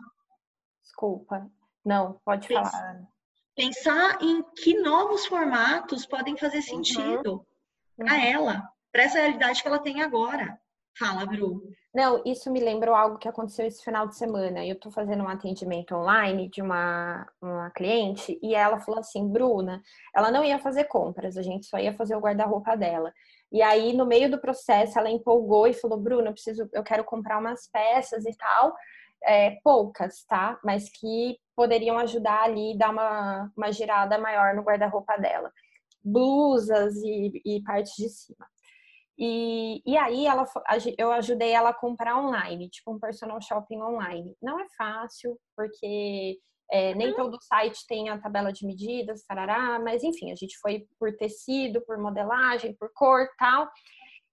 Desculpa. 1.00 1.50
Não, 1.86 2.20
pode 2.26 2.48
pensar, 2.48 2.72
falar. 2.72 3.08
Pensar 3.56 4.22
em 4.22 4.44
que 4.54 4.78
novos 4.82 5.26
formatos 5.26 6.06
podem 6.06 6.36
fazer 6.38 6.58
uhum. 6.58 6.84
sentido 6.84 7.34
uhum. 7.36 7.46
para 8.06 8.26
ela, 8.26 8.70
para 8.92 9.04
essa 9.04 9.20
realidade 9.20 9.62
que 9.62 9.68
ela 9.68 9.80
tem 9.80 10.02
agora. 10.02 10.60
Fala, 10.98 11.26
Bru. 11.26 11.62
Não, 11.94 12.22
isso 12.26 12.52
me 12.52 12.60
lembrou 12.60 12.94
algo 12.94 13.18
que 13.18 13.28
aconteceu 13.28 13.66
esse 13.66 13.84
final 13.84 14.08
de 14.08 14.16
semana. 14.16 14.66
Eu 14.66 14.80
tô 14.80 14.92
fazendo 14.92 15.24
um 15.24 15.28
atendimento 15.30 15.96
online 15.96 16.50
de 16.50 16.62
uma, 16.62 17.26
uma 17.42 17.72
cliente 17.72 18.38
e 18.44 18.54
ela 18.54 18.80
falou 18.80 19.00
assim, 19.00 19.28
Bruna, 19.28 19.82
ela 20.14 20.30
não 20.30 20.44
ia 20.44 20.60
fazer 20.60 20.84
compras, 20.84 21.38
a 21.38 21.42
gente 21.42 21.66
só 21.66 21.80
ia 21.80 21.94
fazer 21.94 22.16
o 22.16 22.20
guarda-roupa 22.20 22.76
dela. 22.76 23.12
E 23.52 23.62
aí, 23.62 23.94
no 23.94 24.06
meio 24.06 24.30
do 24.30 24.40
processo, 24.40 25.00
ela 25.00 25.10
empolgou 25.10 25.68
e 25.68 25.74
falou, 25.74 25.98
Bruna, 25.98 26.30
eu 26.30 26.34
preciso, 26.34 26.70
eu 26.74 26.84
quero 26.84 27.04
comprar 27.04 27.40
umas 27.40 27.68
peças 27.68 28.26
e 28.26 28.36
tal, 28.38 28.76
é, 29.24 29.58
poucas, 29.64 30.24
tá? 30.26 30.60
Mas 30.64 30.90
que 30.90 31.40
poderiam 31.56 31.98
ajudar 31.98 32.44
ali, 32.44 32.78
dar 32.78 32.92
uma, 32.92 33.52
uma 33.58 33.72
girada 33.72 34.18
maior 34.20 34.54
no 34.54 34.62
guarda-roupa 34.62 35.18
dela. 35.18 35.52
Blusas 36.04 36.96
e, 36.98 37.42
e 37.44 37.64
partes 37.64 37.96
de 37.96 38.10
cima. 38.10 38.46
E, 39.22 39.82
e 39.86 39.98
aí 39.98 40.26
ela, 40.26 40.46
eu 40.98 41.12
ajudei 41.12 41.52
ela 41.52 41.72
a 41.72 41.74
comprar 41.74 42.18
online, 42.18 42.70
tipo 42.70 42.92
um 42.94 43.00
personal 43.00 43.42
shopping 43.42 43.82
online. 43.82 44.34
Não 44.42 44.58
é 44.60 44.66
fácil, 44.78 45.38
porque 45.58 46.38
é, 46.72 46.96
nem 46.96 47.14
todo 47.14 47.38
site 47.42 47.86
tem 47.86 48.08
a 48.08 48.18
tabela 48.18 48.54
de 48.54 48.66
medidas, 48.66 49.26
tarará, 49.26 49.78
mas 49.80 50.04
enfim, 50.04 50.32
a 50.32 50.36
gente 50.36 50.58
foi 50.60 50.88
por 50.98 51.14
tecido, 51.18 51.82
por 51.82 51.98
modelagem, 51.98 52.74
por 52.76 52.90
cor 52.94 53.28
tal. 53.38 53.70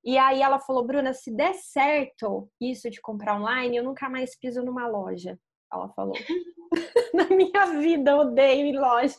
E 0.04 0.16
aí 0.16 0.40
ela 0.40 0.60
falou, 0.60 0.86
Bruna, 0.86 1.12
se 1.12 1.34
der 1.34 1.54
certo 1.54 2.48
isso 2.60 2.88
de 2.88 3.00
comprar 3.00 3.40
online, 3.40 3.76
eu 3.76 3.82
nunca 3.82 4.08
mais 4.08 4.38
piso 4.38 4.62
numa 4.62 4.86
loja. 4.86 5.36
Ela 5.72 5.88
falou. 5.88 6.14
Na 7.14 7.24
minha 7.28 7.66
vida, 7.80 8.16
odeio 8.16 8.66
ir 8.66 8.78
loja. 8.78 9.16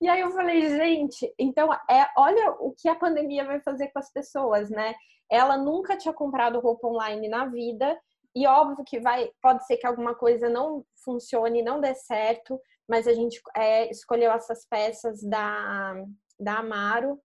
E 0.00 0.08
aí 0.08 0.20
eu 0.20 0.30
falei, 0.30 0.66
gente, 0.70 1.30
então 1.38 1.70
é, 1.72 2.08
olha 2.16 2.52
o 2.52 2.72
que 2.72 2.88
a 2.88 2.94
pandemia 2.94 3.44
vai 3.44 3.60
fazer 3.60 3.88
com 3.88 3.98
as 3.98 4.10
pessoas, 4.10 4.70
né? 4.70 4.94
Ela 5.30 5.58
nunca 5.58 5.96
tinha 5.96 6.14
comprado 6.14 6.58
roupa 6.58 6.88
online 6.88 7.28
na 7.28 7.44
vida, 7.44 8.00
e 8.34 8.46
óbvio 8.46 8.84
que 8.84 9.00
vai, 9.00 9.30
pode 9.42 9.66
ser 9.66 9.76
que 9.76 9.86
alguma 9.86 10.14
coisa 10.14 10.48
não 10.48 10.84
funcione, 11.04 11.62
não 11.62 11.80
dê 11.80 11.94
certo, 11.94 12.60
mas 12.88 13.06
a 13.06 13.12
gente 13.12 13.40
é, 13.56 13.90
escolheu 13.90 14.32
essas 14.32 14.66
peças 14.66 15.22
da, 15.22 15.94
da 16.38 16.58
Amaro, 16.58 17.20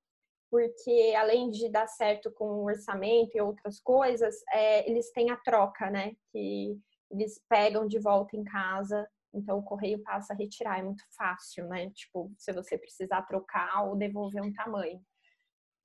porque 0.49 1.13
além 1.17 1.49
de 1.51 1.69
dar 1.69 1.87
certo 1.87 2.31
com 2.31 2.45
o 2.45 2.65
orçamento 2.65 3.35
e 3.35 3.41
outras 3.41 3.79
coisas, 3.79 4.35
é, 4.51 4.89
eles 4.89 5.11
têm 5.11 5.29
a 5.29 5.37
troca, 5.37 5.89
né? 5.89 6.13
Que 6.31 6.77
eles 7.11 7.39
pegam 7.47 7.87
de 7.87 7.99
volta 7.99 8.35
em 8.35 8.43
casa 8.43 9.07
então, 9.35 9.59
o 9.59 9.63
correio 9.63 10.01
passa 10.01 10.33
a 10.33 10.35
retirar, 10.35 10.79
é 10.79 10.83
muito 10.83 11.03
fácil, 11.17 11.67
né? 11.67 11.89
Tipo, 11.91 12.33
se 12.37 12.53
você 12.53 12.77
precisar 12.77 13.23
trocar 13.23 13.83
ou 13.83 13.97
devolver 13.97 14.41
um 14.41 14.53
tamanho. 14.53 15.01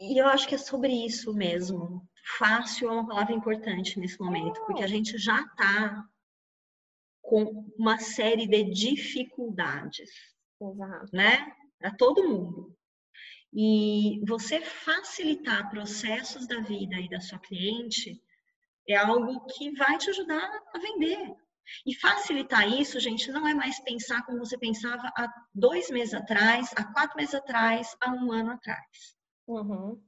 E 0.01 0.19
eu 0.21 0.27
acho 0.29 0.49
que 0.49 0.55
é 0.55 0.59
sobre 0.59 0.93
isso 0.93 1.35
mesmo. 1.35 2.09
Fácil 2.39 2.89
é 2.89 2.93
uma 2.93 3.09
palavra 3.09 3.35
importante 3.35 3.99
nesse 3.99 4.19
momento, 4.21 4.61
porque 4.67 4.83
a 4.83 4.87
gente 4.87 5.19
já 5.19 5.43
está 5.43 6.05
com 7.21 7.69
uma 7.77 7.99
série 7.99 8.47
de 8.47 8.65
dificuldades, 8.65 10.11
Exato. 10.61 11.09
né? 11.13 11.53
Para 11.79 11.95
todo 11.97 12.29
mundo. 12.29 12.75
E 13.53 14.21
você 14.27 14.61
facilitar 14.61 15.71
processos 15.71 16.47
da 16.47 16.61
vida 16.61 16.97
e 16.97 17.09
da 17.09 17.21
sua 17.21 17.39
cliente 17.39 18.23
é 18.89 18.97
algo 18.97 19.45
que 19.47 19.73
vai 19.73 19.99
te 19.99 20.09
ajudar 20.11 20.49
a 20.73 20.79
vender, 20.79 21.35
e 21.87 21.95
facilitar 21.95 22.69
isso, 22.69 23.01
gente, 23.01 23.31
não 23.31 23.47
é 23.47 23.55
mais 23.55 23.81
pensar 23.81 24.25
como 24.25 24.39
você 24.39 24.59
pensava 24.59 25.11
há 25.17 25.29
dois 25.55 25.91
meses 25.91 26.15
atrás, 26.15 26.73
há 26.77 26.85
quatro 26.85 27.17
meses 27.17 27.35
atrás, 27.35 27.97
há 28.01 28.11
um 28.13 28.33
ano 28.33 28.53
atrás. 28.53 29.17
Uhum. 29.47 30.01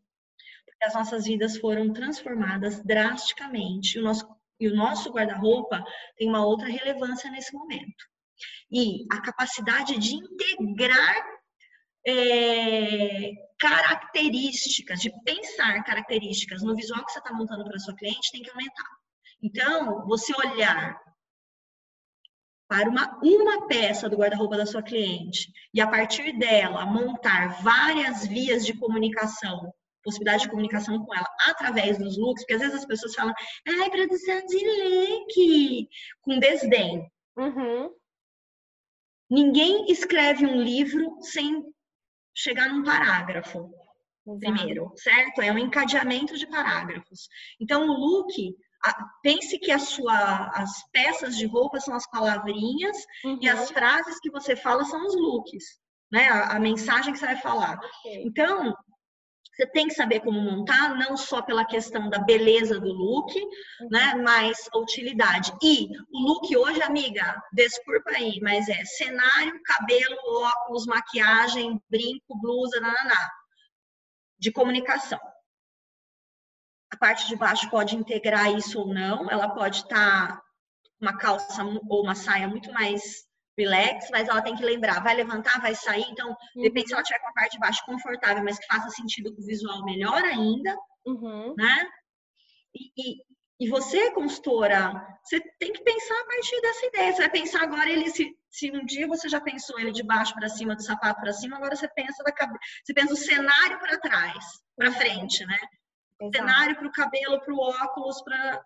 Porque 0.64 0.84
as 0.84 0.94
nossas 0.94 1.24
vidas 1.24 1.56
foram 1.58 1.92
transformadas 1.92 2.82
drasticamente. 2.84 3.98
E 3.98 4.00
o 4.00 4.04
nosso, 4.04 4.28
e 4.60 4.68
o 4.68 4.76
nosso 4.76 5.10
guarda-roupa 5.10 5.84
tem 6.16 6.28
uma 6.28 6.44
outra 6.44 6.68
relevância 6.68 7.30
nesse 7.30 7.52
momento. 7.52 8.04
E 8.70 9.06
a 9.10 9.20
capacidade 9.20 9.98
de 9.98 10.14
integrar 10.14 11.24
é, 12.06 13.30
características, 13.58 15.00
de 15.00 15.12
pensar 15.22 15.84
características 15.84 16.62
no 16.62 16.74
visual 16.74 17.04
que 17.04 17.12
você 17.12 17.18
está 17.18 17.32
montando 17.32 17.64
para 17.64 17.78
sua 17.78 17.94
cliente 17.94 18.32
tem 18.32 18.42
que 18.42 18.50
aumentar. 18.50 18.88
Então, 19.42 20.06
você 20.06 20.32
olhar 20.36 20.98
para 22.72 22.88
uma, 22.88 23.18
uma 23.22 23.66
peça 23.66 24.08
do 24.08 24.16
guarda-roupa 24.16 24.56
da 24.56 24.64
sua 24.64 24.82
cliente 24.82 25.52
e 25.74 25.80
a 25.82 25.86
partir 25.86 26.32
dela 26.38 26.86
montar 26.86 27.62
várias 27.62 28.26
vias 28.26 28.64
de 28.64 28.72
comunicação, 28.72 29.70
possibilidade 30.02 30.44
de 30.44 30.48
comunicação 30.48 31.04
com 31.04 31.14
ela 31.14 31.28
através 31.50 31.98
dos 31.98 32.16
looks, 32.16 32.42
porque 32.42 32.54
às 32.54 32.60
vezes 32.62 32.76
as 32.76 32.86
pessoas 32.86 33.14
falam, 33.14 33.34
ai, 33.68 33.90
produção 33.90 34.46
de 34.46 34.56
look, 34.56 35.88
com 36.22 36.38
desdém. 36.38 37.06
Uhum. 37.36 37.90
Ninguém 39.30 39.92
escreve 39.92 40.46
um 40.46 40.62
livro 40.62 41.18
sem 41.20 41.62
chegar 42.34 42.70
num 42.70 42.82
parágrafo. 42.82 43.70
Exato. 44.26 44.38
Primeiro, 44.38 44.92
certo? 44.96 45.42
É 45.42 45.52
um 45.52 45.58
encadeamento 45.58 46.38
de 46.38 46.46
parágrafos. 46.46 47.28
Então, 47.60 47.86
o 47.86 47.92
look 47.92 48.56
pense 49.22 49.59
que 49.59 49.70
sua, 49.78 50.49
as 50.55 50.70
peças 50.91 51.37
de 51.37 51.47
roupa 51.47 51.78
são 51.80 51.95
as 51.95 52.09
palavrinhas 52.11 52.97
uhum. 53.24 53.39
e 53.41 53.49
as 53.49 53.70
frases 53.70 54.18
que 54.20 54.30
você 54.30 54.57
fala 54.57 54.85
são 54.85 55.07
os 55.07 55.14
looks, 55.14 55.64
né? 56.11 56.28
A, 56.28 56.57
a 56.57 56.61
mensagem 56.61 57.12
que 57.12 57.18
você 57.18 57.26
vai 57.26 57.37
falar. 57.37 57.78
Okay. 58.01 58.24
Então, 58.26 58.74
você 59.55 59.66
tem 59.66 59.87
que 59.87 59.95
saber 59.95 60.20
como 60.20 60.41
montar, 60.41 60.97
não 60.97 61.16
só 61.16 61.43
pela 61.43 61.64
questão 61.64 62.09
da 62.09 62.18
beleza 62.18 62.80
do 62.80 62.93
look, 62.93 63.39
uhum. 63.39 63.89
né? 63.91 64.14
Mas 64.14 64.68
a 64.72 64.78
utilidade. 64.78 65.53
E 65.62 65.89
o 66.12 66.18
look 66.18 66.57
hoje, 66.57 66.83
amiga, 66.83 67.41
desculpa 67.53 68.11
aí, 68.11 68.41
mas 68.41 68.68
é 68.68 68.85
cenário, 68.85 69.61
cabelo, 69.64 70.16
óculos, 70.26 70.87
maquiagem, 70.87 71.80
brinco, 71.89 72.41
blusa, 72.41 72.80
nananá. 72.80 73.30
De 74.39 74.51
comunicação. 74.51 75.20
A 76.93 76.97
parte 76.97 77.26
de 77.26 77.36
baixo 77.36 77.70
pode 77.70 77.97
integrar 77.97 78.53
isso 78.55 78.78
ou 78.78 78.93
não, 78.93 79.30
ela 79.30 79.49
pode 79.49 79.78
estar 79.78 80.36
tá 80.36 80.43
uma 81.01 81.16
calça 81.16 81.64
ou 81.64 82.03
uma 82.03 82.14
saia 82.14 82.47
muito 82.47 82.70
mais 82.72 83.26
relax, 83.59 84.09
mas 84.11 84.28
ela 84.28 84.43
tem 84.43 84.55
que 84.55 84.64
lembrar, 84.64 85.03
vai 85.03 85.14
levantar, 85.14 85.61
vai 85.61 85.74
sair, 85.74 86.05
então, 86.11 86.36
de 86.55 86.62
repente, 86.62 86.88
se 86.88 86.95
ela 86.95 87.03
tiver 87.03 87.18
com 87.18 87.28
a 87.28 87.32
parte 87.32 87.53
de 87.53 87.59
baixo 87.59 87.84
confortável, 87.84 88.45
mas 88.45 88.59
que 88.59 88.66
faça 88.66 88.90
sentido 88.90 89.34
com 89.34 89.43
o 89.43 89.47
visual, 89.47 89.84
melhor 89.84 90.22
ainda, 90.22 90.76
uhum. 91.07 91.55
né? 91.57 91.90
E, 92.74 92.90
e, 92.97 93.22
e, 93.61 93.68
você, 93.68 94.11
consultora, 94.12 95.07
você 95.22 95.40
tem 95.59 95.72
que 95.72 95.82
pensar 95.82 96.18
a 96.18 96.24
partir 96.24 96.61
dessa 96.62 96.86
ideia. 96.86 97.12
Você 97.12 97.18
vai 97.18 97.30
pensar 97.30 97.62
agora 97.62 97.90
ele 97.90 98.09
se, 98.11 98.34
se 98.51 98.70
um 98.70 98.84
dia 98.86 99.07
você 99.07 99.28
já 99.28 99.40
pensou 99.40 99.78
ele 99.78 99.93
de 99.93 100.03
baixo 100.03 100.34
para 100.34 100.49
cima, 100.49 100.74
do 100.74 100.82
sapato 100.82 101.20
para 101.20 101.32
cima, 101.32 101.57
agora 101.57 101.76
você 101.76 101.88
pensa 101.88 102.22
da 102.24 102.32
cabeça, 102.32 102.59
você 102.82 102.95
pensa 102.95 103.12
o 103.12 103.16
cenário 103.16 103.78
para 103.78 103.99
trás, 103.99 104.45
para 104.74 104.93
frente, 104.93 105.45
né? 105.45 105.59
Exato. 106.22 106.36
cenário 106.36 106.76
para 106.76 106.86
o 106.86 106.92
cabelo, 106.92 107.40
para 107.40 107.54
o 107.54 107.58
óculos, 107.58 108.22
para. 108.22 108.64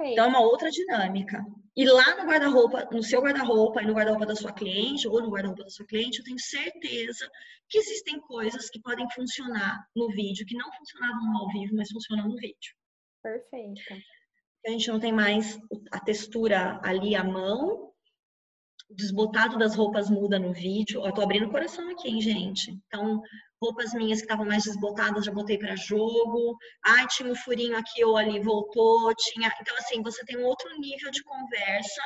Então 0.00 0.24
é 0.24 0.28
uma 0.28 0.40
outra 0.40 0.70
dinâmica. 0.70 1.44
E 1.76 1.84
lá 1.84 2.16
no 2.16 2.28
guarda-roupa, 2.28 2.88
no 2.90 3.02
seu 3.02 3.20
guarda-roupa 3.20 3.82
e 3.82 3.86
no 3.86 3.92
guarda-roupa 3.92 4.26
da 4.26 4.34
sua 4.34 4.52
cliente, 4.52 5.06
ou 5.06 5.20
no 5.20 5.30
guarda-roupa 5.30 5.62
da 5.62 5.70
sua 5.70 5.86
cliente, 5.86 6.18
eu 6.18 6.24
tenho 6.24 6.38
certeza 6.38 7.30
que 7.68 7.78
existem 7.78 8.20
coisas 8.20 8.68
que 8.70 8.80
podem 8.80 9.08
funcionar 9.10 9.86
no 9.94 10.08
vídeo, 10.08 10.46
que 10.46 10.56
não 10.56 10.72
funcionavam 10.72 11.36
ao 11.36 11.48
vivo, 11.50 11.76
mas 11.76 11.90
funcionam 11.90 12.28
no 12.28 12.36
vídeo. 12.36 12.74
Perfeito. 13.22 13.80
A 14.66 14.70
gente 14.70 14.88
não 14.88 14.98
tem 14.98 15.12
mais 15.12 15.58
a 15.92 16.00
textura 16.00 16.80
ali 16.82 17.14
à 17.14 17.22
mão, 17.22 17.87
desbotado 18.90 19.58
das 19.58 19.74
roupas 19.74 20.08
muda 20.08 20.38
no 20.38 20.52
vídeo. 20.52 21.04
Eu 21.04 21.12
tô 21.12 21.22
abrindo 21.22 21.46
o 21.46 21.50
coração 21.50 21.88
aqui, 21.90 22.08
hein, 22.08 22.20
gente? 22.20 22.70
Então, 22.86 23.22
roupas 23.60 23.92
minhas 23.92 24.20
que 24.20 24.24
estavam 24.24 24.46
mais 24.46 24.64
desbotadas 24.64 25.24
já 25.24 25.32
botei 25.32 25.58
para 25.58 25.76
jogo. 25.76 26.56
Ai, 26.84 27.06
tinha 27.08 27.30
um 27.30 27.36
furinho 27.36 27.76
aqui 27.76 28.04
ou 28.04 28.16
ali, 28.16 28.40
voltou. 28.40 29.14
Tinha. 29.14 29.52
Então, 29.60 29.76
assim, 29.76 30.02
você 30.02 30.24
tem 30.24 30.38
um 30.38 30.46
outro 30.46 30.68
nível 30.78 31.10
de 31.10 31.22
conversa. 31.22 32.02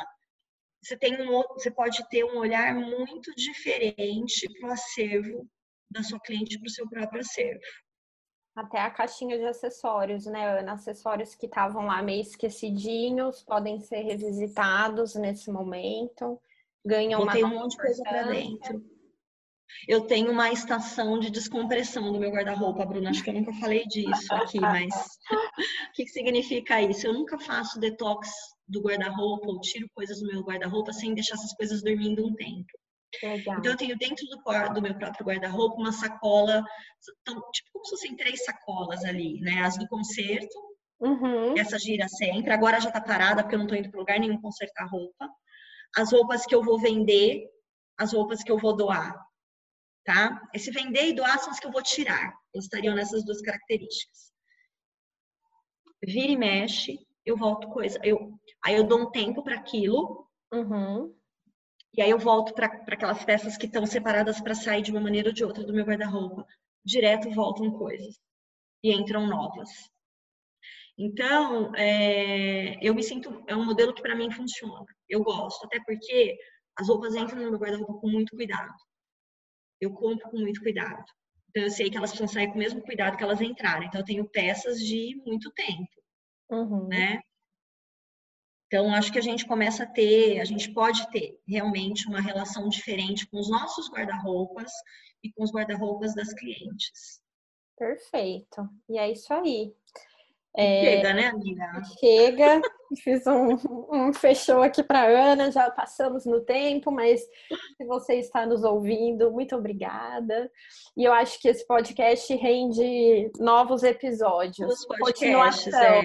Você, 0.83 0.97
tem 0.97 1.23
um, 1.23 1.43
você 1.55 1.71
pode 1.71 2.07
ter 2.09 2.25
um 2.25 2.39
olhar 2.39 2.75
muito 2.75 3.33
diferente 3.37 4.49
para 4.59 4.69
o 4.69 4.73
acervo 4.73 5.49
da 5.89 6.03
sua 6.03 6.19
cliente 6.19 6.59
para 6.59 6.67
o 6.67 6.71
seu 6.71 6.89
próprio 6.89 7.21
acervo. 7.21 7.61
Até 8.55 8.81
a 8.81 8.91
caixinha 8.91 9.39
de 9.39 9.45
acessórios, 9.45 10.27
né, 10.27 10.59
Ana? 10.59 10.73
Acessórios 10.73 11.35
que 11.35 11.47
estavam 11.47 11.87
lá 11.87 12.03
meio 12.03 12.21
esquecidinhos 12.21 13.43
podem 13.43 13.81
ser 13.81 14.03
revisitados 14.03 15.15
nesse 15.15 15.51
momento. 15.51 16.39
Ganham 16.85 17.25
Botei 17.25 17.45
uma 17.45 17.55
um 17.55 17.61
monte 17.61 17.73
de 17.73 17.77
coisa 17.79 18.03
para 18.03 18.23
dentro. 18.25 18.85
Eu 19.89 20.03
tenho 20.03 20.31
uma 20.31 20.51
estação 20.51 21.19
de 21.19 21.31
descompressão 21.31 22.13
do 22.13 22.19
meu 22.19 22.31
guarda-roupa, 22.31 22.85
Bruna. 22.85 23.11
Acho 23.11 23.23
que 23.23 23.31
eu 23.31 23.35
nunca 23.35 23.53
falei 23.55 23.85
disso 23.87 24.35
aqui, 24.35 24.61
mas 24.61 24.95
o 25.91 25.93
que, 25.95 26.05
que 26.05 26.11
significa 26.11 26.81
isso? 26.83 27.07
Eu 27.07 27.15
nunca 27.15 27.39
faço 27.39 27.81
detox 27.81 28.29
do 28.69 28.83
guarda-roupa 28.83 29.47
ou 29.49 29.61
tiro 29.61 29.89
coisas 29.95 30.21
do 30.21 30.27
meu 30.27 30.43
guarda-roupa 30.43 30.93
sem 30.93 31.15
deixar 31.15 31.35
essas 31.35 31.55
coisas 31.55 31.83
dormindo 31.83 32.27
um 32.27 32.35
tempo. 32.35 32.67
Legal. 33.23 33.59
Então, 33.59 33.73
eu 33.73 33.77
tenho 33.77 33.99
dentro 33.99 34.25
do, 34.27 34.75
do 34.75 34.83
meu 34.83 34.95
próprio 34.95 35.27
guarda-roupa 35.27 35.77
uma 35.77 35.93
sacola, 35.93 36.65
então, 37.21 37.35
tipo 37.53 37.71
como 37.73 37.85
se 37.85 37.91
fossem 37.91 38.17
três 38.17 38.45
sacolas 38.45 39.05
ali, 39.05 39.41
né? 39.41 39.63
As 39.63 39.77
do 39.77 39.87
concerto, 39.89 40.57
uhum. 41.01 41.57
essa 41.59 41.79
gira 41.79 42.09
sempre, 42.09 42.53
agora 42.53 42.81
já 42.81 42.91
tá 42.91 43.01
parada 43.01 43.43
porque 43.43 43.55
eu 43.55 43.59
não 43.59 43.67
tô 43.67 43.75
indo 43.75 43.91
para 43.91 44.01
lugar 44.01 44.19
nenhum 44.19 44.41
consertar 44.41 44.89
roupa. 44.89 45.29
As 45.97 46.13
roupas 46.13 46.47
que 46.47 46.55
eu 46.55 46.63
vou 46.63 46.81
vender, 46.81 47.49
as 47.99 48.13
roupas 48.13 48.43
que 48.43 48.51
eu 48.51 48.59
vou 48.59 48.75
doar, 48.75 49.15
tá? 50.05 50.41
Esse 50.55 50.71
vender 50.71 51.09
e 51.09 51.13
doar 51.13 51.39
são 51.39 51.51
as 51.51 51.61
que 51.61 51.67
eu 51.67 51.73
vou 51.73 51.83
tirar, 51.83 52.33
eles 52.53 52.65
estariam 52.65 52.95
nessas 52.95 53.25
duas 53.25 53.41
características. 53.43 54.33
Vira 56.05 56.33
e 56.33 56.37
mexe, 56.37 56.99
eu 57.25 57.37
volto 57.37 57.69
coisa, 57.69 57.99
eu, 58.03 58.39
aí 58.65 58.75
eu 58.75 58.85
dou 58.85 59.01
um 59.01 59.11
tempo 59.11 59.43
para 59.43 59.57
aquilo. 59.57 60.27
Uhum. 60.53 61.15
E 61.95 62.01
aí 62.01 62.11
eu 62.11 62.19
volto 62.19 62.55
para 62.55 62.67
aquelas 62.67 63.25
peças 63.25 63.57
que 63.57 63.67
estão 63.67 63.85
separadas 63.85 64.41
para 64.41 64.55
sair 64.55 64.83
de 64.83 64.91
uma 64.91 65.01
maneira 65.01 65.29
ou 65.29 65.35
de 65.35 65.45
outra 65.45 65.63
do 65.63 65.75
meu 65.75 65.85
guarda-roupa. 65.85 66.47
Direto 66.85 67.31
voltam 67.31 67.71
coisas 67.79 68.19
e 68.83 68.93
entram 68.93 69.27
novas. 69.27 69.69
Então, 70.99 71.75
é, 71.75 72.79
eu 72.87 72.95
me 72.95 73.03
sinto, 73.03 73.43
é 73.47 73.55
um 73.55 73.65
modelo 73.65 73.95
que 73.95 74.03
para 74.03 74.17
mim 74.17 74.31
funciona. 74.31 74.85
Eu 75.13 75.23
gosto, 75.23 75.67
até 75.67 75.79
porque 75.85 76.39
as 76.79 76.89
roupas 76.89 77.15
entram 77.15 77.37
no 77.37 77.51
meu 77.51 77.59
guarda-roupa 77.59 78.01
com 78.01 78.09
muito 78.09 78.35
cuidado. 78.35 78.73
Eu 79.79 79.93
compro 79.93 80.31
com 80.31 80.39
muito 80.39 80.63
cuidado. 80.63 81.05
Então, 81.51 81.65
eu 81.65 81.71
sei 81.71 81.91
que 81.91 81.99
elas 81.99 82.11
precisam 82.11 82.33
sair 82.33 82.47
com 82.47 82.55
o 82.55 82.59
mesmo 82.59 82.81
cuidado 82.81 83.17
que 83.19 83.23
elas 83.23 83.43
entraram. 83.43 83.85
Então, 83.85 84.01
eu 84.01 84.07
tenho 84.07 84.27
peças 84.27 84.81
de 84.81 85.21
muito 85.27 85.53
tempo, 85.53 85.91
uhum. 86.51 86.89
né? 86.89 87.21
Então, 88.69 88.95
acho 88.95 89.13
que 89.13 89.19
a 89.19 89.23
gente 89.23 89.47
começa 89.47 89.83
a 89.83 89.87
ter, 89.87 90.41
a 90.41 90.47
gente 90.47 90.73
pode 90.73 91.07
ter 91.11 91.39
realmente 91.47 92.09
uma 92.09 92.23
relação 92.23 92.71
diferente 92.71 93.29
com 93.29 93.39
os 93.39 93.51
nossos 93.51 93.91
guarda-roupas 93.91 94.73
e 95.23 95.31
com 95.31 95.45
os 95.45 95.53
guarda-roupas 95.53 96.15
das 96.15 96.33
clientes. 96.33 97.21
Perfeito. 97.77 98.67
E 98.89 98.97
é 98.97 99.13
isso 99.13 99.31
aí. 99.35 99.75
É, 100.55 100.85
chega, 100.85 101.15
né, 101.15 101.27
amiga? 101.29 101.83
Chega. 101.99 102.61
Fiz 103.03 103.27
um, 103.27 103.57
um 103.91 104.13
fechou 104.13 104.63
aqui 104.63 104.83
para 104.83 105.07
Ana, 105.07 105.51
já 105.51 105.71
passamos 105.71 106.27
no 106.27 106.43
tempo, 106.43 106.91
mas 106.91 107.23
se 107.23 107.87
você 107.87 108.17
está 108.17 108.45
nos 108.45 108.63
ouvindo, 108.65 109.31
muito 109.31 109.57
obrigada. 109.57 110.51
E 110.95 111.05
eu 111.05 111.13
acho 111.13 111.41
que 111.41 111.49
esse 111.49 111.67
podcast 111.67 112.35
rende 112.35 113.33
novos 113.39 113.83
episódios. 113.83 114.71
Os 114.71 114.87
podcasts. 114.87 115.73
É. 115.73 116.03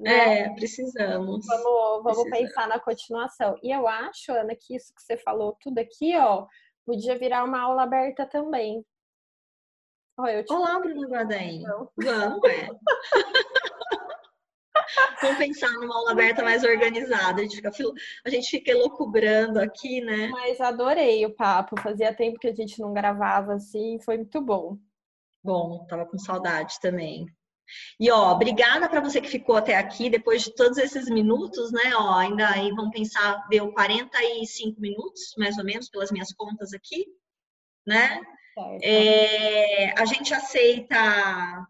Né? 0.00 0.40
É, 0.40 0.48
precisamos. 0.54 1.46
Vamos, 1.46 2.02
vamos 2.02 2.02
precisamos. 2.02 2.38
pensar 2.38 2.66
na 2.66 2.80
continuação. 2.80 3.56
E 3.62 3.70
eu 3.70 3.86
acho, 3.86 4.32
Ana, 4.32 4.56
que 4.56 4.74
isso 4.74 4.92
que 4.92 5.02
você 5.02 5.16
falou 5.16 5.56
tudo 5.60 5.78
aqui, 5.78 6.16
ó, 6.16 6.46
podia 6.84 7.16
virar 7.16 7.44
uma 7.44 7.60
aula 7.60 7.84
aberta 7.84 8.26
também. 8.26 8.84
Olá, 10.50 10.78
Bruno 10.78 11.08
Guadaim. 11.08 11.62
Vamos, 11.96 12.40
é. 12.44 12.68
Vamos 15.30 15.38
pensar 15.38 15.70
numa 15.72 15.94
aula 15.94 16.12
aberta 16.12 16.42
mais 16.42 16.64
organizada. 16.64 17.40
A 17.40 17.44
gente 17.44 17.56
fica, 17.56 17.70
a 18.24 18.30
gente 18.30 18.50
fica 18.50 18.70
elocubrando 18.72 19.60
aqui, 19.60 20.00
né? 20.00 20.28
Mas 20.28 20.60
adorei 20.60 21.24
o 21.24 21.34
papo. 21.34 21.80
Fazia 21.80 22.14
tempo 22.14 22.38
que 22.38 22.48
a 22.48 22.54
gente 22.54 22.80
não 22.80 22.92
gravava 22.92 23.54
assim, 23.54 23.98
foi 24.00 24.16
muito 24.16 24.40
bom. 24.40 24.76
Bom, 25.42 25.86
tava 25.86 26.04
com 26.04 26.18
saudade 26.18 26.78
também. 26.80 27.26
E 27.98 28.10
ó, 28.10 28.32
obrigada 28.32 28.88
para 28.88 29.00
você 29.00 29.20
que 29.20 29.28
ficou 29.28 29.56
até 29.56 29.76
aqui, 29.76 30.10
depois 30.10 30.42
de 30.42 30.54
todos 30.54 30.76
esses 30.76 31.08
minutos, 31.08 31.70
né? 31.70 31.94
Ó, 31.94 32.14
ainda 32.14 32.48
aí 32.48 32.70
vamos 32.70 32.90
pensar, 32.90 33.46
deu 33.48 33.72
45 33.72 34.80
minutos, 34.80 35.34
mais 35.38 35.56
ou 35.56 35.64
menos, 35.64 35.88
pelas 35.88 36.10
minhas 36.10 36.32
contas 36.32 36.72
aqui, 36.72 37.06
né? 37.86 38.20
É, 38.82 39.98
a 39.98 40.04
gente 40.04 40.34
aceita 40.34 41.66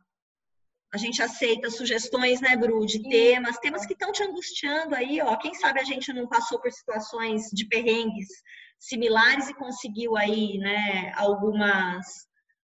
a 0.93 0.99
gente 0.99 1.22
aceita 1.22 1.70
sugestões, 1.70 2.41
né, 2.41 2.57
Bru, 2.57 2.84
de 2.84 3.01
temas, 3.03 3.59
temas 3.59 3.86
que 3.86 3.93
estão 3.93 4.11
te 4.11 4.22
angustiando 4.24 4.95
aí, 4.95 5.20
ó. 5.20 5.36
Quem 5.36 5.55
sabe 5.55 5.80
a 5.80 5.84
gente 5.84 6.12
não 6.12 6.26
passou 6.26 6.61
por 6.61 6.72
situações 6.72 7.49
de 7.53 7.66
perrengues 7.68 8.28
similares 8.78 9.49
e 9.49 9.55
conseguiu 9.55 10.16
aí, 10.16 10.59
né, 10.59 11.12
algumas 11.16 12.07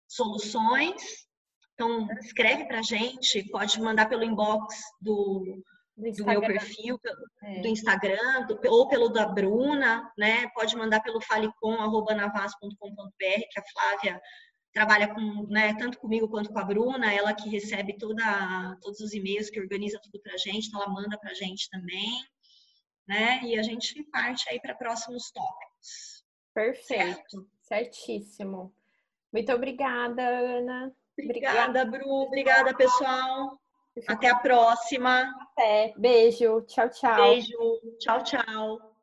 soluções. 0.09 1.27
Então, 1.74 2.09
escreve 2.20 2.64
para 2.64 2.81
a 2.81 2.83
gente, 2.83 3.49
pode 3.51 3.81
mandar 3.81 4.09
pelo 4.09 4.24
inbox 4.24 4.74
do, 5.01 5.62
do, 5.97 6.11
do 6.11 6.27
meu 6.27 6.41
perfil, 6.41 6.99
é. 7.45 7.61
do 7.61 7.68
Instagram, 7.68 8.47
do, 8.47 8.59
ou 8.68 8.89
pelo 8.89 9.09
da 9.09 9.27
Bruna, 9.27 10.11
né? 10.18 10.49
Pode 10.55 10.74
mandar 10.74 11.01
pelo 11.01 11.20
falecom.navas.com.br, 11.20 13.14
que 13.18 13.61
a 13.61 13.64
Flávia 13.72 14.20
trabalha 14.77 15.09
com, 15.09 15.47
né, 15.49 15.72
tanto 15.79 15.99
comigo 15.99 16.29
quanto 16.29 16.53
com 16.53 16.59
a 16.59 16.64
Bruna, 16.64 17.11
ela 17.11 17.33
que 17.33 17.49
recebe 17.49 17.97
toda, 17.97 18.77
todos 18.83 19.01
os 19.01 19.14
e-mails, 19.14 19.49
que 19.49 19.59
organiza 19.59 19.99
tudo 20.03 20.20
para 20.20 20.35
a 20.35 20.37
gente, 20.37 20.68
então 20.68 20.83
ela 20.83 20.93
manda 20.93 21.16
para 21.16 21.31
a 21.31 21.35
gente 21.35 21.70
também, 21.70 22.22
né? 23.09 23.41
E 23.43 23.59
a 23.59 23.62
gente 23.62 24.03
parte 24.12 24.47
aí 24.51 24.61
para 24.61 24.74
próximos 24.74 25.31
tópicos. 25.31 26.22
Perfeito, 26.53 26.85
certo? 26.85 27.49
certíssimo. 27.62 28.70
Muito 29.33 29.51
obrigada, 29.51 30.22
Ana. 30.22 30.93
Obrigada, 31.18 31.83
Bru. 31.87 32.11
Obrigada, 32.27 32.74
pessoal. 32.74 33.59
Até 34.07 34.29
a 34.29 34.37
próxima. 34.37 35.22
Até. 35.41 35.95
Beijo. 35.97 36.61
Tchau, 36.66 36.91
tchau. 36.91 37.31
Beijo. 37.31 37.81
Tchau, 37.99 38.22
tchau. 38.22 38.96